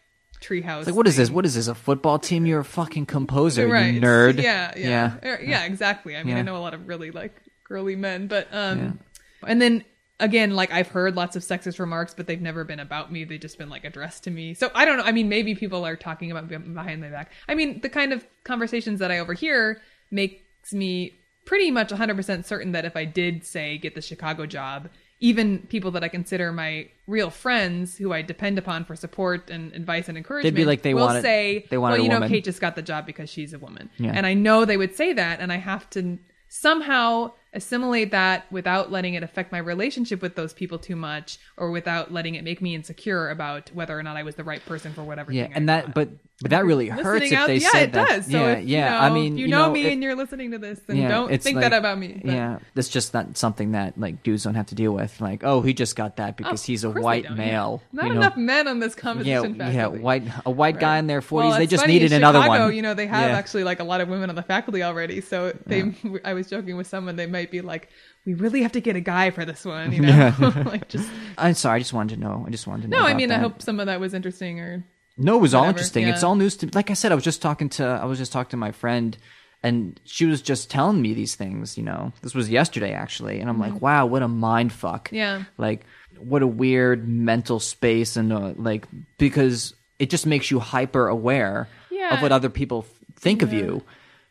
treehouse 0.47 0.79
It's 0.81 0.87
like 0.89 0.97
what 0.97 1.07
is 1.07 1.17
this? 1.17 1.31
what 1.31 1.45
is 1.47 1.55
this 1.55 1.69
a 1.69 1.75
football 1.75 2.19
team? 2.19 2.47
You're 2.47 2.61
a 2.61 2.65
fucking 2.65 3.07
composer 3.07 3.67
right. 3.67 3.95
you 3.95 4.01
nerd. 4.01 4.43
Yeah 4.43 4.73
yeah. 4.77 4.85
Yeah. 4.87 5.17
Yeah, 5.23 5.39
yeah. 5.43 5.65
exactly. 5.65 6.17
I 6.17 6.23
mean 6.23 6.35
Yeah. 6.35 6.41
i 6.41 6.43
know 6.43 6.57
a 6.57 6.59
lot 6.59 6.75
of 6.75 6.87
really 6.87 7.11
like 7.11 7.35
girly 7.65 7.97
men 7.97 8.27
but 8.29 8.49
um 8.53 8.99
and 9.47 9.61
then 9.61 9.85
again 10.21 10.55
like 10.55 10.73
i've 10.73 10.89
heard 10.89 11.15
lots 11.17 11.37
of 11.37 11.43
sexist 11.43 11.79
remarks 11.79 12.15
but 12.15 12.27
they've 12.27 12.41
never 12.41 12.65
been 12.65 12.81
about 12.81 13.11
me. 13.13 13.25
They've 13.25 13.41
just 13.41 13.59
been 13.59 13.69
like 13.69 13.85
addressed 13.85 14.25
to 14.25 14.31
me. 14.31 14.55
So 14.55 14.71
i 14.75 14.85
don't 14.85 14.97
know. 14.99 15.05
I 15.05 15.13
mean 15.13 15.29
maybe 15.29 15.55
people 15.55 15.85
are 15.87 15.97
talking 15.97 16.31
about 16.31 16.49
me 16.51 16.57
behind 16.59 17.01
my 17.01 17.09
back. 17.11 17.33
I 17.49 17.55
mean 17.55 17.81
the 17.81 17.89
kind 17.89 18.13
of 18.13 18.25
conversations 18.45 19.01
that 19.01 19.11
i 19.11 19.19
overhear 19.19 19.81
makes 20.11 20.73
me 20.73 21.13
pretty 21.45 21.71
much 21.71 21.91
100% 21.91 22.45
certain 22.45 22.73
that 22.73 22.85
if 22.85 22.97
i 22.97 23.05
did 23.05 23.45
say 23.45 23.79
get 23.79 23.95
the 23.95 24.03
chicago 24.03 24.47
job 24.47 24.89
even 25.21 25.61
people 25.69 25.91
that 25.93 26.05
I 26.05 26.09
consider 26.09 26.53
my 26.53 26.89
real 27.07 27.31
friends, 27.31 27.97
who 27.97 28.13
I 28.13 28.21
depend 28.23 28.59
upon 28.59 28.85
for 28.85 28.95
support 28.97 29.49
and 29.51 29.73
advice 29.73 30.09
and 30.09 30.19
encouragement, 30.19 30.55
They'd 30.55 30.61
be 30.61 30.67
like, 30.67 30.83
they 30.83 30.93
will 30.93 31.07
wanted- 31.07 31.23
say, 31.23 31.65
they 31.71 31.79
wanted 31.79 31.95
"Well, 31.97 32.03
you 32.03 32.09
know, 32.11 32.17
woman." 32.17 32.29
Kate 32.29 32.45
just 32.45 32.61
got 32.61 32.77
the 32.77 32.83
job 32.83 33.07
because 33.07 33.31
she's 33.31 33.53
a 33.55 33.59
woman." 33.59 33.89
Yeah. 33.99 34.13
And 34.15 34.27
I 34.27 34.35
know 34.35 34.65
they 34.67 34.77
would 34.77 34.95
say 34.95 35.13
that, 35.15 35.41
and 35.41 35.53
I 35.53 35.57
have 35.57 35.89
to 35.91 36.19
somehow 36.49 37.33
assimilate 37.53 38.11
that 38.11 38.51
without 38.53 38.91
letting 38.93 39.15
it 39.15 39.23
affect 39.23 39.51
my 39.53 39.59
relationship 39.59 40.21
with 40.21 40.35
those 40.35 40.53
people 40.53 40.79
too 40.79 40.97
much 40.97 41.39
or 41.57 41.71
without 41.71 42.13
letting 42.13 42.35
it 42.35 42.45
make 42.45 42.61
me 42.61 42.75
insecure 42.75 43.31
about 43.31 43.71
whether 43.73 43.99
or 43.99 44.03
not 44.03 44.17
I 44.17 44.23
was 44.25 44.35
the 44.35 44.45
right 44.45 44.65
person 44.67 44.93
for 44.93 45.03
whatever 45.05 45.33
Yeah, 45.33 45.45
thing 45.45 45.53
I 45.53 45.57
and 45.57 45.69
that 45.69 45.85
thought. 45.87 45.95
but 45.95 46.09
but 46.43 46.51
that 46.51 46.67
really 46.67 46.89
hurts 46.89 47.23
Listening 47.23 47.33
if 47.33 47.39
out- 47.39 47.47
they 47.47 47.57
yeah, 47.57 47.69
said 47.71 47.83
it 47.85 47.93
that. 47.95 48.09
does. 48.11 48.27
So 48.27 48.33
yeah, 48.33 48.53
if, 48.53 48.65
yeah. 48.69 48.85
you 48.85 48.91
know, 48.91 48.99
I 48.99 49.11
mean, 49.11 49.39
you, 49.39 49.49
know, 49.49 49.67
know, 49.69 49.73
me 49.73 49.87
it- 49.87 49.93
and 49.95 50.03
you're 50.03 50.15
listening 50.15 50.51
to 50.51 50.59
this, 50.59 50.79
then 50.87 50.99
yeah, 50.99 51.09
don't 51.09 51.29
think 51.43 51.57
like- 51.57 51.63
that 51.71 51.73
about 51.73 51.99
me. 51.99 52.21
But- 52.23 52.31
Yeah, 52.31 52.59
that's 52.75 52.91
just 52.91 53.15
not 53.15 53.39
something 53.39 53.73
that 53.73 53.99
like 53.99 54.23
dudes 54.23 54.45
don't 54.45 54.55
have 54.55 54.67
to 54.67 54.75
deal 54.75 54.93
with. 54.93 55.19
Like, 55.19 55.45
oh, 55.45 55.63
he 55.63 55.73
just 55.73 55.97
got 55.97 56.17
that 56.17 56.37
because 56.37 56.61
Of 56.61 56.67
he's 56.67 56.85
a 56.85 56.91
white 56.91 57.25
don't, 57.25 57.39
yeah. 57.39 57.47
male. 57.53 57.83
Not 57.91 58.09
you 58.09 58.13
know? 58.13 58.21
enough 58.21 58.37
men 58.37 58.69
on 58.69 58.81
this 58.81 58.95
conversation. 58.95 59.33
Yeah, 59.33 59.41
composition 59.49 59.75
yeah, 59.75 59.87
white 59.87 60.25
a 60.45 60.51
white 60.51 60.79
guy 60.79 60.99
in 60.99 61.07
their 61.07 61.23
forties. 61.23 61.53
Well, 61.53 61.59
they 61.59 61.67
just 61.67 61.85
funny, 61.85 61.95
needed 61.95 62.13
in 62.13 62.19
another 62.19 62.41
one. 62.47 62.75
You 62.75 62.83
know, 62.83 62.93
they 62.93 63.07
have 63.07 63.31
actually 63.31 63.65
like 63.65 63.81
a 63.81 63.85
lot 63.85 64.03
of 64.03 64.09
women 64.11 64.29
on 64.29 64.37
the 64.37 64.43
faculty 64.43 64.83
already. 64.83 65.23
So 65.23 65.57
they, 65.65 65.95
I 66.25 66.35
was 66.35 66.49
joking 66.51 66.77
with 66.77 66.87
someone, 66.87 67.17
they 67.17 67.25
might 67.37 67.51
be 67.51 67.61
like, 67.61 67.89
"We 68.25 68.35
really 68.35 68.63
have 68.63 68.73
to 68.73 68.81
get 68.81 68.97
a 68.97 69.01
guy 69.01 69.31
for 69.31 69.45
this 69.45 69.65
one," 69.65 69.93
you 69.93 70.01
know, 70.11 70.33
like 70.73 70.89
just. 70.89 71.09
I'm 71.39 71.55
sorry. 71.55 71.77
I 71.77 71.79
just 71.81 71.93
wanted 71.93 72.15
to 72.17 72.21
know. 72.21 72.45
I 72.47 72.51
just 72.51 72.67
wanted 72.67 72.83
to 72.83 72.89
know. 72.89 73.01
No, 73.01 73.07
I 73.07 73.15
mean, 73.15 73.31
I 73.31 73.39
hope 73.39 73.63
some 73.63 73.79
of 73.81 73.87
that 73.87 74.01
was 74.01 74.15
interesting. 74.15 74.61
Or 74.61 74.85
No, 75.17 75.37
it 75.37 75.41
was 75.41 75.55
all 75.55 75.63
whatever, 75.63 75.77
interesting. 75.79 76.09
It's 76.09 76.23
all 76.23 76.35
news 76.37 76.57
to 76.59 76.67
me. 76.67 76.73
Like 76.75 76.91
I 76.91 76.95
said, 76.95 77.13
I 77.13 77.15
was 77.15 77.25
just 77.25 77.43
talking 77.43 77.69
to 77.71 77.85
I 77.85 78.05
was 78.07 78.19
just 78.19 78.33
talking 78.33 78.51
to 78.51 78.57
my 78.57 78.73
friend, 78.73 79.17
and 79.63 80.01
she 80.05 80.25
was 80.27 80.41
just 80.43 80.71
telling 80.71 81.01
me 81.03 81.15
these 81.15 81.35
things. 81.35 81.77
You 81.79 81.85
know, 81.85 82.13
this 82.23 82.35
was 82.35 82.49
yesterday 82.51 82.93
actually, 82.93 83.41
and 83.41 83.49
I'm 83.51 83.59
like, 83.61 83.81
wow, 83.81 84.07
what 84.07 84.23
a 84.23 84.29
mind 84.29 84.73
fuck. 84.73 85.07
Mm-hmm. 85.09 85.17
Yeah. 85.17 85.43
Like, 85.59 85.85
what 86.19 86.43
a 86.43 86.47
weird 86.47 87.07
mental 87.09 87.61
space, 87.61 88.17
and 88.17 88.33
uh, 88.33 88.55
like 88.57 88.87
because 89.19 89.75
it 89.99 90.11
just 90.11 90.27
makes 90.27 90.51
you 90.51 90.59
hyper 90.61 91.09
aware 91.09 91.69
Yeah. 91.91 92.15
of 92.15 92.23
what 92.23 92.33
other 92.33 92.51
people 92.51 92.85
think 93.19 93.41
of 93.43 93.53
you, 93.53 93.83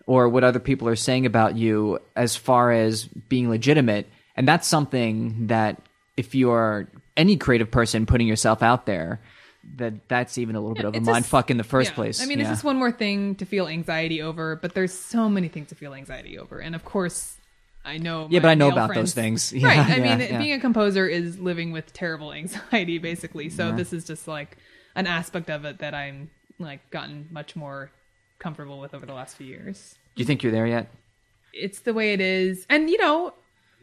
or 0.08 0.30
what 0.30 0.44
other 0.44 0.60
people 0.60 0.88
are 0.88 0.96
saying 0.96 1.26
about 1.26 1.56
you 1.56 2.00
as 2.16 2.36
far 2.36 2.72
as 2.72 3.06
being 3.06 3.50
legitimate, 3.50 4.08
and 4.36 4.48
that's 4.48 4.68
something 4.68 5.48
that 5.48 5.82
if 6.18 6.36
you're 6.36 6.88
any 7.18 7.38
creative 7.38 7.72
person 7.72 8.06
putting 8.06 8.28
yourself 8.28 8.62
out 8.62 8.86
there 8.86 9.20
that 9.78 10.08
that's 10.08 10.38
even 10.38 10.56
a 10.56 10.60
little 10.60 10.76
bit 10.76 10.86
of 10.86 10.94
a 10.96 11.00
mind 11.02 11.24
just- 11.24 11.30
fuck 11.30 11.50
in 11.50 11.58
the 11.58 11.64
first 11.64 11.92
Yeah. 11.92 11.96
place. 11.96 12.22
I 12.22 12.26
mean, 12.28 12.38
yeah. 12.38 12.44
it's 12.46 12.52
just 12.52 12.64
one 12.64 12.78
more 12.78 12.92
thing 12.92 13.34
to 13.36 13.46
feel 13.46 13.68
anxiety 13.68 14.22
over, 14.22 14.56
but 14.56 14.76
there's 14.76 14.94
so 14.94 15.28
many 15.28 15.48
things 15.48 15.70
to 15.70 15.76
feel 15.76 15.94
anxiety 15.96 16.38
over, 16.38 16.60
and 16.60 16.76
of 16.76 16.86
course. 16.86 17.38
I 17.88 17.98
know. 18.00 18.28
Yeah, 18.32 18.40
but 18.40 18.50
I 18.50 18.56
know 18.56 18.70
about 18.72 18.88
friends- 18.90 19.14
those 19.14 19.14
things. 19.14 19.54
right. 19.62 19.62
Yeah, 19.62 19.86
I 19.88 19.98
yeah, 19.98 20.18
mean, 20.18 20.28
yeah. 20.28 20.38
being 20.40 20.54
a 20.54 20.60
composer 20.60 21.08
is 21.08 21.38
living 21.40 21.72
with 21.72 21.94
terrible 21.94 22.32
anxiety, 22.42 22.98
basically. 22.98 23.50
So 23.50 23.72
this 23.72 23.94
is 23.94 24.06
just 24.06 24.28
like 24.28 24.58
an 24.96 25.06
aspect 25.08 25.50
of 25.52 25.66
it 25.66 25.78
that 25.80 25.94
I'm 25.94 26.30
like 26.58 26.88
gotten 26.90 27.28
much 27.32 27.56
more 27.56 27.92
comfortable 28.40 28.80
with 28.80 28.94
over 28.94 29.06
the 29.06 29.14
last 29.14 29.38
few 29.38 29.48
years. 29.48 29.96
Do 30.16 30.22
you 30.22 30.26
think 30.26 30.44
you're 30.44 30.52
there 30.52 30.68
yet? 30.68 30.90
It's 31.54 31.80
the 31.80 31.94
way 31.94 32.14
it 32.14 32.22
is, 32.22 32.66
and 32.70 32.90
you 32.90 32.98
know, 32.98 33.34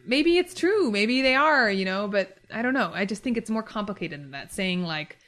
maybe 0.07 0.39
it's 0.39 0.55
true, 0.55 0.91
maybe 0.91 1.23
they 1.23 1.35
are, 1.35 1.71
you 1.71 1.85
know, 1.85 2.09
but 2.09 2.37
I 2.53 2.63
don't 2.63 2.75
know. 2.75 2.91
I 2.95 3.05
just 3.05 3.23
think 3.23 3.37
it's 3.37 3.51
more 3.51 3.63
complicated 3.63 4.21
than 4.21 4.31
that. 4.33 4.53
Saying 4.53 4.85
like, 4.85 5.19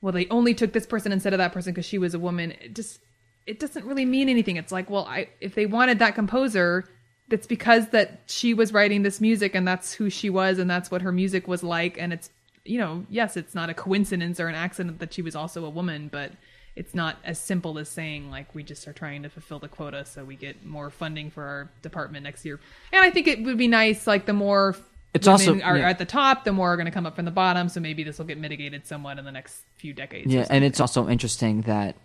well, 0.00 0.12
they 0.12 0.26
only 0.28 0.54
took 0.54 0.72
this 0.72 0.86
person 0.86 1.12
instead 1.12 1.32
of 1.32 1.38
that 1.38 1.52
person 1.52 1.72
because 1.72 1.86
she 1.86 1.98
was 1.98 2.14
a 2.14 2.18
woman. 2.18 2.52
It 2.52 2.74
just 2.74 3.00
it 3.46 3.58
doesn't 3.58 3.84
really 3.84 4.04
mean 4.04 4.28
anything. 4.28 4.56
It's 4.56 4.72
like, 4.72 4.90
well, 4.90 5.06
I 5.06 5.28
if 5.40 5.54
they 5.54 5.66
wanted 5.66 5.98
that 5.98 6.14
composer, 6.14 6.88
it's 7.30 7.46
because 7.46 7.88
that 7.88 8.20
she 8.26 8.54
was 8.54 8.72
writing 8.72 9.02
this 9.02 9.20
music 9.20 9.54
and 9.54 9.66
that's 9.66 9.92
who 9.92 10.10
she 10.10 10.30
was 10.30 10.58
and 10.58 10.70
that's 10.70 10.90
what 10.90 11.02
her 11.02 11.12
music 11.12 11.48
was 11.48 11.62
like 11.62 11.98
and 11.98 12.12
it's 12.12 12.30
you 12.64 12.78
know, 12.78 13.06
yes, 13.08 13.36
it's 13.36 13.54
not 13.54 13.70
a 13.70 13.74
coincidence 13.74 14.38
or 14.38 14.48
an 14.48 14.54
accident 14.54 14.98
that 14.98 15.14
she 15.14 15.22
was 15.22 15.34
also 15.34 15.64
a 15.64 15.70
woman, 15.70 16.08
but 16.12 16.32
it's 16.78 16.94
not 16.94 17.16
as 17.24 17.38
simple 17.40 17.78
as 17.78 17.88
saying 17.88 18.30
like 18.30 18.54
we 18.54 18.62
just 18.62 18.86
are 18.86 18.92
trying 18.92 19.24
to 19.24 19.28
fulfill 19.28 19.58
the 19.58 19.66
quota 19.68 20.04
so 20.04 20.24
we 20.24 20.36
get 20.36 20.64
more 20.64 20.90
funding 20.90 21.28
for 21.30 21.42
our 21.42 21.68
department 21.82 22.22
next 22.22 22.44
year. 22.44 22.60
And 22.92 23.04
I 23.04 23.10
think 23.10 23.26
it 23.26 23.42
would 23.42 23.58
be 23.58 23.66
nice 23.66 24.06
like 24.06 24.26
the 24.26 24.32
more 24.32 24.76
It's 25.12 25.26
also- 25.26 25.60
are 25.60 25.76
yeah. 25.76 25.90
at 25.90 25.98
the 25.98 26.04
top, 26.04 26.44
the 26.44 26.52
more 26.52 26.72
are 26.72 26.76
going 26.76 26.86
to 26.86 26.92
come 26.92 27.04
up 27.04 27.16
from 27.16 27.24
the 27.24 27.32
bottom, 27.32 27.68
so 27.68 27.80
maybe 27.80 28.04
this 28.04 28.18
will 28.18 28.26
get 28.26 28.38
mitigated 28.38 28.86
somewhat 28.86 29.18
in 29.18 29.24
the 29.24 29.32
next 29.32 29.56
few 29.76 29.92
decades. 29.92 30.32
Yeah, 30.32 30.46
and 30.48 30.64
it's 30.64 30.78
also 30.78 31.08
interesting 31.08 31.62
that 31.62 31.96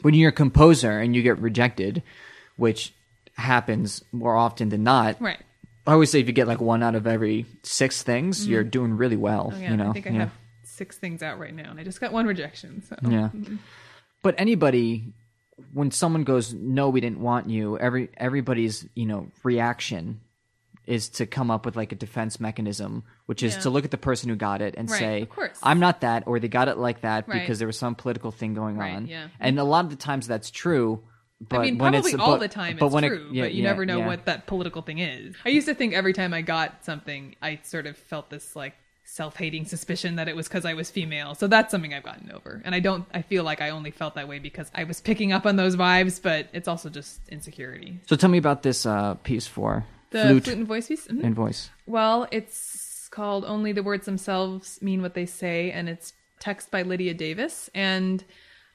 when 0.00 0.14
you're 0.14 0.30
a 0.30 0.32
composer 0.32 0.98
and 1.00 1.14
you 1.14 1.22
get 1.22 1.38
rejected, 1.38 2.02
which 2.56 2.94
happens 3.36 4.02
more 4.10 4.36
often 4.36 4.70
than 4.70 4.84
not. 4.84 5.20
Right. 5.20 5.40
I 5.86 5.92
always 5.92 6.10
say 6.10 6.20
if 6.20 6.26
you 6.26 6.32
get 6.32 6.48
like 6.48 6.62
one 6.62 6.82
out 6.82 6.94
of 6.94 7.06
every 7.06 7.44
six 7.62 8.02
things, 8.02 8.48
you're 8.48 8.64
doing 8.64 8.96
really 8.96 9.16
well. 9.16 9.46
Mm-hmm. 9.50 9.56
Oh, 9.56 9.60
yeah, 9.60 9.70
you 9.70 9.76
know, 9.76 9.90
I 9.90 9.92
think 9.92 10.06
I 10.06 10.10
yeah. 10.10 10.18
have 10.20 10.32
six 10.62 10.96
things 10.96 11.22
out 11.22 11.38
right 11.38 11.54
now, 11.54 11.70
and 11.70 11.78
I 11.78 11.84
just 11.84 12.00
got 12.00 12.12
one 12.12 12.26
rejection. 12.26 12.82
So 12.88 12.96
Yeah. 13.06 13.28
But 14.24 14.34
anybody 14.38 15.12
when 15.72 15.92
someone 15.92 16.24
goes, 16.24 16.52
No, 16.52 16.88
we 16.88 17.00
didn't 17.00 17.20
want 17.20 17.48
you, 17.48 17.78
every 17.78 18.08
everybody's, 18.16 18.86
you 18.96 19.06
know, 19.06 19.28
reaction 19.44 20.20
is 20.86 21.08
to 21.08 21.26
come 21.26 21.50
up 21.50 21.64
with 21.64 21.76
like 21.76 21.92
a 21.92 21.94
defense 21.94 22.40
mechanism, 22.40 23.04
which 23.26 23.42
is 23.42 23.54
Yeah. 23.54 23.60
to 23.60 23.70
look 23.70 23.84
at 23.84 23.90
the 23.90 23.96
person 23.98 24.28
who 24.30 24.36
got 24.36 24.60
it 24.62 24.74
and 24.76 24.90
Right, 24.90 24.98
say. 24.98 25.28
I'm 25.62 25.78
not 25.78 26.00
that, 26.00 26.24
or 26.26 26.40
they 26.40 26.48
got 26.48 26.68
it 26.68 26.76
like 26.78 27.02
that 27.02 27.28
Right. 27.28 27.40
because 27.40 27.58
there 27.58 27.66
was 27.68 27.78
some 27.78 27.94
political 27.94 28.30
thing 28.30 28.52
going 28.54 28.76
Right, 28.76 28.94
on. 28.94 29.06
yeah. 29.06 29.28
And 29.40 29.58
a 29.58 29.64
lot 29.64 29.84
of 29.84 29.90
the 29.90 29.96
times 29.96 30.26
that's 30.26 30.50
true. 30.50 31.02
But 31.40 31.60
I 31.60 31.62
mean, 31.64 31.78
when 31.78 31.92
probably 31.92 32.12
it's, 32.12 32.20
all 32.20 32.32
but- 32.34 32.40
the 32.40 32.48
time 32.48 32.76
but 32.78 32.86
it's 32.86 32.94
when 32.94 33.04
it- 33.04 33.08
true, 33.08 33.28
yeah, 33.32 33.42
but 33.44 33.54
you 33.54 33.62
yeah, 33.62 33.68
never 33.68 33.84
know 33.86 33.98
yeah. 33.98 34.06
what 34.06 34.24
that 34.24 34.46
political 34.46 34.82
thing 34.82 34.98
is. 34.98 35.34
I 35.44 35.50
used 35.50 35.66
to 35.68 35.74
think 35.74 35.92
every 35.94 36.12
time 36.14 36.32
I 36.32 36.40
got 36.42 36.84
something, 36.84 37.34
I 37.42 37.60
sort 37.62 37.86
of 37.86 37.96
felt 37.98 38.30
this 38.30 38.54
like 38.56 38.74
self-hating 39.04 39.64
suspicion 39.66 40.16
that 40.16 40.28
it 40.28 40.34
was 40.34 40.48
because 40.48 40.64
I 40.64 40.74
was 40.74 40.90
female. 40.90 41.34
So 41.34 41.46
that's 41.46 41.70
something 41.70 41.92
I've 41.94 42.02
gotten 42.02 42.32
over, 42.32 42.60
and 42.64 42.74
I 42.74 42.80
don't. 42.80 43.04
I 43.12 43.22
feel 43.22 43.44
like 43.44 43.60
I 43.60 43.70
only 43.70 43.90
felt 43.90 44.14
that 44.16 44.28
way 44.28 44.38
because 44.38 44.70
I 44.74 44.84
was 44.84 45.00
picking 45.00 45.32
up 45.32 45.46
on 45.46 45.56
those 45.56 45.76
vibes, 45.76 46.20
but 46.20 46.48
it's 46.52 46.68
also 46.68 46.88
just 46.88 47.20
insecurity. 47.28 48.00
So 48.06 48.16
tell 48.16 48.30
me 48.30 48.38
about 48.38 48.62
this 48.62 48.86
uh, 48.86 49.14
piece 49.14 49.46
for 49.46 49.84
The 50.10 50.22
flute, 50.22 50.44
flute, 50.44 50.56
and 50.58 50.66
voice 50.66 50.88
piece. 50.88 51.06
Mhm. 51.06 51.22
and 51.24 51.34
voice. 51.34 51.70
Well, 51.86 52.26
it's 52.30 53.08
called 53.10 53.44
Only 53.44 53.72
the 53.72 53.82
Words 53.82 54.06
Themselves 54.06 54.80
Mean 54.82 55.02
What 55.02 55.14
They 55.14 55.26
Say, 55.26 55.70
and 55.70 55.88
it's 55.88 56.12
text 56.40 56.70
by 56.70 56.82
Lydia 56.82 57.14
Davis. 57.14 57.70
And 57.74 58.24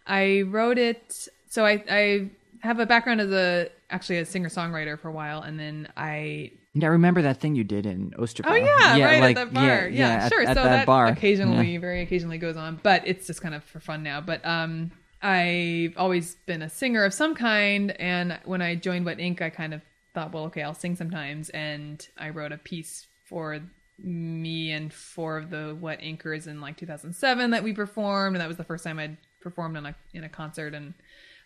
I 0.07 0.43
wrote 0.43 0.77
it, 0.77 1.27
so 1.49 1.65
I, 1.65 1.83
I 1.89 2.29
have 2.61 2.79
a 2.79 2.85
background 2.85 3.19
as 3.21 3.31
a 3.31 3.69
actually 3.89 4.19
a 4.19 4.25
singer 4.25 4.49
songwriter 4.49 4.97
for 4.97 5.09
a 5.09 5.11
while, 5.11 5.41
and 5.41 5.59
then 5.59 5.87
I. 5.97 6.51
Yeah, 6.73 6.85
I 6.87 6.91
remember 6.91 7.23
that 7.23 7.39
thing 7.39 7.55
you 7.55 7.63
did 7.63 7.85
in 7.85 8.11
Osterbach. 8.19 8.51
Oh 8.51 8.55
yeah, 8.55 9.03
right 9.03 9.21
like, 9.21 9.37
at 9.37 9.45
that 9.45 9.53
bar. 9.53 9.87
Yeah, 9.87 10.09
at- 10.25 10.31
sure. 10.31 10.41
At, 10.43 10.55
so 10.55 10.63
that, 10.63 10.85
bar. 10.85 11.07
occasionally, 11.07 11.73
Yeah. 11.73 11.79
very 11.79 12.01
occasionally 12.01 12.37
goes 12.37 12.57
on, 12.57 12.79
but 12.83 13.01
it's 13.07 13.25
just 13.25 13.41
kind 13.41 13.55
of 13.55 13.63
for 13.63 13.79
fun 13.79 14.03
now. 14.03 14.21
But 14.21 14.45
um, 14.45 14.91
I've 15.21 15.97
always 15.97 16.35
been 16.45 16.61
a 16.61 16.69
singer 16.69 17.03
of 17.05 17.13
some 17.13 17.33
kind, 17.33 17.99
and 17.99 18.39
when 18.45 18.61
I 18.61 18.75
joined 18.75 19.05
Wet 19.05 19.19
Ink, 19.19 19.41
I 19.41 19.49
kind 19.49 19.73
of 19.73 19.81
thought, 20.13 20.31
well, 20.31 20.45
okay, 20.45 20.61
I'll 20.61 20.75
sing 20.75 20.95
sometimes, 20.95 21.49
and 21.49 22.07
I 22.17 22.29
wrote 22.29 22.51
a 22.51 22.57
piece 22.57 23.07
for 23.25 23.59
me 23.97 24.71
and 24.71 24.93
four 24.93 25.37
of 25.37 25.49
the 25.49 25.75
Wet 25.79 26.01
Inkers 26.01 26.47
in 26.47 26.61
like 26.61 26.77
2007 26.77 27.49
that 27.51 27.63
we 27.63 27.73
performed, 27.73 28.35
and 28.35 28.41
that 28.41 28.47
was 28.47 28.57
the 28.57 28.63
first 28.63 28.83
time 28.83 28.99
I'd 28.99 29.17
performed 29.41 29.75
in 29.75 29.87
a 29.87 29.95
in 30.13 30.23
a 30.23 30.29
concert, 30.29 30.75
and 30.75 30.93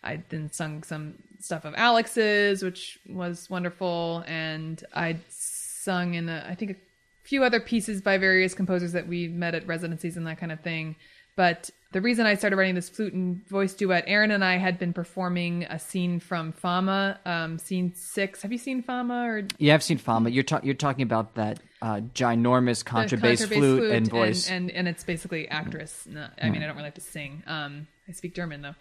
I 0.04 0.22
then 0.28 0.52
sung 0.52 0.82
some 0.82 1.14
stuff 1.40 1.64
of 1.64 1.74
Alex's, 1.76 2.62
which 2.62 2.98
was 3.08 3.48
wonderful, 3.50 4.24
and 4.26 4.82
I'd 4.92 5.20
sung 5.30 6.14
in 6.14 6.28
a, 6.28 6.46
I 6.48 6.54
think 6.54 6.72
a 6.72 6.76
few 7.22 7.42
other 7.42 7.60
pieces 7.60 8.00
by 8.00 8.18
various 8.18 8.54
composers 8.54 8.92
that 8.92 9.08
we 9.08 9.28
met 9.28 9.54
at 9.54 9.66
residencies 9.66 10.16
and 10.16 10.26
that 10.26 10.38
kind 10.38 10.52
of 10.52 10.60
thing. 10.60 10.96
But 11.36 11.70
the 11.92 12.00
reason 12.00 12.26
I 12.26 12.34
started 12.34 12.56
writing 12.56 12.74
this 12.74 12.88
flute 12.88 13.12
and 13.12 13.46
voice 13.48 13.74
duet, 13.74 14.04
Erin 14.06 14.30
and 14.30 14.44
I 14.44 14.56
had 14.56 14.78
been 14.78 14.92
performing 14.92 15.64
a 15.64 15.78
scene 15.78 16.20
from 16.20 16.52
Fama, 16.52 17.18
um, 17.24 17.58
scene 17.58 17.92
six. 17.94 18.42
Have 18.42 18.52
you 18.52 18.58
seen 18.58 18.82
Fama 18.82 19.28
or 19.28 19.42
Yeah, 19.58 19.74
I've 19.74 19.82
seen 19.82 19.98
Fama. 19.98 20.30
You're 20.30 20.44
ta- 20.44 20.60
you're 20.62 20.74
talking 20.74 21.02
about 21.02 21.34
that 21.34 21.60
uh, 21.82 22.00
ginormous 22.14 22.84
contrabass 22.84 23.46
flute, 23.46 23.90
and 23.90 24.08
voice. 24.08 24.48
and, 24.48 24.70
and 24.70 24.88
it's 24.88 25.04
basically 25.04 25.48
actress. 25.48 26.06
I 26.40 26.50
mean, 26.50 26.62
I 26.62 26.66
don't 26.66 26.76
really 26.76 26.86
have 26.86 26.94
to 26.94 27.00
sing. 27.00 27.42
Um, 27.46 27.86
I 28.08 28.12
speak 28.12 28.34
German 28.34 28.62
though. 28.62 28.74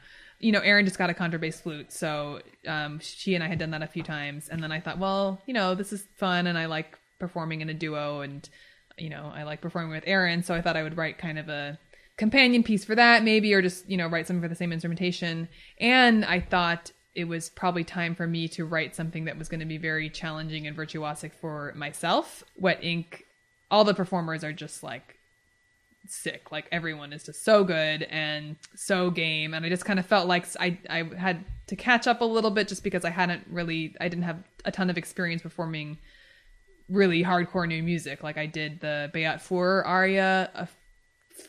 You 0.43 0.51
know, 0.51 0.59
Erin 0.59 0.85
just 0.85 0.97
got 0.97 1.09
a 1.09 1.13
contrabass 1.13 1.61
flute, 1.61 1.91
so 1.91 2.41
um, 2.67 2.99
she 2.99 3.33
and 3.33 3.43
I 3.43 3.47
had 3.47 3.59
done 3.59 3.71
that 3.71 3.81
a 3.81 3.87
few 3.87 4.03
times, 4.03 4.49
and 4.49 4.61
then 4.61 4.71
I 4.71 4.79
thought, 4.79 4.99
well, 4.99 5.41
you 5.45 5.53
know, 5.53 5.73
this 5.73 5.93
is 5.93 6.05
fun, 6.15 6.47
and 6.47 6.57
I 6.57 6.65
like 6.65 6.99
performing 7.17 7.61
in 7.61 7.69
a 7.69 7.73
duo, 7.73 8.21
and 8.21 8.47
you 8.97 9.09
know, 9.09 9.31
I 9.33 9.43
like 9.43 9.61
performing 9.61 9.91
with 9.91 10.03
Erin, 10.05 10.43
so 10.43 10.53
I 10.53 10.61
thought 10.61 10.75
I 10.75 10.83
would 10.83 10.97
write 10.97 11.17
kind 11.17 11.39
of 11.39 11.47
a 11.49 11.79
companion 12.17 12.61
piece 12.61 12.83
for 12.83 12.95
that, 12.95 13.23
maybe, 13.23 13.53
or 13.53 13.61
just 13.61 13.89
you 13.89 13.97
know, 13.97 14.07
write 14.07 14.27
something 14.27 14.41
for 14.41 14.49
the 14.49 14.55
same 14.55 14.73
instrumentation. 14.73 15.47
And 15.79 16.25
I 16.25 16.41
thought 16.41 16.91
it 17.15 17.25
was 17.25 17.49
probably 17.49 17.83
time 17.83 18.13
for 18.13 18.27
me 18.27 18.47
to 18.49 18.65
write 18.65 18.95
something 18.95 19.25
that 19.25 19.37
was 19.37 19.47
going 19.47 19.59
to 19.59 19.65
be 19.65 19.77
very 19.77 20.09
challenging 20.09 20.67
and 20.67 20.75
virtuosic 20.75 21.31
for 21.33 21.71
myself. 21.75 22.43
Wet 22.57 22.83
Ink, 22.83 23.25
all 23.71 23.83
the 23.83 23.93
performers 23.93 24.43
are 24.43 24.53
just 24.53 24.83
like 24.83 25.17
sick. 26.07 26.51
Like 26.51 26.67
everyone 26.71 27.13
is 27.13 27.23
just 27.23 27.43
so 27.43 27.63
good 27.63 28.03
and 28.03 28.55
so 28.75 29.09
game. 29.09 29.53
And 29.53 29.65
I 29.65 29.69
just 29.69 29.85
kind 29.85 29.99
of 29.99 30.05
felt 30.05 30.27
like 30.27 30.45
I 30.59 30.77
I 30.89 31.03
had 31.17 31.45
to 31.67 31.75
catch 31.75 32.07
up 32.07 32.21
a 32.21 32.25
little 32.25 32.51
bit 32.51 32.67
just 32.67 32.83
because 32.83 33.05
I 33.05 33.09
hadn't 33.09 33.45
really 33.49 33.95
I 34.01 34.07
didn't 34.09 34.23
have 34.23 34.43
a 34.65 34.71
ton 34.71 34.89
of 34.89 34.97
experience 34.97 35.41
performing 35.41 35.97
really 36.89 37.23
hardcore 37.23 37.67
new 37.67 37.81
music. 37.81 38.23
Like 38.23 38.37
I 38.37 38.45
did 38.45 38.79
the 38.81 39.09
Beat 39.13 39.41
Furrer 39.41 39.85
aria 39.85 40.49
a 40.55 40.67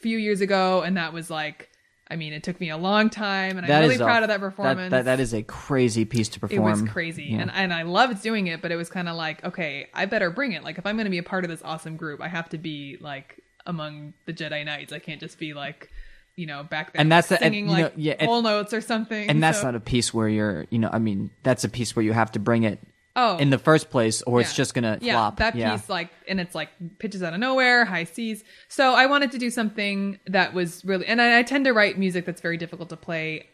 few 0.01 0.19
years 0.19 0.41
ago, 0.41 0.83
and 0.83 0.97
that 0.97 1.13
was 1.13 1.31
like 1.31 1.71
I 2.11 2.17
mean, 2.17 2.35
it 2.35 2.43
took 2.43 2.61
me 2.61 2.69
a 2.69 2.77
long 2.77 3.09
time, 3.09 3.57
and 3.57 3.67
That 3.67 3.77
I'm 3.77 3.83
really 3.85 3.95
is 3.95 4.01
a- 4.01 4.05
proud 4.05 4.23
of 4.23 4.29
that 4.29 4.39
that- 4.39 4.47
performance. 4.47 4.91
That, 4.91 5.07
that 5.07 5.21
is 5.21 5.33
a 5.33 5.43
crazy 5.43 6.05
piece 6.05 6.29
to 6.31 6.41
perform. 6.41 6.69
it 6.69 6.71
was 6.83 6.83
crazy, 6.91 7.25
Yeah. 7.31 7.41
and 7.41 7.51
and 7.51 7.73
I 7.73 7.83
loved 7.83 8.23
doing 8.23 8.47
it, 8.47 8.61
but 8.61 8.71
it 8.71 8.77
was 8.77 8.91
kind 8.91 9.09
of 9.09 9.17
like, 9.17 9.43
okay, 9.43 9.89
I 9.95 10.05
better 10.05 10.31
bring 10.31 10.53
it. 10.53 10.63
Like, 10.63 10.77
if 10.79 10.85
I'm 10.87 10.97
going 10.97 11.07
to 11.07 11.11
be 11.11 11.19
a 11.19 11.23
part 11.23 11.45
of 11.45 11.51
this 11.51 11.63
awesome 11.65 11.97
group, 11.97 12.21
I 12.21 12.29
have 12.29 12.51
to 12.51 12.59
be 12.59 12.99
like 13.01 13.41
among 13.67 14.15
the 14.27 14.33
Jedi 14.33 14.65
Knights. 14.65 14.93
I 14.93 14.99
can't 14.99 15.21
just 15.21 15.39
be 15.39 15.55
like, 15.55 15.91
you 16.37 16.47
know, 16.47 16.63
back 16.65 16.93
there 16.93 17.01
And 17.01 17.11
that's 17.11 17.29
the- 17.29 17.35
and, 17.37 17.53
singing 17.53 17.69
you 17.71 17.77
know, 17.77 17.83
like 17.85 17.93
yeah, 17.97 18.25
whole 18.25 18.43
notes 18.43 18.73
or 18.75 18.81
something. 18.81 19.29
and 19.29 19.43
that's 19.43 19.59
So- 19.61 19.65
not 19.67 19.75
a 19.75 19.81
piece 19.81 20.13
where 20.13 20.29
you're, 20.29 20.67
you 20.71 20.79
know, 20.79 20.91
I 20.93 20.99
mean, 20.99 21.31
that's 21.43 21.65
a 21.65 21.69
piece 21.69 21.95
where 21.97 22.05
you 22.05 22.13
have 22.13 22.33
to 22.33 22.39
bring 22.39 22.65
it 22.65 22.79
oh 23.17 23.37
in 23.39 23.51
the 23.51 23.59
first 23.59 23.91
place, 23.91 24.21
or 24.23 24.41
it's 24.41 24.55
just 24.57 24.75
gonna 24.75 24.99
yeah, 25.01 25.13
flop. 25.15 25.37
That 25.37 25.55
yeah. 25.55 25.77
piece, 25.77 25.89
like, 25.89 26.11
and 26.27 26.41
it's 26.41 26.55
like 26.55 26.71
pitches 26.99 27.23
out 27.23 27.33
of 27.33 27.39
nowhere, 27.41 27.85
high 27.85 28.05
C's. 28.05 28.43
So 28.69 28.95
I 28.95 29.07
wanted 29.07 29.31
to 29.33 29.39
do 29.39 29.51
something 29.51 30.19
that 30.27 30.53
was 30.53 30.85
really, 30.85 31.07
and 31.07 31.23
I, 31.23 31.39
I 31.39 31.43
tend 31.45 31.65
to 31.67 31.73
write 31.73 31.97
music 31.99 32.27
that's 32.27 32.41
very 32.41 32.57
difficult 32.57 32.89
to 32.89 32.97
play. 32.97 33.47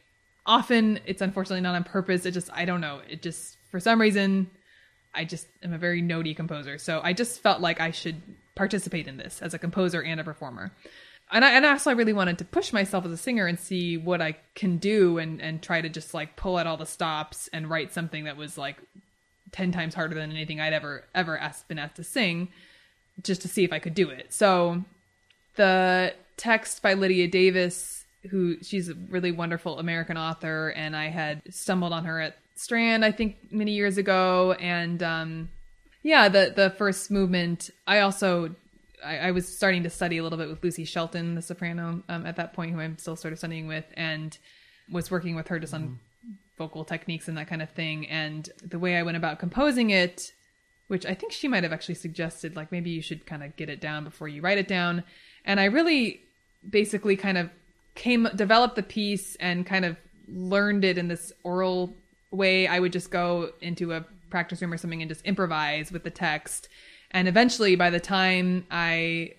Often 0.47 1.01
it's 1.05 1.21
unfortunately 1.21 1.61
not 1.61 1.75
on 1.75 1.85
purpose. 1.85 2.25
It 2.25 2.31
just, 2.33 2.51
I 2.53 2.65
don't 2.65 2.81
know. 2.81 3.01
It 3.11 3.21
just, 3.21 3.59
for 3.71 3.79
some 3.79 4.01
reason, 4.01 4.51
I 5.15 5.25
just 5.27 5.47
am 5.63 5.75
a 5.75 5.79
very 5.79 6.01
notey 6.03 6.35
composer. 6.35 6.79
So 6.79 7.01
I 7.05 7.13
just 7.13 7.41
felt 7.43 7.61
like 7.61 7.79
I 7.81 7.91
should 7.91 8.17
participate 8.61 9.09
in 9.09 9.17
this 9.17 9.41
as 9.41 9.55
a 9.55 9.59
composer 9.59 10.03
and 10.03 10.21
a 10.21 10.25
performer. 10.25 10.71
And 11.33 11.47
I, 11.47 11.53
and 11.53 11.65
also 11.65 11.89
I 11.89 11.95
really 11.95 12.13
wanted 12.13 12.37
to 12.37 12.45
push 12.45 12.75
myself 12.75 13.07
as 13.07 13.11
a 13.11 13.17
singer 13.17 13.47
and 13.47 13.59
see 13.59 13.97
what 13.97 14.21
I 14.21 14.37
can 14.55 14.77
do 14.77 15.17
and, 15.17 15.41
and 15.41 15.63
try 15.63 15.81
to 15.81 15.89
just 15.89 16.13
like 16.13 16.37
pull 16.37 16.59
out 16.59 16.67
all 16.67 16.77
the 16.77 16.85
stops 16.85 17.49
and 17.55 17.71
write 17.71 17.95
something 17.95 18.25
that 18.25 18.37
was 18.37 18.59
like 18.59 18.77
10 19.53 19.73
times 19.73 19.95
harder 19.95 20.15
than 20.15 20.31
anything 20.31 20.61
I'd 20.61 20.75
ever 20.75 21.05
ever 21.15 21.39
asked, 21.39 21.69
been 21.69 21.79
asked 21.79 21.97
to 21.97 22.05
sing 22.05 22.49
just 23.23 23.41
to 23.41 23.49
see 23.49 23.65
if 23.65 23.73
I 23.73 23.79
could 23.79 23.95
do 23.95 24.11
it. 24.11 24.35
So 24.35 24.85
the 25.57 26.13
text 26.37 26.83
by 26.83 26.93
Lydia 26.93 27.29
Davis 27.29 28.05
who 28.31 28.63
she's 28.63 28.91
a 28.91 28.95
really 29.09 29.33
wonderful 29.33 29.79
American 29.79 30.19
author 30.19 30.69
and 30.77 30.95
I 30.95 31.09
had 31.09 31.41
stumbled 31.49 31.95
on 31.95 32.05
her 32.05 32.21
at 32.21 32.37
Strand 32.57 33.07
I 33.07 33.13
think 33.13 33.37
many 33.51 33.73
years 33.73 33.97
ago 33.97 34.53
and 34.61 35.03
um 35.03 35.49
yeah, 36.03 36.29
the 36.29 36.53
the 36.55 36.71
first 36.71 37.11
movement 37.11 37.71
I 37.87 38.01
also 38.01 38.55
I, 39.05 39.19
I 39.19 39.31
was 39.31 39.47
starting 39.47 39.83
to 39.85 39.91
study 39.91 40.19
a 40.19 40.23
little 40.23 40.39
bit 40.39 40.49
with 40.49 40.63
Lucy 40.63 40.85
Shelton, 40.85 41.35
the 41.35 41.43
soprano, 41.43 42.03
um, 42.09 42.27
at 42.27 42.37
that 42.37 42.53
point, 42.53 42.73
who 42.73 42.81
I'm 42.81 42.99
still 42.99 43.17
sort 43.17 43.33
of 43.33 43.39
studying 43.39 43.67
with, 43.67 43.87
and 43.95 44.37
was 44.91 45.11
working 45.11 45.35
with 45.35 45.49
her 45.49 45.59
just 45.59 45.75
on 45.75 45.99
vocal 46.59 46.85
techniques 46.85 47.29
and 47.29 47.39
that 47.39 47.49
kind 47.49 47.63
of 47.63 47.71
thing. 47.71 48.07
And 48.09 48.49
the 48.63 48.79
way 48.79 48.97
I 48.97 49.03
went 49.03 49.17
about 49.17 49.39
composing 49.39 49.91
it, 49.91 50.33
which 50.89 51.07
I 51.07 51.15
think 51.15 51.33
she 51.33 51.49
might 51.49 51.63
have 51.63 51.73
actually 51.73 51.95
suggested, 51.95 52.57
like 52.57 52.73
maybe 52.73 52.91
you 52.91 53.01
should 53.03 53.25
kind 53.27 53.43
of 53.43 53.57
get 53.57 53.71
it 53.71 53.81
down 53.81 54.05
before 54.05 54.29
you 54.29 54.43
write 54.43 54.59
it 54.59 54.69
down. 54.69 55.05
And 55.45 55.59
I 55.59 55.65
really 55.65 56.21
basically 56.69 57.17
kind 57.17 57.39
of 57.39 57.51
came 57.95 58.29
developed 58.35 58.77
the 58.77 58.83
piece 58.83 59.37
and 59.37 59.65
kind 59.65 59.85
of 59.85 59.97
learned 60.29 60.85
it 60.85 60.99
in 60.99 61.09
this 61.09 61.33
oral 61.45 61.95
way. 62.31 62.67
I 62.67 62.79
would 62.79 62.93
just 62.93 63.11
go 63.11 63.51
into 63.61 63.93
a 63.93 64.05
practice 64.31 64.63
room 64.63 64.73
or 64.73 64.79
something 64.79 65.03
and 65.03 65.09
just 65.09 65.25
improvise 65.25 65.93
with 65.93 66.05
the 66.05 66.11
text. 66.11 66.69
And 67.11 67.29
eventually, 67.29 67.77
by 67.77 67.91
the 67.91 68.01
time 68.01 68.67
I 68.71 69.35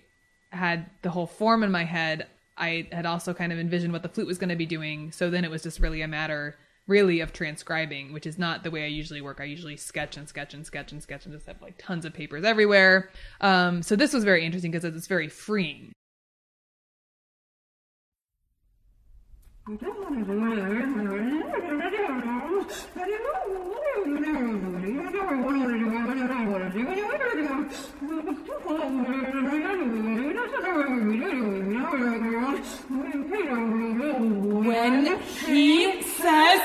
had 0.50 0.90
the 1.02 1.10
whole 1.10 1.26
form 1.26 1.62
in 1.62 1.70
my 1.70 1.84
head, 1.84 2.26
I 2.56 2.88
had 2.92 3.06
also 3.06 3.32
kind 3.32 3.52
of 3.52 3.58
envisioned 3.58 3.92
what 3.92 4.02
the 4.02 4.08
flute 4.08 4.26
was 4.26 4.38
going 4.38 4.50
to 4.50 4.56
be 4.56 4.66
doing. 4.66 5.12
So 5.12 5.30
then 5.30 5.44
it 5.44 5.50
was 5.50 5.62
just 5.62 5.80
really 5.80 6.02
a 6.02 6.08
matter, 6.08 6.56
really, 6.86 7.20
of 7.20 7.32
transcribing, 7.32 8.12
which 8.12 8.26
is 8.26 8.38
not 8.38 8.62
the 8.62 8.70
way 8.70 8.84
I 8.84 8.88
usually 8.88 9.22
work. 9.22 9.40
I 9.40 9.44
usually 9.44 9.76
sketch 9.76 10.16
and 10.16 10.28
sketch 10.28 10.52
and 10.52 10.66
sketch 10.66 10.92
and 10.92 11.02
sketch 11.02 11.24
and 11.24 11.34
just 11.34 11.46
have 11.46 11.62
like 11.62 11.78
tons 11.78 12.04
of 12.04 12.12
papers 12.12 12.44
everywhere. 12.44 13.10
Um, 13.40 13.82
so 13.82 13.96
this 13.96 14.12
was 14.12 14.24
very 14.24 14.44
interesting 14.44 14.70
because 14.70 14.84
it's 14.84 15.06
very 15.06 15.28
freeing. 15.28 15.92
When 34.64 35.18
he 35.46 36.02
says, 36.02 36.60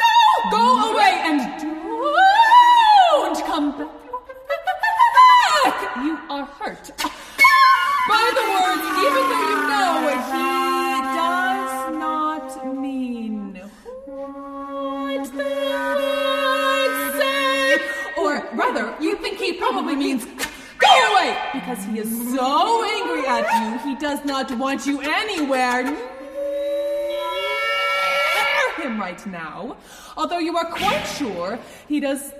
go, 0.00 0.50
go 0.50 0.64
away 0.92 1.14
and 1.24 1.40
don't 1.60 3.38
come 3.46 3.68
back, 3.78 3.88
you 6.04 6.14
are 6.30 6.46
hurt. 6.46 6.86
By 8.08 8.24
the 8.36 8.44
words, 8.54 8.86
even 9.06 9.24
though 9.30 9.48
you 9.50 9.58
know 9.70 9.92
he 10.32 10.50
does 11.16 11.74
not 11.98 12.48
mean 12.76 13.35
probably 19.86 20.04
means 20.04 20.24
go 20.78 21.12
away 21.12 21.38
because 21.52 21.84
he 21.84 22.00
is 22.00 22.34
so 22.34 22.84
angry 22.84 23.24
at 23.24 23.46
you, 23.62 23.78
he 23.88 23.94
does 24.00 24.24
not 24.24 24.50
want 24.58 24.84
you 24.84 25.00
anywhere 25.00 25.84
near 25.84 25.92
him 28.78 28.98
right 28.98 29.24
now. 29.26 29.76
Although 30.16 30.40
you 30.40 30.56
are 30.56 30.68
quite 30.72 31.04
sure 31.04 31.56
he 31.86 32.00
does. 32.00 32.32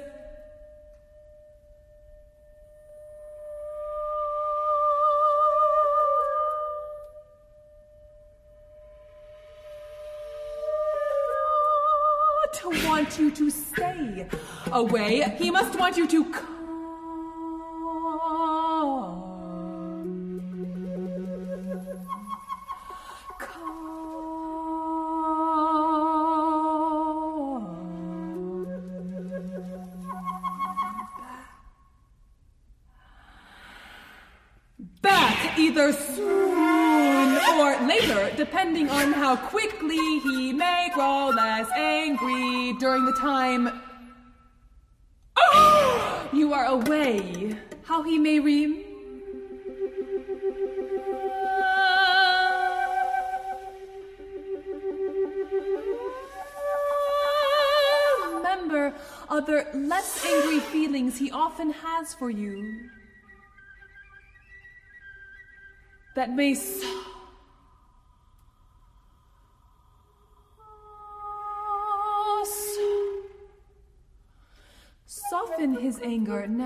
Want 12.85 13.19
you 13.19 13.31
to 13.31 13.51
stay 13.51 14.27
away, 14.73 15.37
he 15.39 15.51
must 15.51 15.79
want 15.79 15.97
you 15.97 16.07
to 16.09 16.25
time 43.17 43.69
you 46.33 46.53
are 46.53 46.67
away. 46.67 47.57
How 47.85 48.03
he 48.03 48.19
may 48.19 48.41
re. 48.41 48.85
Remember 58.27 58.93
other 59.29 59.67
less 59.75 60.25
angry 60.25 60.61
feelings 60.61 61.17
he 61.19 61.31
often 61.31 61.71
has 61.71 62.13
for 62.15 62.31
you 62.31 62.91
that 66.17 66.31
may 66.31 66.55
mean 76.01 76.25
as 76.25 76.51
such. 76.51 76.57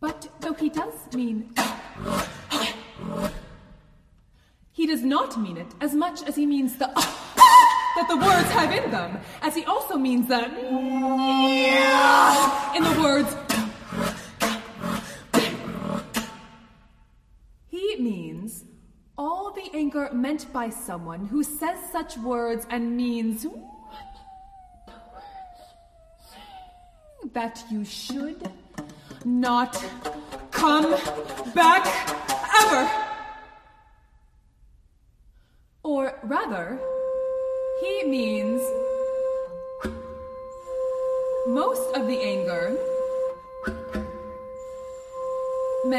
But 0.00 0.28
though 0.40 0.54
he 0.54 0.68
does 0.68 1.14
mean. 1.14 1.54
He 4.72 4.86
does 4.86 5.02
not 5.02 5.36
mean 5.40 5.56
it 5.56 5.66
as 5.80 5.94
much 5.94 6.22
as 6.22 6.36
he 6.36 6.46
means 6.46 6.76
the. 6.78 7.27
That 7.98 8.08
the 8.08 8.16
words 8.16 8.48
have 8.52 8.72
in 8.72 8.90
them, 8.92 9.18
as 9.42 9.56
he 9.56 9.64
also 9.64 9.98
means 9.98 10.28
that. 10.28 10.52
in 12.76 12.82
the 12.84 13.02
words. 13.02 13.36
He 17.66 17.96
means 17.98 18.64
all 19.16 19.50
the 19.52 19.68
anger 19.74 20.08
meant 20.12 20.52
by 20.52 20.70
someone 20.70 21.26
who 21.26 21.42
says 21.42 21.78
such 21.90 22.16
words 22.18 22.66
and 22.70 22.96
means. 22.96 23.46
that 27.32 27.62
you 27.70 27.84
should 27.84 28.48
not 29.24 29.76
come 30.50 30.90
back 31.52 31.84
ever. 32.60 33.07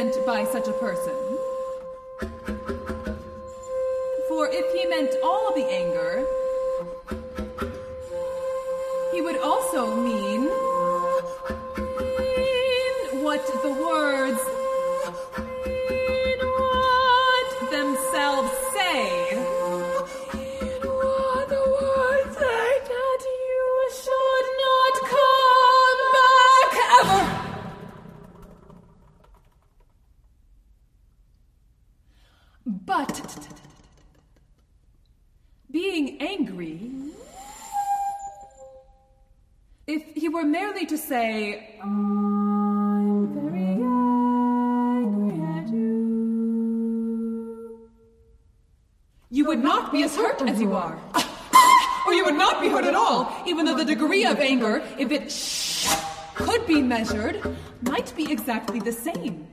Meant 0.10 0.26
by 0.26 0.44
such 0.44 0.68
a 0.68 0.74
person. 0.74 1.14
For 4.28 4.50
if 4.52 4.74
he 4.74 4.88
meant 4.88 5.16
all 5.24 5.54
the 5.54 5.66
anger, 5.66 6.09
say, 41.20 41.78
I'm 41.84 43.28
very 43.36 43.72
angry 45.04 45.40
at 45.56 45.68
you, 45.68 47.10
you 49.30 49.44
would 49.46 49.62
not 49.62 49.92
be 49.92 50.04
as 50.04 50.16
hurt 50.16 50.42
as 50.44 50.62
you 50.62 50.72
are. 50.74 50.98
or 52.06 52.14
you 52.14 52.24
would 52.24 52.40
not 52.46 52.62
be 52.62 52.70
hurt 52.70 52.86
at 52.86 52.96
all, 52.96 53.20
even 53.46 53.66
though 53.66 53.76
the 53.76 53.84
degree 53.84 54.26
of 54.26 54.40
anger, 54.40 54.82
if 54.98 55.12
it 55.12 55.26
could 56.36 56.66
be 56.66 56.82
measured, 56.82 57.36
might 57.82 58.16
be 58.16 58.32
exactly 58.32 58.80
the 58.80 58.94
same. 58.94 59.46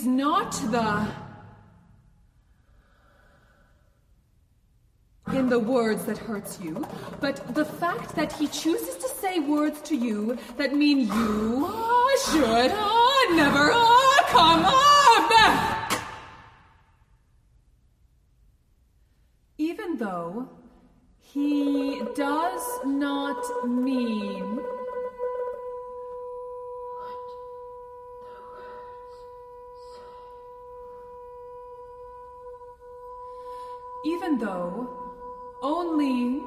Is 0.00 0.06
not 0.06 0.52
the 0.70 1.06
in 5.36 5.48
the 5.48 5.58
words 5.58 6.06
that 6.06 6.18
hurts 6.18 6.58
you, 6.60 6.84
but 7.20 7.54
the 7.54 7.64
fact 7.64 8.16
that 8.16 8.32
he 8.32 8.48
chooses 8.48 8.96
to 8.96 9.08
say 9.08 9.38
words 9.38 9.80
to 9.82 9.94
you 9.94 10.36
that 10.56 10.74
mean 10.74 11.00
you 11.00 11.70
should 12.26 12.72
never 13.36 13.70
come 14.28 14.62
back. 15.28 16.02
Even 19.58 19.98
though 19.98 20.48
he 21.20 22.02
does 22.16 22.66
not 22.86 23.42
mean 23.68 24.58
even 34.30 34.38
though 34.38 34.86
only 35.60 36.40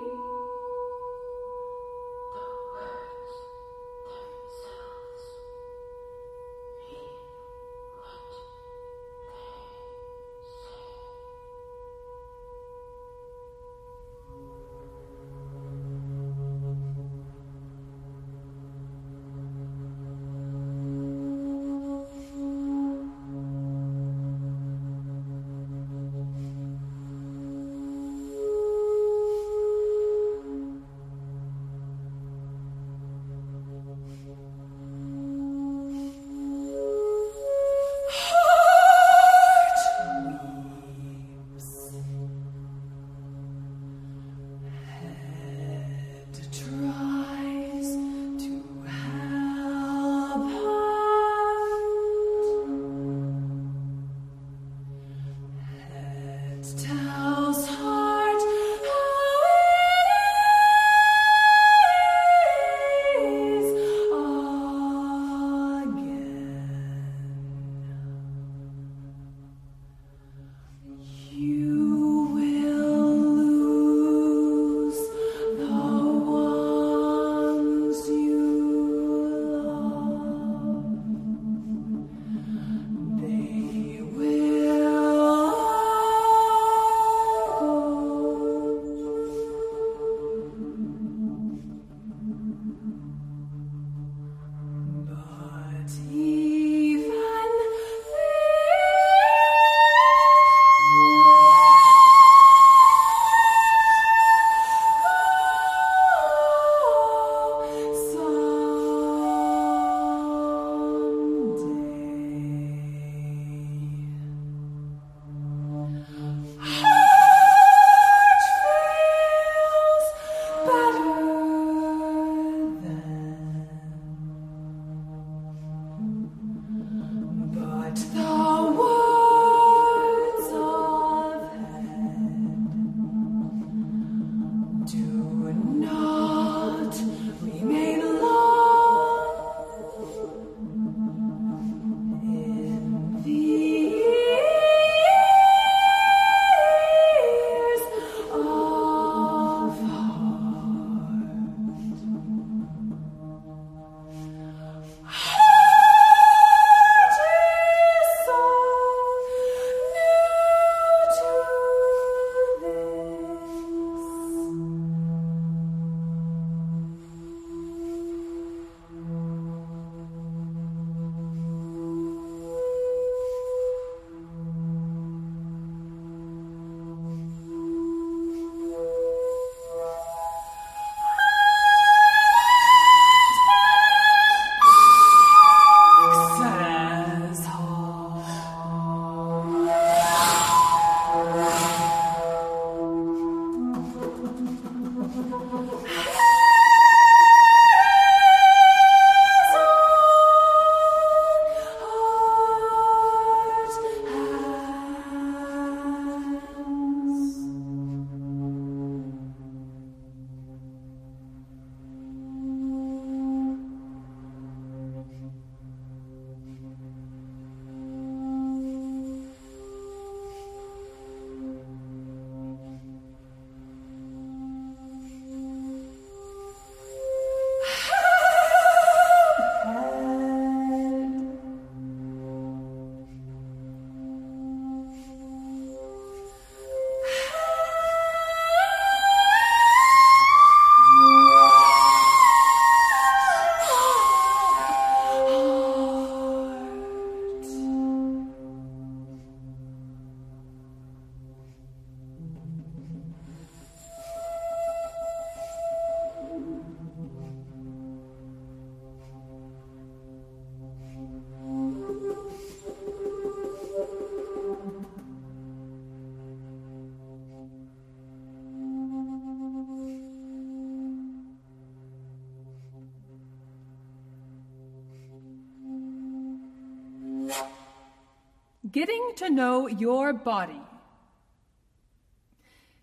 Getting 278.74 279.11
to 279.17 279.30
know 279.30 279.67
your 279.67 280.13
body. 280.13 280.59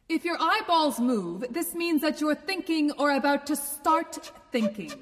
If 0.08 0.24
your 0.24 0.36
eyeballs 0.40 1.00
move, 1.00 1.44
this 1.50 1.74
means 1.74 2.00
that 2.02 2.20
you're 2.20 2.36
thinking 2.36 2.92
or 2.92 3.10
about 3.10 3.46
to 3.48 3.56
start 3.56 4.30
thinking. 4.52 4.92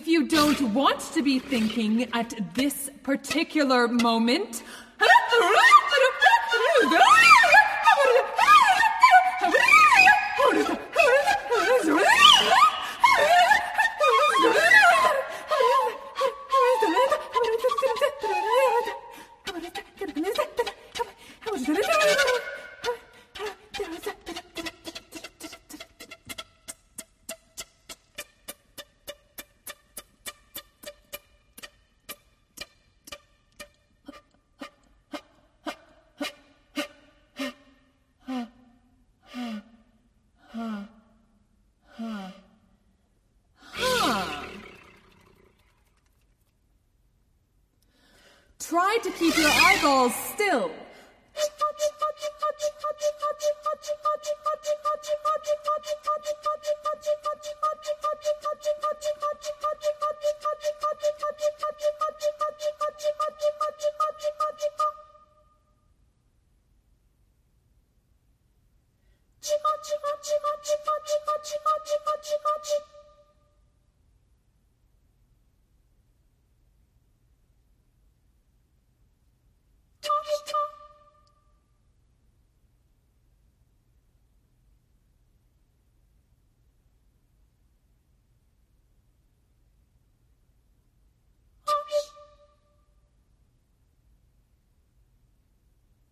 If 0.00 0.08
you 0.08 0.26
don't 0.26 0.72
want 0.72 1.00
to 1.12 1.20
be 1.20 1.38
thinking 1.38 2.08
at 2.14 2.32
this 2.54 2.88
particular 3.02 3.86
moment, 3.86 4.62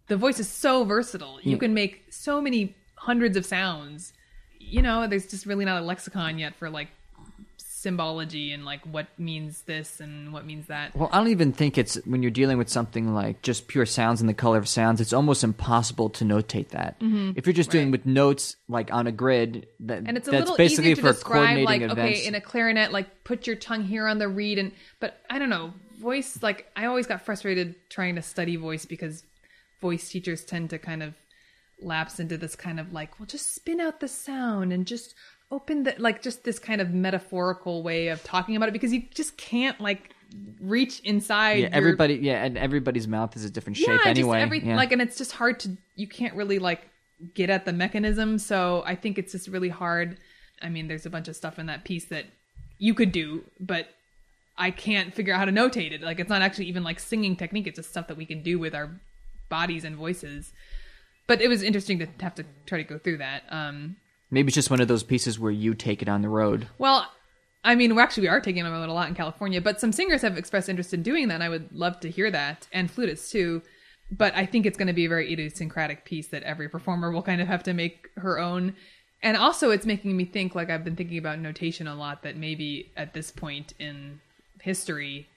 the 0.08 0.16
voice 0.16 0.40
is 0.40 0.48
so 0.48 0.84
versatile. 0.84 1.38
You 1.42 1.56
hmm. 1.56 1.60
can 1.60 1.74
make 1.74 2.06
so 2.10 2.40
many 2.40 2.74
hundreds 3.09 3.38
of 3.38 3.46
sounds. 3.46 4.12
You 4.61 4.82
know, 4.82 5.06
there's 5.06 5.26
just 5.26 5.46
really 5.46 5.64
not 5.64 5.80
a 5.80 5.84
lexicon 5.84 6.38
yet 6.38 6.54
for 6.56 6.68
like 6.68 6.88
symbology 7.56 8.52
and 8.52 8.66
like 8.66 8.84
what 8.84 9.06
means 9.18 9.62
this 9.62 9.98
and 9.98 10.30
what 10.30 10.44
means 10.44 10.66
that. 10.66 10.94
Well, 10.94 11.09
I 11.11 11.16
don't 11.16 11.28
even 11.28 11.52
think 11.52 11.78
it's 11.78 11.94
when 12.04 12.22
you're 12.22 12.30
dealing 12.30 12.59
with 12.59 12.68
something 12.68 13.14
like 13.14 13.40
just 13.40 13.66
pure 13.66 13.86
sounds 13.86 14.20
and 14.20 14.28
the 14.28 14.34
color 14.34 14.59
of 14.59 14.68
sounds. 14.68 15.00
It's 15.00 15.14
almost 15.14 15.42
impossible 15.42 16.11
to 16.11 16.24
notate 16.24 16.68
that. 16.70 17.00
Mm-hmm. 17.00 17.32
If 17.34 17.46
you're 17.46 17.54
just 17.54 17.70
doing 17.70 17.90
with 17.90 18.04
notes 18.04 18.56
like 18.68 18.92
on 18.92 19.06
a 19.06 19.12
grid, 19.12 19.68
that 19.80 20.02
and 20.04 20.18
it's 20.18 20.28
a 20.28 20.30
that's 20.30 20.42
little 20.42 20.56
basically 20.59 20.90
easier 20.90 20.96
to 20.96 21.00
for 21.00 21.12
describe 21.14 21.40
like 21.40 21.80
coordinating 21.80 21.90
events. 21.90 22.18
okay 22.18 22.26
in 22.26 22.34
a 22.34 22.42
clarinet 22.42 22.92
like 22.92 23.24
put 23.24 23.46
your 23.46 23.56
tongue 23.56 23.84
here 23.84 24.06
on 24.06 24.18
the 24.18 24.28
reed 24.28 24.59
and 24.59 24.72
but 25.00 25.20
i 25.30 25.38
don't 25.38 25.48
know 25.48 25.72
voice 25.98 26.42
like 26.42 26.70
i 26.76 26.84
always 26.84 27.06
got 27.06 27.22
frustrated 27.22 27.74
trying 27.88 28.16
to 28.16 28.22
study 28.22 28.56
voice 28.56 28.84
because 28.84 29.24
voice 29.80 30.11
teachers 30.11 30.44
tend 30.44 30.68
to 30.70 30.78
kind 30.78 31.02
of 31.02 31.14
lapse 31.80 32.18
into 32.18 32.36
this 32.36 32.56
kind 32.56 32.80
of 32.80 32.92
like 32.92 33.18
well 33.20 33.26
just 33.26 33.54
spin 33.54 33.80
out 33.80 34.00
the 34.00 34.08
sound 34.08 34.72
and 34.72 34.86
just 34.86 35.14
open 35.50 35.84
the 35.84 35.94
like 35.98 36.20
just 36.20 36.44
this 36.44 36.58
kind 36.58 36.80
of 36.80 36.90
metaphorical 36.90 37.82
way 37.82 38.08
of 38.08 38.22
talking 38.24 38.56
about 38.56 38.68
it 38.68 38.72
because 38.72 38.92
you 38.92 39.02
just 39.14 39.36
can't 39.36 39.80
like 39.80 40.12
reach 40.60 41.00
inside 41.00 41.52
yeah, 41.52 41.60
your- 41.60 41.74
everybody, 41.74 42.14
yeah, 42.16 42.44
and 42.44 42.58
everybody's 42.58 43.08
mouth 43.08 43.36
is 43.36 43.44
a 43.44 43.50
different 43.50 43.76
shape 43.76 44.00
yeah, 44.04 44.10
anyway. 44.10 44.38
Just 44.38 44.46
every, 44.46 44.60
yeah. 44.60 44.76
Like, 44.76 44.92
and 44.92 45.00
it's 45.00 45.16
just 45.16 45.32
hard 45.32 45.60
to, 45.60 45.76
you 45.96 46.06
can't 46.06 46.34
really 46.34 46.58
like 46.58 46.88
get 47.34 47.50
at 47.50 47.64
the 47.64 47.72
mechanism. 47.72 48.38
So 48.38 48.82
I 48.86 48.94
think 48.94 49.18
it's 49.18 49.32
just 49.32 49.48
really 49.48 49.68
hard. 49.68 50.18
I 50.60 50.68
mean, 50.68 50.88
there's 50.88 51.06
a 51.06 51.10
bunch 51.10 51.28
of 51.28 51.36
stuff 51.36 51.58
in 51.58 51.66
that 51.66 51.84
piece 51.84 52.06
that 52.06 52.26
you 52.78 52.94
could 52.94 53.12
do, 53.12 53.44
but 53.58 53.88
I 54.56 54.70
can't 54.70 55.14
figure 55.14 55.32
out 55.32 55.38
how 55.38 55.44
to 55.44 55.52
notate 55.52 55.92
it. 55.92 56.02
Like, 56.02 56.20
it's 56.20 56.30
not 56.30 56.42
actually 56.42 56.66
even 56.66 56.82
like 56.82 57.00
singing 57.00 57.36
technique. 57.36 57.66
It's 57.66 57.76
just 57.76 57.90
stuff 57.90 58.08
that 58.08 58.16
we 58.16 58.26
can 58.26 58.42
do 58.42 58.58
with 58.58 58.74
our 58.74 58.90
bodies 59.48 59.84
and 59.84 59.96
voices. 59.96 60.52
But 61.28 61.40
it 61.40 61.46
was 61.46 61.62
interesting 61.62 62.00
to 62.00 62.08
have 62.20 62.34
to 62.34 62.44
try 62.66 62.78
to 62.78 62.84
go 62.84 62.98
through 62.98 63.18
that. 63.18 63.44
Um, 63.50 63.96
Maybe 64.30 64.48
it's 64.48 64.56
just 64.56 64.70
one 64.70 64.80
of 64.80 64.88
those 64.88 65.04
pieces 65.04 65.38
where 65.38 65.52
you 65.52 65.74
take 65.74 66.02
it 66.02 66.08
on 66.08 66.22
the 66.22 66.28
road. 66.28 66.66
well, 66.78 67.06
I 67.64 67.74
mean, 67.74 67.94
we're 67.94 68.02
actually 68.02 68.22
we 68.22 68.28
are 68.28 68.40
taking 68.40 68.64
them 68.64 68.72
a 68.72 68.86
lot 68.86 69.08
in 69.08 69.14
California, 69.14 69.60
but 69.60 69.80
some 69.80 69.92
singers 69.92 70.22
have 70.22 70.38
expressed 70.38 70.68
interest 70.68 70.94
in 70.94 71.02
doing 71.02 71.28
that, 71.28 71.34
and 71.34 71.42
I 71.42 71.48
would 71.48 71.72
love 71.72 72.00
to 72.00 72.10
hear 72.10 72.30
that, 72.30 72.66
and 72.72 72.88
flutists 72.88 73.30
too. 73.30 73.62
But 74.10 74.34
I 74.34 74.46
think 74.46 74.64
it's 74.64 74.78
going 74.78 74.88
to 74.88 74.94
be 74.94 75.04
a 75.04 75.08
very 75.08 75.30
idiosyncratic 75.30 76.04
piece 76.04 76.28
that 76.28 76.44
every 76.44 76.68
performer 76.68 77.10
will 77.10 77.22
kind 77.22 77.42
of 77.42 77.48
have 77.48 77.62
to 77.64 77.74
make 77.74 78.08
her 78.16 78.38
own. 78.38 78.74
And 79.22 79.36
also, 79.36 79.70
it's 79.70 79.84
making 79.84 80.16
me 80.16 80.24
think, 80.24 80.54
like 80.54 80.70
I've 80.70 80.84
been 80.84 80.96
thinking 80.96 81.18
about 81.18 81.40
notation 81.40 81.86
a 81.88 81.94
lot, 81.94 82.22
that 82.22 82.36
maybe 82.36 82.90
at 82.96 83.12
this 83.12 83.30
point 83.30 83.74
in 83.78 84.20
history, 84.62 85.28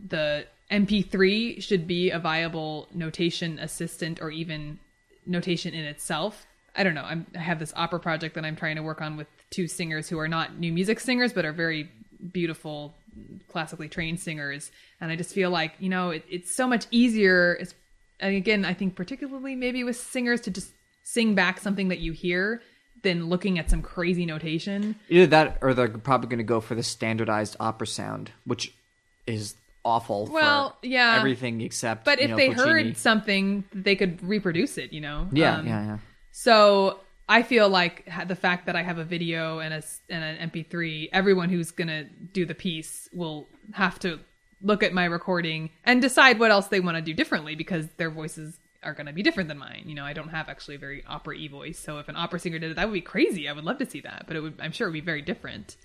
the 0.00 0.46
MP3 0.70 1.62
should 1.62 1.86
be 1.86 2.10
a 2.10 2.18
viable 2.18 2.88
notation 2.92 3.58
assistant 3.58 4.20
or 4.20 4.30
even 4.30 4.80
notation 5.26 5.74
in 5.74 5.84
itself. 5.84 6.46
I 6.74 6.84
don't 6.84 6.94
know. 6.94 7.04
I'm, 7.04 7.26
I 7.34 7.38
have 7.38 7.58
this 7.58 7.72
opera 7.76 8.00
project 8.00 8.34
that 8.34 8.44
I'm 8.44 8.56
trying 8.56 8.76
to 8.76 8.82
work 8.82 9.00
on 9.00 9.16
with 9.16 9.26
two 9.50 9.68
singers 9.68 10.08
who 10.08 10.18
are 10.18 10.28
not 10.28 10.58
new 10.58 10.72
music 10.72 11.00
singers, 11.00 11.32
but 11.32 11.44
are 11.44 11.52
very 11.52 11.90
beautiful, 12.32 12.94
classically 13.48 13.88
trained 13.88 14.20
singers. 14.20 14.70
And 15.00 15.10
I 15.10 15.16
just 15.16 15.34
feel 15.34 15.50
like, 15.50 15.74
you 15.78 15.88
know, 15.88 16.10
it, 16.10 16.24
it's 16.30 16.54
so 16.54 16.66
much 16.66 16.86
easier. 16.90 17.54
It's, 17.60 17.74
and 18.20 18.34
again, 18.34 18.64
I 18.64 18.72
think 18.74 18.94
particularly 18.94 19.54
maybe 19.54 19.84
with 19.84 19.96
singers 19.96 20.40
to 20.42 20.50
just 20.50 20.70
sing 21.04 21.34
back 21.34 21.60
something 21.60 21.88
that 21.88 21.98
you 21.98 22.12
hear 22.12 22.62
than 23.02 23.28
looking 23.28 23.58
at 23.58 23.68
some 23.68 23.82
crazy 23.82 24.24
notation. 24.24 24.94
Either 25.08 25.26
that, 25.26 25.58
or 25.60 25.74
they're 25.74 25.88
probably 25.88 26.28
going 26.28 26.38
to 26.38 26.44
go 26.44 26.60
for 26.60 26.74
the 26.74 26.82
standardized 26.82 27.56
opera 27.58 27.86
sound, 27.86 28.30
which 28.44 28.72
is 29.26 29.56
awful. 29.84 30.26
Well, 30.26 30.76
for 30.80 30.86
yeah. 30.86 31.16
everything 31.18 31.60
except. 31.60 32.04
But 32.04 32.20
if 32.20 32.30
know, 32.30 32.36
they 32.36 32.48
Puccini. 32.48 32.70
heard 32.70 32.96
something, 32.96 33.64
they 33.72 33.96
could 33.96 34.22
reproduce 34.22 34.78
it. 34.78 34.92
You 34.92 35.00
know. 35.00 35.28
yeah, 35.32 35.58
Um, 35.58 35.66
yeah, 35.66 35.84
yeah. 35.84 35.98
So 36.30 37.00
I 37.28 37.42
feel 37.42 37.68
like 37.68 38.08
the 38.26 38.36
fact 38.36 38.66
that 38.66 38.76
I 38.76 38.82
have 38.82 38.98
a 38.98 39.04
video 39.04 39.58
and 39.58 39.74
a 39.74 39.82
and 40.08 40.24
an 40.24 40.50
MP3, 40.50 41.10
everyone 41.12 41.48
who's 41.48 41.70
gonna 41.70 42.04
do 42.04 42.44
the 42.44 42.54
piece 42.54 43.08
will 43.12 43.48
have 43.72 43.98
to 44.00 44.20
look 44.62 44.82
at 44.82 44.92
my 44.92 45.04
recording 45.04 45.70
and 45.84 46.00
decide 46.00 46.38
what 46.38 46.50
else 46.50 46.68
they 46.68 46.80
want 46.80 46.96
to 46.96 47.02
do 47.02 47.12
differently 47.12 47.54
because 47.54 47.88
their 47.96 48.10
voices 48.10 48.58
are 48.82 48.94
going 48.94 49.06
to 49.06 49.12
be 49.12 49.22
different 49.22 49.48
than 49.48 49.58
mine. 49.58 49.84
You 49.86 49.94
know, 49.94 50.04
I 50.04 50.12
don't 50.12 50.28
have 50.28 50.48
actually 50.48 50.76
a 50.76 50.78
very 50.78 51.04
opera 51.06 51.36
y 51.36 51.48
voice, 51.48 51.78
so 51.78 51.98
if 51.98 52.08
an 52.08 52.16
opera 52.16 52.38
singer 52.38 52.58
did 52.58 52.72
it, 52.72 52.74
that 52.74 52.86
would 52.86 52.94
be 52.94 53.00
crazy. 53.00 53.48
I 53.48 53.52
would 53.52 53.64
love 53.64 53.78
to 53.78 53.88
see 53.88 54.00
that, 54.00 54.24
but 54.26 54.36
it 54.36 54.40
would, 54.40 54.54
I'm 54.60 54.72
sure, 54.72 54.88
it 54.88 54.90
would 54.90 54.94
be 54.94 55.00
very 55.00 55.22
different. 55.22 55.76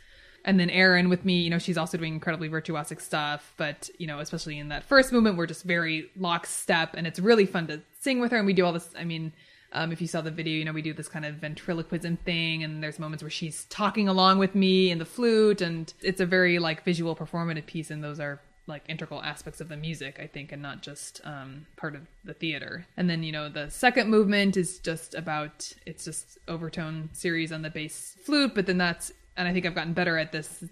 And 0.46 0.60
then 0.60 0.70
Erin 0.70 1.10
with 1.10 1.26
me, 1.26 1.42
you 1.42 1.50
know, 1.50 1.60
she's 1.60 1.78
also 1.78 1.98
doing 1.98 2.14
incredibly 2.14 2.50
virtuosic 2.50 3.02
stuff, 3.02 3.54
but 3.58 3.90
you 3.98 4.08
know, 4.08 4.20
especially 4.20 4.60
in 4.60 4.70
that 4.70 4.84
first 4.84 5.12
movement, 5.12 5.38
we're 5.38 5.48
just 5.48 5.64
very 5.64 6.10
lockstep, 6.16 6.94
and 6.96 7.06
it's 7.06 7.20
really 7.20 7.46
fun 7.46 7.68
to 7.68 7.82
sing 8.00 8.20
with 8.20 8.32
her. 8.32 8.38
And 8.38 8.46
we 8.46 8.54
do 8.54 8.66
all 8.66 8.74
this. 8.74 8.90
I 8.98 9.04
mean, 9.04 9.34
um, 9.74 9.92
if 9.92 10.00
you 10.00 10.08
saw 10.08 10.22
the 10.22 10.32
video, 10.32 10.58
you 10.58 10.66
know, 10.66 10.72
we 10.72 10.82
do 10.82 10.94
this 10.94 11.10
kind 11.10 11.26
of 11.26 11.36
ventriloquism 11.36 12.18
thing, 12.18 12.64
and 12.64 12.82
there's 12.82 13.00
moments 13.00 13.24
where 13.24 13.30
she's 13.30 13.66
talking 13.66 14.08
along 14.08 14.40
with 14.40 14.56
me 14.56 14.90
in 14.90 15.00
the 15.00 15.06
flute, 15.06 15.62
and 15.62 15.94
it's 16.02 16.22
a 16.22 16.26
very 16.26 16.60
like 16.60 16.84
visual 16.84 17.16
performative 17.16 17.66
piece, 17.66 17.92
and 17.92 18.04
those 18.04 18.20
are 18.20 18.40
like 18.68 18.84
integral 18.90 19.24
aspects 19.24 19.62
of 19.62 19.70
the 19.70 19.78
music, 19.78 20.20
I 20.22 20.28
think, 20.28 20.52
and 20.52 20.62
not 20.62 20.82
just 20.82 21.22
um, 21.24 21.66
part 21.78 21.96
of 21.96 22.02
the 22.26 22.34
theater. 22.34 22.86
And 22.98 23.10
then, 23.10 23.24
you 23.24 23.32
know, 23.32 23.50
the 23.50 23.70
second 23.70 24.10
movement 24.10 24.58
is 24.58 24.80
just 24.80 25.16
about 25.16 25.72
it's 25.86 26.04
just 26.04 26.38
overtone 26.48 27.10
series 27.14 27.52
on 27.52 27.62
the 27.62 27.70
bass 27.70 28.16
flute, 28.24 28.54
but 28.54 28.66
then 28.66 28.78
that's 28.78 29.14
and 29.38 29.48
I 29.48 29.54
think 29.54 29.66
I've 29.66 29.76
gotten 29.76 29.94
better 29.94 30.18
at 30.18 30.32
this 30.32 30.64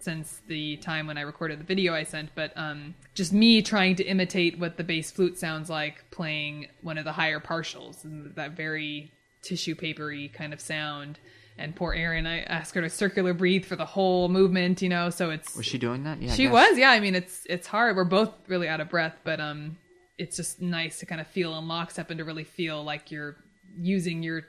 since 0.00 0.40
the 0.46 0.76
time 0.76 1.06
when 1.06 1.16
I 1.16 1.22
recorded 1.22 1.58
the 1.58 1.64
video 1.64 1.94
I 1.94 2.04
sent, 2.04 2.34
but 2.34 2.52
um, 2.56 2.94
just 3.14 3.32
me 3.32 3.62
trying 3.62 3.96
to 3.96 4.04
imitate 4.04 4.58
what 4.58 4.76
the 4.76 4.84
bass 4.84 5.10
flute 5.10 5.38
sounds 5.38 5.70
like 5.70 6.04
playing 6.10 6.66
one 6.82 6.98
of 6.98 7.04
the 7.04 7.12
higher 7.12 7.40
partials, 7.40 8.04
and 8.04 8.34
that 8.34 8.52
very 8.52 9.10
tissue 9.42 9.74
papery 9.74 10.28
kind 10.28 10.52
of 10.52 10.60
sound. 10.60 11.18
And 11.56 11.74
poor 11.74 11.94
Erin, 11.94 12.26
I 12.26 12.40
asked 12.42 12.74
her 12.74 12.80
to 12.80 12.90
circular 12.90 13.32
breathe 13.32 13.64
for 13.64 13.76
the 13.76 13.84
whole 13.84 14.28
movement, 14.28 14.82
you 14.82 14.88
know, 14.88 15.08
so 15.10 15.30
it's 15.30 15.56
Was 15.56 15.66
she 15.66 15.78
doing 15.78 16.02
that? 16.04 16.20
Yeah, 16.20 16.32
she 16.32 16.48
was, 16.48 16.76
yeah. 16.76 16.90
I 16.90 17.00
mean, 17.00 17.14
it's 17.14 17.46
it's 17.48 17.66
hard. 17.66 17.96
We're 17.96 18.04
both 18.04 18.32
really 18.48 18.68
out 18.68 18.80
of 18.80 18.90
breath, 18.90 19.16
but 19.24 19.40
um, 19.40 19.78
it's 20.18 20.36
just 20.36 20.60
nice 20.60 20.98
to 20.98 21.06
kind 21.06 21.20
of 21.20 21.26
feel 21.28 21.56
in 21.56 21.68
lockstep 21.68 22.10
and 22.10 22.18
to 22.18 22.24
really 22.24 22.44
feel 22.44 22.82
like 22.82 23.10
you're 23.10 23.36
using 23.78 24.22
your 24.22 24.42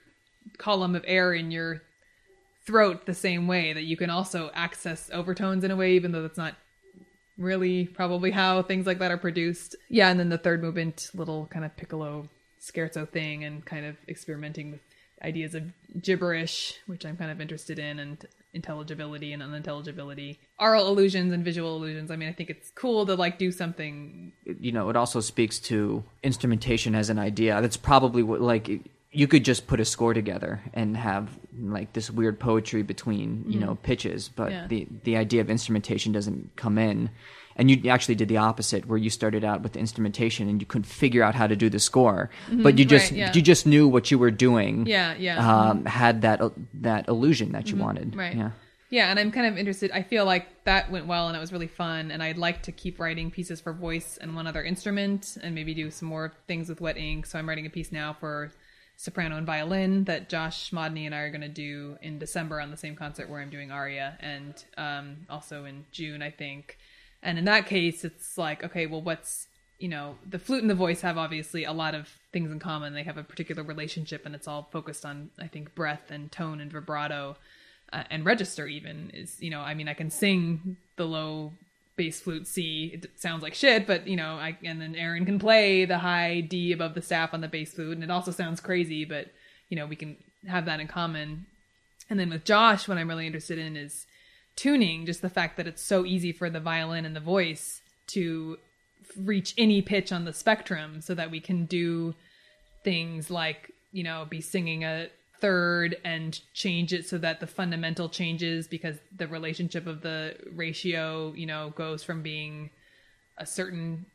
column 0.58 0.96
of 0.96 1.04
air 1.08 1.34
in 1.34 1.52
your 1.52 1.82
throat 2.66 3.06
the 3.06 3.14
same 3.14 3.48
way 3.48 3.74
that 3.74 3.84
you 3.84 3.98
can 3.98 4.10
also 4.10 4.52
access 4.54 5.10
overtones 5.14 5.64
in 5.64 5.72
a 5.72 5.76
way, 5.76 5.94
even 5.94 6.12
though 6.12 6.22
that's 6.22 6.38
not 6.38 6.56
really 7.38 7.86
probably 7.86 8.32
how 8.32 8.62
things 8.62 8.86
like 8.86 9.00
that 9.00 9.12
are 9.12 9.18
produced. 9.18 9.76
Yeah, 9.90 10.10
and 10.10 10.20
then 10.20 10.30
the 10.30 10.38
third 10.38 10.62
movement, 10.62 11.10
little 11.14 11.48
kind 11.48 11.66
of 11.66 11.76
piccolo 11.78 12.28
scherzo 12.62 13.08
thing, 13.08 13.44
and 13.44 13.64
kind 13.66 13.86
of 13.86 13.98
experimenting 14.08 14.72
with 14.72 14.82
ideas 15.24 15.56
of 15.56 15.64
gibberish, 16.02 16.76
which 16.88 17.06
I'm 17.06 17.18
kind 17.18 17.32
of 17.32 17.42
interested 17.42 17.80
in, 17.80 18.00
and 18.00 18.26
intelligibility 18.54 19.34
and 19.34 19.44
unintelligibility, 19.44 20.40
oral 20.60 20.88
illusions 20.88 21.34
and 21.34 21.44
visual 21.44 21.76
illusions. 21.76 22.10
I 22.10 22.16
mean, 22.16 22.30
I 22.30 22.34
think 22.34 22.50
it's 22.50 22.72
cool 22.72 23.06
to 23.06 23.16
like 23.16 23.38
do 23.38 23.52
something. 23.52 24.32
you 24.60 24.72
know, 24.72 24.90
it 24.90 24.96
also 24.96 25.20
speaks 25.20 25.60
to 25.60 26.04
instrumentation 26.24 26.96
as 26.96 27.10
an 27.10 27.20
idea. 27.20 27.62
That's 27.62 27.78
probably 27.78 28.24
what, 28.24 28.42
like, 28.42 28.82
you 29.16 29.28
could 29.28 29.44
just 29.46 29.66
put 29.68 29.80
a 29.80 29.86
score 29.86 30.14
together 30.14 30.62
and 30.74 30.96
have 30.98 31.30
like 31.58 31.94
this 31.94 32.12
weird 32.12 32.40
poetry 32.40 32.84
between 32.84 33.46
you 33.48 33.60
know 33.60 33.76
pitches, 33.76 34.30
but 34.30 34.50
Mm. 34.50 34.52
Yeah. 34.52 34.68
the 34.68 34.88
the 35.04 35.18
idea 35.18 35.42
of 35.42 35.50
instrumentation 35.50 36.12
doesn't 36.12 36.56
come 36.56 36.78
in. 36.78 37.10
And 37.58 37.72
you 37.72 37.90
actually 37.90 38.16
did 38.16 38.28
the 38.28 38.36
opposite, 38.36 38.86
where 38.86 38.98
you 38.98 39.10
started 39.10 39.46
out 39.46 39.62
with 39.64 39.72
the 39.74 39.80
instrumentation 39.80 40.50
and 40.50 40.60
you 40.62 40.66
couldn't 40.68 40.88
figure 40.88 41.24
out 41.24 41.36
how 41.36 41.48
to 41.48 41.56
do 41.56 41.70
the 41.70 41.80
score, 41.80 42.30
but 42.52 42.78
you 42.78 42.84
just 42.84 43.06
Mm-hmm. 43.14 43.16
right, 43.22 43.28
yeah. 43.30 43.34
you 43.34 43.42
just 43.42 43.66
knew 43.66 43.88
what 43.88 44.12
you 44.12 44.20
were 44.20 44.30
doing. 44.32 44.86
Yeah, 44.86 45.16
yeah. 45.18 45.38
Um, 45.40 45.86
had 45.86 46.24
that 46.24 46.42
that 46.82 47.08
illusion 47.08 47.54
that 47.54 47.70
you 47.72 47.78
wanted. 47.78 48.10
Mm-hmm. 48.10 48.20
Right. 48.20 48.36
Yeah. 48.36 48.52
Yeah, 48.90 49.10
and 49.10 49.18
I'm 49.20 49.32
kind 49.32 49.48
of 49.48 49.58
interested. 49.58 49.90
I 49.92 50.04
feel 50.04 50.26
like 50.26 50.46
that 50.66 50.92
went 50.92 51.08
well 51.08 51.28
and 51.28 51.36
it 51.36 51.40
was 51.40 51.52
really 51.54 51.68
fun. 51.68 52.12
And 52.12 52.22
I'd 52.22 52.38
like 52.38 52.62
to 52.64 52.72
keep 52.72 53.00
writing 53.00 53.32
pieces 53.32 53.60
for 53.62 53.74
voice 53.74 54.18
and 54.22 54.36
one 54.36 54.48
other 54.48 54.64
instrument 54.64 55.38
and 55.42 55.56
maybe 55.56 55.74
do 55.74 55.90
some 55.92 56.08
more 56.10 56.34
things 56.48 56.68
with 56.70 56.82
wet 56.82 56.98
ink. 56.98 57.26
So 57.26 57.40
I'm 57.40 57.48
writing 57.50 57.66
a 57.66 57.70
piece 57.70 57.92
now 57.92 58.16
for 58.20 58.52
soprano 58.98 59.38
and 59.38 59.46
violin 59.46 60.06
that 60.06 60.30
Josh 60.30 60.72
Modney 60.72 61.06
and 61.06 61.14
I 61.14 61.20
are 61.20 61.30
going 61.30 61.42
to 61.42 61.48
do 61.48 61.98
in 62.02 62.20
December 62.20 62.62
on 62.62 62.72
the 62.72 62.78
same 62.78 62.96
concert 62.96 63.30
where 63.30 63.42
I'm 63.42 63.50
doing 63.50 63.72
aria 63.72 64.18
and 64.20 64.54
um, 64.78 65.18
also 65.30 65.66
in 65.66 65.86
June, 65.92 66.22
I 66.22 66.32
think. 66.32 66.78
And 67.22 67.38
in 67.38 67.46
that 67.46 67.66
case, 67.66 68.06
it's 68.06 68.38
like, 68.38 68.64
okay, 68.64 68.86
well, 68.86 69.02
what's 69.02 69.48
you 69.80 69.90
know, 69.90 70.16
the 70.28 70.40
flute 70.40 70.62
and 70.62 70.70
the 70.70 70.76
voice 70.76 71.02
have 71.02 71.18
obviously 71.18 71.66
a 71.66 71.74
lot 71.74 71.96
of 71.96 72.10
things 72.32 72.52
in 72.52 72.60
common. 72.60 72.94
They 72.94 73.04
have 73.04 73.18
a 73.18 73.24
particular 73.24 73.64
relationship, 73.64 74.26
and 74.26 74.34
it's 74.34 74.48
all 74.48 74.70
focused 74.72 75.06
on, 75.06 75.32
I 75.40 75.48
think, 75.48 75.76
breath 75.76 76.12
and 76.12 76.32
tone 76.32 76.62
and 76.62 76.72
vibrato 76.72 77.36
uh, 77.92 78.04
and 78.10 78.26
register. 78.26 78.68
Even 78.68 79.12
is, 79.14 79.42
you 79.42 79.50
know, 79.50 79.60
I 79.62 79.74
mean, 79.74 79.88
I 79.88 79.94
can 79.94 80.10
sing 80.10 80.78
the 80.96 81.06
low 81.06 81.52
bass 81.96 82.20
flute 82.20 82.48
C. 82.48 82.92
It 82.94 83.10
sounds 83.20 83.44
like 83.44 83.54
shit, 83.54 83.88
but 83.88 84.08
you 84.08 84.16
know, 84.16 84.36
I 84.36 84.58
and 84.64 84.82
then 84.82 84.96
Erin 84.96 85.26
can 85.26 85.40
play 85.40 85.86
the 85.86 86.00
high 86.00 86.42
D 86.42 86.72
above 86.72 86.94
the 86.94 87.02
staff 87.02 87.34
on 87.34 87.42
the 87.42 87.48
bass 87.48 87.74
flute, 87.74 87.96
and 87.96 88.04
it 88.04 88.12
also 88.12 88.32
sounds 88.32 88.60
crazy, 88.60 89.06
but 89.06 89.28
you 89.70 89.78
know, 89.78 89.86
we 89.86 89.96
can 89.96 90.18
have 90.48 90.66
that 90.66 90.80
in 90.80 90.88
common. 90.88 91.46
And 92.10 92.20
then 92.20 92.30
with 92.30 92.46
Josh, 92.46 92.88
what 92.88 92.98
I'm 92.98 93.10
really 93.10 93.26
interested 93.26 93.58
in 93.58 93.76
is 93.76 94.06
tuning, 94.56 95.06
just 95.06 95.22
the 95.22 95.30
fact 95.30 95.58
that 95.58 95.68
it's 95.68 95.82
so 95.82 96.06
easy 96.06 96.32
for 96.32 96.50
the 96.50 96.60
violin 96.60 97.06
and 97.06 97.16
the 97.16 97.20
voice 97.20 97.82
to 98.08 98.58
reach 99.18 99.54
any 99.58 99.82
pitch 99.82 100.12
on 100.12 100.26
the 100.26 100.34
spectrum 100.34 101.02
so 101.02 101.14
that 101.16 101.32
we 101.32 101.40
can 101.40 101.66
do 101.66 102.14
things 102.84 103.32
like, 103.32 103.72
you 103.92 104.04
know, 104.04 104.26
be 104.30 104.42
singing 104.42 104.84
a 104.84 105.08
third 105.46 105.96
and 106.04 106.42
change 106.56 106.92
it 106.92 107.08
so 107.08 107.20
that 107.20 107.40
the 107.40 107.46
fundamental 107.46 108.10
changes 108.10 108.66
because 108.68 108.96
the 109.16 109.28
relationship 109.28 109.86
of 109.86 110.02
the 110.02 110.36
ratio, 110.54 111.32
you 111.36 111.46
know, 111.46 111.72
goes 111.76 112.04
from 112.04 112.24
being 112.24 112.72
a 113.38 113.46
certain 113.46 114.08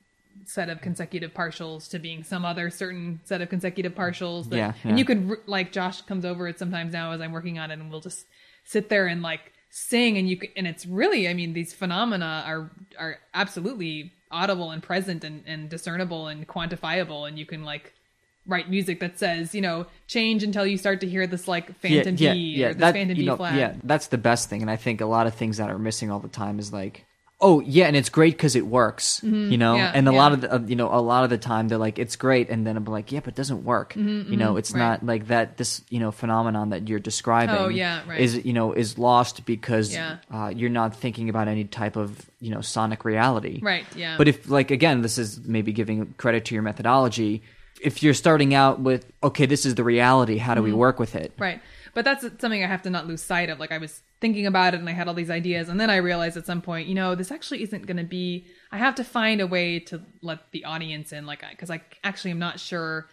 set 0.44 0.68
of 0.68 0.80
consecutive 0.80 1.32
partials 1.32 1.88
to 1.88 2.00
being 2.00 2.24
some 2.24 2.44
other 2.44 2.68
certain 2.68 3.20
set 3.22 3.40
of 3.40 3.48
consecutive 3.48 3.94
partials. 3.94 4.48
That, 4.48 4.56
Yeah, 4.56 4.72
And 4.82 4.98
you 4.98 5.04
could, 5.04 5.36
like, 5.46 5.70
Josh 5.70 6.00
comes 6.00 6.24
over 6.24 6.48
it 6.48 6.58
sometimes 6.58 6.92
now 6.92 7.12
as 7.12 7.20
I'm 7.20 7.30
working 7.30 7.60
on 7.60 7.70
it 7.70 7.74
and 7.74 7.92
we'll 7.92 8.00
just 8.00 8.26
sit 8.64 8.88
there 8.88 9.06
and 9.06 9.22
like 9.22 9.52
sing 9.70 10.18
and 10.18 10.28
you 10.28 10.36
can, 10.36 10.50
and 10.56 10.66
it's 10.66 10.84
really, 10.84 11.28
I 11.28 11.34
mean, 11.34 11.52
these 11.52 11.72
phenomena 11.72 12.42
are, 12.44 12.72
are 12.98 13.18
absolutely 13.34 14.12
audible 14.32 14.72
and 14.72 14.82
present 14.82 15.22
and, 15.22 15.44
and 15.46 15.68
discernible 15.68 16.26
and 16.26 16.48
quantifiable. 16.48 17.28
And 17.28 17.38
you 17.38 17.46
can 17.46 17.62
like 17.62 17.92
write 18.50 18.68
music 18.68 19.00
that 19.00 19.18
says, 19.18 19.54
you 19.54 19.60
know, 19.62 19.86
change 20.06 20.42
until 20.42 20.66
you 20.66 20.76
start 20.76 21.00
to 21.00 21.08
hear 21.08 21.26
this 21.26 21.46
like 21.48 21.78
phantom 21.80 22.16
yeah, 22.18 22.32
D 22.34 22.38
yeah, 22.38 22.66
or 22.66 22.72
this 22.74 22.80
that, 22.80 22.94
phantom 22.94 23.16
you 23.16 23.22
D 23.22 23.26
know, 23.26 23.36
flat. 23.36 23.54
Yeah, 23.54 23.74
that's 23.84 24.08
the 24.08 24.18
best 24.18 24.50
thing, 24.50 24.60
and 24.60 24.70
I 24.70 24.76
think 24.76 25.00
a 25.00 25.06
lot 25.06 25.26
of 25.26 25.34
things 25.34 25.56
that 25.58 25.70
are 25.70 25.78
missing 25.78 26.10
all 26.10 26.20
the 26.20 26.28
time 26.28 26.58
is 26.58 26.72
like, 26.72 27.06
oh 27.42 27.60
yeah, 27.60 27.86
and 27.86 27.96
it's 27.96 28.10
great 28.10 28.36
because 28.36 28.54
it 28.54 28.66
works, 28.66 29.20
you 29.24 29.56
know, 29.56 29.72
Mm-hmm. 29.72 29.78
Yeah, 29.78 29.92
and 29.94 30.06
a 30.08 30.12
yeah. 30.12 30.18
lot 30.18 30.32
of 30.32 30.40
the, 30.42 30.54
uh, 30.54 30.58
you 30.66 30.76
know 30.76 30.92
a 30.92 31.00
lot 31.00 31.24
of 31.24 31.30
the 31.30 31.38
time 31.38 31.68
they're 31.68 31.78
like 31.78 31.98
it's 31.98 32.16
great, 32.16 32.50
and 32.50 32.66
then 32.66 32.76
I'm 32.76 32.84
like 32.84 33.10
yeah, 33.12 33.20
but 33.20 33.28
it 33.34 33.36
doesn't 33.36 33.64
work, 33.64 33.96
you 33.96 34.36
know, 34.36 34.56
it's 34.58 34.72
Mm-hmm, 34.72 34.80
right. 34.80 34.88
not 35.02 35.06
like 35.06 35.28
that. 35.28 35.56
This 35.56 35.80
you 35.88 36.00
know 36.00 36.10
phenomenon 36.12 36.68
that 36.70 36.88
you're 36.88 36.98
describing, 37.00 37.56
Oh, 37.56 37.68
yeah, 37.68 38.02
right. 38.06 38.20
is 38.20 38.44
you 38.44 38.52
know 38.52 38.72
is 38.74 38.98
lost 38.98 39.46
because 39.46 39.94
Yeah. 39.94 40.16
uh, 40.30 40.52
you're 40.54 40.68
not 40.82 40.94
thinking 40.96 41.30
about 41.30 41.48
any 41.48 41.64
type 41.64 41.96
of 41.96 42.28
you 42.40 42.50
know 42.50 42.60
sonic 42.60 43.04
reality, 43.06 43.60
Right, 43.62 43.86
yeah. 43.96 44.18
But 44.18 44.28
if 44.28 44.50
like 44.50 44.70
again, 44.70 45.00
this 45.02 45.16
is 45.16 45.40
maybe 45.46 45.72
giving 45.72 46.12
credit 46.18 46.44
to 46.46 46.54
your 46.54 46.62
methodology. 46.62 47.42
If 47.82 48.02
you're 48.02 48.14
starting 48.14 48.54
out 48.54 48.80
with 48.80 49.10
okay, 49.22 49.46
this 49.46 49.64
is 49.64 49.74
the 49.74 49.84
reality, 49.84 50.36
how 50.36 50.54
do 50.54 50.62
we 50.62 50.70
mm-hmm. 50.70 50.78
work 50.78 50.98
with 50.98 51.14
it? 51.14 51.32
Right. 51.38 51.60
But 51.92 52.04
that's 52.04 52.22
something 52.22 52.62
I 52.62 52.66
have 52.66 52.82
to 52.82 52.90
not 52.90 53.06
lose 53.06 53.22
sight 53.22 53.50
of. 53.50 53.58
Like 53.58 53.72
I 53.72 53.78
was 53.78 54.02
thinking 54.20 54.46
about 54.46 54.74
it 54.74 54.80
and 54.80 54.88
I 54.88 54.92
had 54.92 55.08
all 55.08 55.14
these 55.14 55.30
ideas 55.30 55.68
and 55.68 55.80
then 55.80 55.90
I 55.90 55.96
realized 55.96 56.36
at 56.36 56.46
some 56.46 56.62
point, 56.62 56.88
you 56.88 56.94
know, 56.94 57.14
this 57.14 57.32
actually 57.32 57.62
isn't 57.62 57.86
going 57.86 57.96
to 57.96 58.04
be 58.04 58.46
I 58.70 58.78
have 58.78 58.94
to 58.96 59.04
find 59.04 59.40
a 59.40 59.46
way 59.46 59.80
to 59.80 60.02
let 60.22 60.52
the 60.52 60.64
audience 60.64 61.12
in 61.12 61.26
like 61.26 61.42
cuz 61.58 61.70
I 61.70 61.82
actually 62.04 62.30
am 62.30 62.38
not 62.38 62.60
sure 62.60 63.08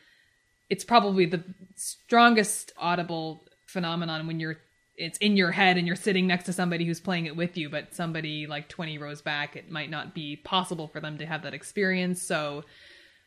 it's 0.70 0.84
probably 0.84 1.26
the 1.26 1.44
strongest 1.76 2.74
audible 2.78 3.46
phenomenon 3.68 4.28
when 4.28 4.40
you're 4.40 4.58
it's 4.98 5.18
in 5.20 5.38
your 5.38 5.52
head 5.52 5.78
and 5.78 5.86
you're 5.86 5.96
sitting 5.96 6.26
next 6.26 6.46
to 6.46 6.54
somebody 6.54 6.84
who's 6.84 7.00
playing 7.00 7.28
it 7.28 7.36
with 7.36 7.56
you, 7.56 7.70
but 7.70 7.94
somebody 7.94 8.48
like 8.48 8.68
20 8.68 8.98
rows 8.98 9.22
back, 9.22 9.56
it 9.56 9.70
might 9.70 9.92
not 9.92 10.16
be 10.16 10.36
possible 10.36 10.88
for 10.88 11.00
them 11.00 11.20
to 11.20 11.26
have 11.26 11.44
that 11.44 11.54
experience. 11.54 12.22
So 12.22 12.64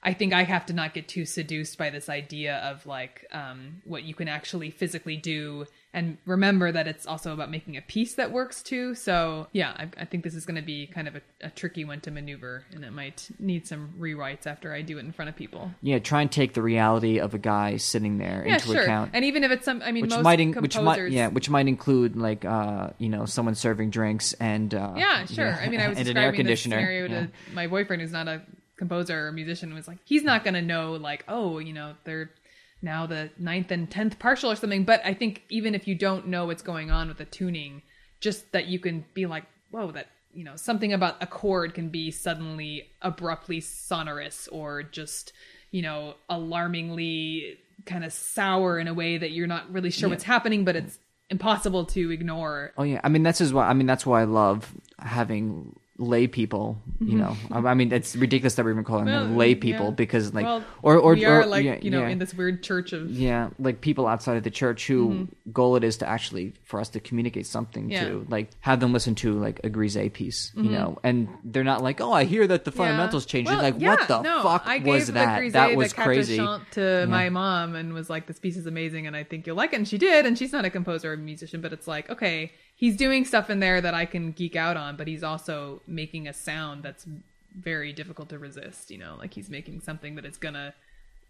I 0.02 0.14
think 0.14 0.32
I 0.32 0.44
have 0.44 0.64
to 0.66 0.72
not 0.72 0.94
get 0.94 1.08
too 1.08 1.24
seduced 1.26 1.76
by 1.76 1.90
this 1.90 2.08
idea 2.08 2.56
of 2.58 2.86
like 2.86 3.26
um, 3.32 3.82
what 3.84 4.02
you 4.02 4.14
can 4.14 4.28
actually 4.28 4.70
physically 4.70 5.16
do 5.16 5.66
and 5.92 6.18
remember 6.24 6.70
that 6.70 6.86
it's 6.86 7.04
also 7.04 7.32
about 7.32 7.50
making 7.50 7.76
a 7.76 7.82
piece 7.82 8.14
that 8.14 8.30
works 8.30 8.62
too. 8.62 8.94
So 8.94 9.48
yeah, 9.52 9.72
I, 9.76 9.88
I 10.02 10.04
think 10.04 10.22
this 10.22 10.34
is 10.36 10.46
going 10.46 10.54
to 10.56 10.62
be 10.62 10.86
kind 10.86 11.08
of 11.08 11.16
a, 11.16 11.20
a 11.42 11.50
tricky 11.50 11.84
one 11.84 12.00
to 12.02 12.12
maneuver, 12.12 12.64
and 12.72 12.84
it 12.84 12.92
might 12.92 13.28
need 13.40 13.66
some 13.66 13.92
rewrites 13.98 14.46
after 14.46 14.72
I 14.72 14.82
do 14.82 14.98
it 14.98 15.00
in 15.00 15.10
front 15.12 15.30
of 15.30 15.36
people. 15.36 15.72
Yeah, 15.82 15.98
try 15.98 16.22
and 16.22 16.30
take 16.30 16.54
the 16.54 16.62
reality 16.62 17.18
of 17.18 17.34
a 17.34 17.38
guy 17.38 17.76
sitting 17.76 18.18
there 18.18 18.44
Yeah, 18.46 18.54
into 18.54 18.68
sure. 18.68 18.82
account. 18.82 19.10
And 19.14 19.24
even 19.24 19.42
if 19.42 19.50
it's 19.50 19.64
some, 19.64 19.82
I 19.84 19.90
mean, 19.90 20.02
which 20.02 20.10
most 20.12 20.22
might, 20.22 20.38
in, 20.38 20.52
composers, 20.52 20.76
which 20.76 20.84
might, 20.84 21.10
yeah, 21.10 21.26
which 21.28 21.50
might 21.50 21.66
include 21.66 22.14
like, 22.16 22.44
uh, 22.44 22.90
you 22.98 23.08
know, 23.08 23.24
someone 23.26 23.56
serving 23.56 23.90
drinks 23.90 24.32
and, 24.34 24.72
uh, 24.72 24.94
Yeah, 24.96 25.26
sure. 25.26 25.54
I 25.54 25.68
mean, 25.68 25.80
I 25.80 25.88
was 25.88 25.98
and 25.98 26.06
an 26.08 26.14
describing 26.14 26.24
air 26.24 26.30
this 26.30 26.36
conditioner. 26.62 26.76
scenario 26.76 27.08
Yeah. 27.08 27.20
to 27.26 27.30
my 27.52 27.66
boyfriend, 27.66 28.00
who's 28.00 28.12
not 28.12 28.28
a 28.28 28.42
composer 28.80 29.28
or 29.28 29.32
musician, 29.32 29.72
was 29.72 29.86
like, 29.86 29.98
he's 30.04 30.24
not 30.24 30.42
going 30.42 30.54
to 30.54 30.62
know, 30.62 30.94
like, 30.94 31.24
oh, 31.28 31.58
you 31.58 31.72
know, 31.72 31.94
they're 32.02 32.30
now 32.82 33.06
the 33.06 33.30
ninth 33.38 33.70
and 33.70 33.88
tenth 33.88 34.18
partial 34.18 34.50
or 34.50 34.56
something. 34.56 34.84
But 34.84 35.02
I 35.04 35.14
think 35.14 35.42
even 35.50 35.74
if 35.76 35.86
you 35.86 35.94
don't 35.94 36.26
know 36.26 36.46
what's 36.46 36.62
going 36.62 36.90
on 36.90 37.08
with 37.08 37.18
the 37.18 37.26
tuning, 37.26 37.82
just 38.18 38.50
that 38.52 38.66
you 38.66 38.80
can 38.80 39.04
be 39.14 39.26
like, 39.26 39.44
whoa, 39.70 39.92
that 39.92 40.08
you 40.32 40.44
know, 40.44 40.56
something 40.56 40.92
about 40.92 41.16
a 41.20 41.26
chord 41.26 41.74
can 41.74 41.88
be 41.88 42.10
suddenly 42.10 42.88
abruptly 43.02 43.60
sonorous 43.60 44.48
or 44.48 44.82
just 44.82 45.32
you 45.70 45.82
know 45.82 46.14
alarmingly 46.28 47.58
kind 47.86 48.04
of 48.04 48.12
sour 48.12 48.78
in 48.78 48.88
a 48.88 48.94
way 48.94 49.18
that 49.18 49.30
you're 49.30 49.46
not 49.46 49.70
really 49.70 49.90
sure 49.90 50.08
what's 50.08 50.24
happening, 50.24 50.64
but 50.64 50.76
it's 50.76 50.98
impossible 51.28 51.84
to 51.86 52.10
ignore. 52.10 52.72
Oh 52.78 52.82
yeah, 52.82 53.00
I 53.04 53.08
mean 53.08 53.22
that's 53.22 53.40
is 53.40 53.52
why 53.52 53.68
I 53.68 53.74
mean 53.74 53.86
that's 53.86 54.06
why 54.06 54.22
I 54.22 54.24
love 54.24 54.72
having 54.98 55.78
lay 56.00 56.26
people. 56.26 56.80
You 57.00 57.16
know, 57.16 57.36
I, 57.50 57.74
mean 57.74 57.92
it's 57.92 58.14
ridiculous 58.16 58.54
that 58.54 58.64
we're 58.64 58.72
even 58.72 58.84
calling 58.84 59.06
them 59.06 59.30
Well, 59.30 59.38
lay 59.38 59.50
yeah. 59.50 59.60
people 59.60 59.92
because 59.92 60.34
like 60.34 60.44
well, 60.44 60.64
or 60.82 60.96
or 60.96 61.14
we 61.14 61.24
are 61.24 61.42
or, 61.42 61.46
like 61.46 61.64
yeah, 61.64 61.78
you 61.80 61.90
know 61.90 62.00
yeah. 62.00 62.08
in 62.08 62.18
this 62.18 62.34
weird 62.34 62.62
church 62.62 62.92
of 62.92 63.10
yeah, 63.10 63.50
like 63.58 63.80
people 63.80 64.06
outside 64.06 64.36
of 64.36 64.42
the 64.42 64.50
church 64.50 64.86
who 64.86 65.28
goal 65.52 65.76
it 65.76 65.84
is 65.84 65.96
to 65.98 66.08
actually 66.08 66.52
for 66.64 66.80
us 66.80 66.88
to 66.90 67.00
communicate 67.00 67.46
something 67.46 67.90
Mm-hmm. 67.90 67.90
Yeah. 67.90 68.04
Mm-hmm. 68.04 68.24
to 68.24 68.30
like 68.30 68.50
have 68.60 68.80
them 68.80 68.92
listen 68.92 69.14
to 69.16 69.38
like 69.38 69.60
a 69.64 69.70
Grisey 69.70 70.12
piece, 70.12 70.52
you 70.56 70.70
know, 70.70 70.98
and 71.02 71.28
they're 71.44 71.64
not 71.64 71.82
like, 71.82 72.00
oh, 72.00 72.12
I 72.12 72.24
hear 72.24 72.46
that 72.46 72.64
the 72.64 72.72
fundamentals 72.72 73.26
changed. 73.26 73.50
Well, 73.50 73.62
like, 73.62 73.76
yeah, 73.78 73.90
what 73.90 74.08
the 74.08 74.22
no, 74.22 74.42
fuck 74.42 74.62
I 74.66 74.78
was 74.78 75.08
that? 75.08 75.52
That 75.52 75.76
was 75.76 75.92
crazy. 75.92 76.36
to 76.72 77.06
my 77.08 77.28
mom 77.28 77.74
and 77.74 77.92
was 77.92 78.10
like, 78.10 78.26
"This 78.26 78.38
piece 78.38 78.56
is 78.56 78.66
amazing, 78.66 79.06
and 79.06 79.16
I 79.16 79.24
think 79.24 79.46
you'll 79.46 79.56
like 79.56 79.72
it." 79.72 79.76
And 79.76 79.88
she 79.88 79.98
did, 79.98 80.26
and 80.26 80.38
she's 80.38 80.52
not 80.52 80.64
a 80.64 80.70
composer 80.70 81.10
or 81.10 81.14
a 81.14 81.18
musician, 81.18 81.60
but 81.60 81.72
it's 81.72 81.86
like, 81.86 82.10
okay, 82.10 82.52
he's 82.80 82.96
doing 82.96 83.26
stuff 83.26 83.50
in 83.50 83.60
there 83.60 83.78
that 83.82 83.92
I 83.92 84.06
can 84.06 84.32
geek 84.32 84.56
out 84.56 84.78
on, 84.78 84.96
but 84.96 85.06
he's 85.06 85.22
also 85.22 85.82
making 85.86 86.26
a 86.26 86.32
sound 86.32 86.82
that's 86.82 87.06
very 87.54 87.92
difficult 87.92 88.30
to 88.30 88.38
resist. 88.38 88.90
You 88.90 88.96
know, 88.96 89.16
like 89.18 89.34
he's 89.34 89.50
making 89.50 89.82
something 89.82 90.14
that 90.14 90.24
is 90.24 90.38
gonna 90.38 90.72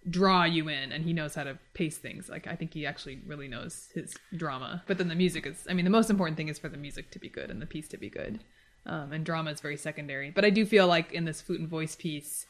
draw 0.08 0.44
you 0.44 0.68
in 0.68 0.92
and 0.92 1.04
he 1.04 1.12
knows 1.12 1.34
how 1.34 1.42
to 1.42 1.58
pace 1.74 1.98
things. 1.98 2.30
Like 2.30 2.46
i 2.46 2.54
think 2.54 2.72
he 2.72 2.86
actually 2.86 3.20
really 3.26 3.48
knows 3.48 3.88
his 3.94 4.16
drama. 4.34 4.82
But 4.86 4.96
then 4.96 5.08
the 5.08 5.14
music 5.14 5.44
is 5.44 5.66
i 5.68 5.74
mean 5.74 5.84
the 5.84 5.90
most 5.90 6.08
important 6.08 6.36
thing 6.38 6.48
is 6.48 6.58
for 6.58 6.70
the 6.70 6.78
music 6.78 7.10
to 7.10 7.18
be 7.18 7.28
good 7.28 7.50
and 7.50 7.60
the 7.60 7.66
piece 7.66 7.88
to 7.88 7.98
be 7.98 8.08
good. 8.08 8.38
Um, 8.86 9.12
and 9.12 9.26
drama 9.26 9.50
is 9.50 9.60
very 9.60 9.76
secondary. 9.76 10.30
But 10.30 10.44
i 10.44 10.50
do 10.50 10.64
feel 10.64 10.86
like 10.86 11.12
in 11.12 11.24
this 11.24 11.42
flute 11.42 11.60
and 11.60 11.68
voice 11.68 11.96
piece 11.96 12.46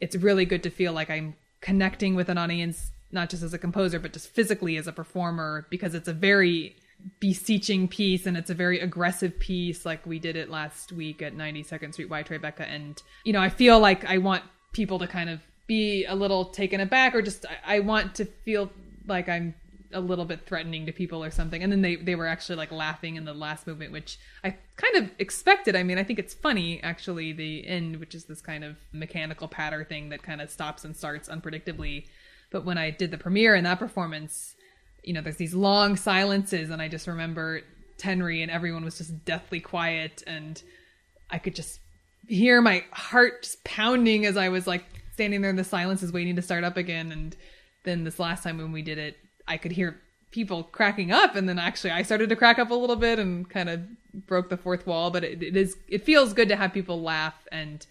it's 0.00 0.14
really 0.16 0.44
good 0.44 0.62
to 0.62 0.70
feel 0.70 0.92
like 0.92 1.10
i'm 1.10 1.34
connecting 1.60 2.14
with 2.14 2.28
an 2.28 2.38
audience 2.38 2.92
not 3.10 3.28
just 3.28 3.42
as 3.42 3.52
a 3.52 3.58
composer 3.58 3.98
but 3.98 4.12
just 4.12 4.28
physically 4.28 4.76
as 4.76 4.86
a 4.86 4.92
performer 4.92 5.66
because 5.68 5.94
it's 5.94 6.08
a 6.08 6.12
very 6.12 6.76
beseeching 7.20 7.88
piece 7.88 8.26
and 8.26 8.36
it's 8.36 8.50
a 8.50 8.54
very 8.54 8.80
aggressive 8.80 9.38
piece 9.38 9.86
like 9.86 10.04
we 10.06 10.18
did 10.18 10.36
it 10.36 10.50
last 10.50 10.92
week 10.92 11.22
at 11.22 11.36
92nd 11.36 11.92
street 11.92 12.10
y 12.10 12.22
tribeca. 12.22 12.66
And 12.68 13.00
you 13.24 13.32
know 13.32 13.40
i 13.40 13.48
feel 13.48 13.78
like 13.78 14.04
i 14.04 14.18
want 14.18 14.42
people 14.72 14.98
to 14.98 15.06
kind 15.06 15.30
of 15.30 15.40
be 15.66 16.04
a 16.04 16.14
little 16.14 16.46
taken 16.46 16.80
aback 16.80 17.14
or 17.14 17.22
just 17.22 17.46
I, 17.46 17.76
I 17.76 17.80
want 17.80 18.16
to 18.16 18.24
feel 18.24 18.70
like 19.06 19.28
i'm 19.28 19.54
a 19.92 20.00
little 20.00 20.24
bit 20.24 20.46
threatening 20.46 20.84
to 20.86 20.92
people 20.92 21.22
or 21.22 21.30
something. 21.30 21.62
And 21.62 21.70
then 21.70 21.80
they 21.80 21.96
they 21.96 22.14
were 22.14 22.26
actually 22.26 22.56
like 22.56 22.72
laughing 22.72 23.16
in 23.16 23.24
the 23.24 23.32
last 23.32 23.66
movement 23.66 23.92
which 23.92 24.18
i 24.42 24.56
kind 24.76 24.96
of 24.96 25.10
expected. 25.18 25.76
I 25.76 25.82
mean 25.82 25.98
i 25.98 26.02
think 26.04 26.18
it's 26.18 26.34
funny 26.34 26.82
actually 26.82 27.32
the 27.32 27.66
end 27.66 27.96
which 27.96 28.14
is 28.14 28.24
this 28.24 28.40
kind 28.40 28.64
of 28.64 28.76
mechanical 28.92 29.48
patter 29.48 29.84
thing 29.84 30.08
that 30.08 30.22
kind 30.22 30.40
of 30.40 30.50
stops 30.50 30.84
and 30.84 30.96
starts 30.96 31.28
unpredictably. 31.28 32.06
But 32.50 32.64
when 32.64 32.78
i 32.78 32.90
did 32.90 33.10
the 33.10 33.18
premiere 33.18 33.54
in 33.54 33.64
that 33.64 33.78
performance 33.78 34.55
you 35.06 35.12
know 35.12 35.22
there's 35.22 35.36
these 35.36 35.54
long 35.54 35.96
silences 35.96 36.68
and 36.68 36.82
i 36.82 36.88
just 36.88 37.06
remember 37.06 37.62
Tenri 37.96 38.42
and 38.42 38.50
everyone 38.50 38.84
was 38.84 38.98
just 38.98 39.24
deathly 39.24 39.60
quiet 39.60 40.22
and 40.26 40.62
i 41.30 41.38
could 41.38 41.54
just 41.54 41.80
hear 42.28 42.60
my 42.60 42.84
heart 42.90 43.44
just 43.44 43.64
pounding 43.64 44.26
as 44.26 44.36
i 44.36 44.50
was 44.50 44.66
like 44.66 44.84
standing 45.14 45.40
there 45.40 45.50
in 45.50 45.56
the 45.56 45.64
silences 45.64 46.12
waiting 46.12 46.36
to 46.36 46.42
start 46.42 46.64
up 46.64 46.76
again 46.76 47.12
and 47.12 47.36
then 47.84 48.04
this 48.04 48.18
last 48.18 48.42
time 48.42 48.58
when 48.58 48.72
we 48.72 48.82
did 48.82 48.98
it 48.98 49.16
i 49.48 49.56
could 49.56 49.72
hear 49.72 49.98
people 50.32 50.64
cracking 50.64 51.12
up 51.12 51.36
and 51.36 51.48
then 51.48 51.58
actually 51.58 51.90
i 51.90 52.02
started 52.02 52.28
to 52.28 52.36
crack 52.36 52.58
up 52.58 52.70
a 52.70 52.74
little 52.74 52.96
bit 52.96 53.18
and 53.18 53.48
kind 53.48 53.70
of 53.70 53.80
broke 54.26 54.50
the 54.50 54.56
fourth 54.56 54.86
wall 54.86 55.10
but 55.10 55.22
it, 55.22 55.42
it 55.42 55.56
is 55.56 55.76
it 55.88 56.04
feels 56.04 56.32
good 56.32 56.48
to 56.48 56.56
have 56.56 56.72
people 56.72 57.00
laugh 57.00 57.46
and 57.52 57.86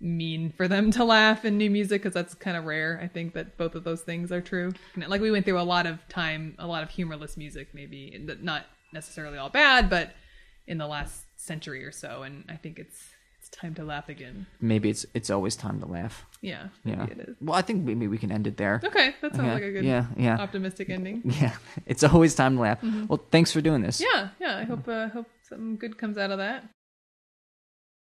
mean 0.00 0.50
for 0.56 0.66
them 0.66 0.90
to 0.90 1.04
laugh 1.04 1.44
in 1.44 1.58
new 1.58 1.68
music 1.70 2.00
because 2.02 2.14
that's 2.14 2.34
kind 2.34 2.56
of 2.56 2.64
rare 2.64 2.98
i 3.02 3.06
think 3.06 3.34
that 3.34 3.56
both 3.58 3.74
of 3.74 3.84
those 3.84 4.00
things 4.00 4.32
are 4.32 4.40
true 4.40 4.72
like 5.08 5.20
we 5.20 5.30
went 5.30 5.44
through 5.44 5.60
a 5.60 5.62
lot 5.62 5.86
of 5.86 5.98
time 6.08 6.54
a 6.58 6.66
lot 6.66 6.82
of 6.82 6.88
humorless 6.90 7.36
music 7.36 7.68
maybe 7.74 8.18
not 8.40 8.64
necessarily 8.94 9.36
all 9.36 9.50
bad 9.50 9.90
but 9.90 10.12
in 10.66 10.78
the 10.78 10.86
last 10.86 11.24
century 11.36 11.84
or 11.84 11.92
so 11.92 12.22
and 12.22 12.44
i 12.48 12.56
think 12.56 12.78
it's 12.78 12.98
it's 13.38 13.48
time 13.50 13.74
to 13.74 13.82
laugh 13.84 14.08
again 14.08 14.46
Maybe 14.60 14.88
it's 14.90 15.04
it's 15.14 15.30
always 15.30 15.54
time 15.56 15.80
to 15.80 15.86
laugh. 15.86 16.24
yeah 16.42 16.68
maybe 16.84 16.98
Yeah. 16.98 17.06
it 17.06 17.18
is 17.28 17.36
Well, 17.40 17.56
I 17.56 17.62
think 17.62 17.84
maybe 17.84 18.06
we 18.06 18.18
can 18.18 18.30
end 18.32 18.46
it 18.46 18.56
there. 18.56 18.80
okay 18.84 19.14
that 19.22 19.34
sounds 19.34 19.44
Okay. 19.48 19.54
like 19.54 19.62
a 19.62 19.72
good 19.72 19.84
Yeah, 19.84 20.06
yeah. 20.16 20.36
optimistic 20.38 20.88
ending 20.90 21.22
Yeah, 21.40 21.54
it's 21.86 22.04
always 22.04 22.34
time 22.34 22.56
to 22.56 22.62
laugh. 22.62 22.78
Well, 23.08 23.20
thanks 23.30 23.50
for 23.52 23.60
doing 23.60 23.80
this. 23.82 24.00
yeah 24.00 24.28
yeah 24.40 24.56
i 24.58 24.64
hope 24.64 24.86
uh, 24.88 25.08
hope 25.08 25.26
something 25.42 25.76
good 25.76 25.96
comes 25.98 26.16
out 26.18 26.30
of 26.30 26.38
that 26.38 26.64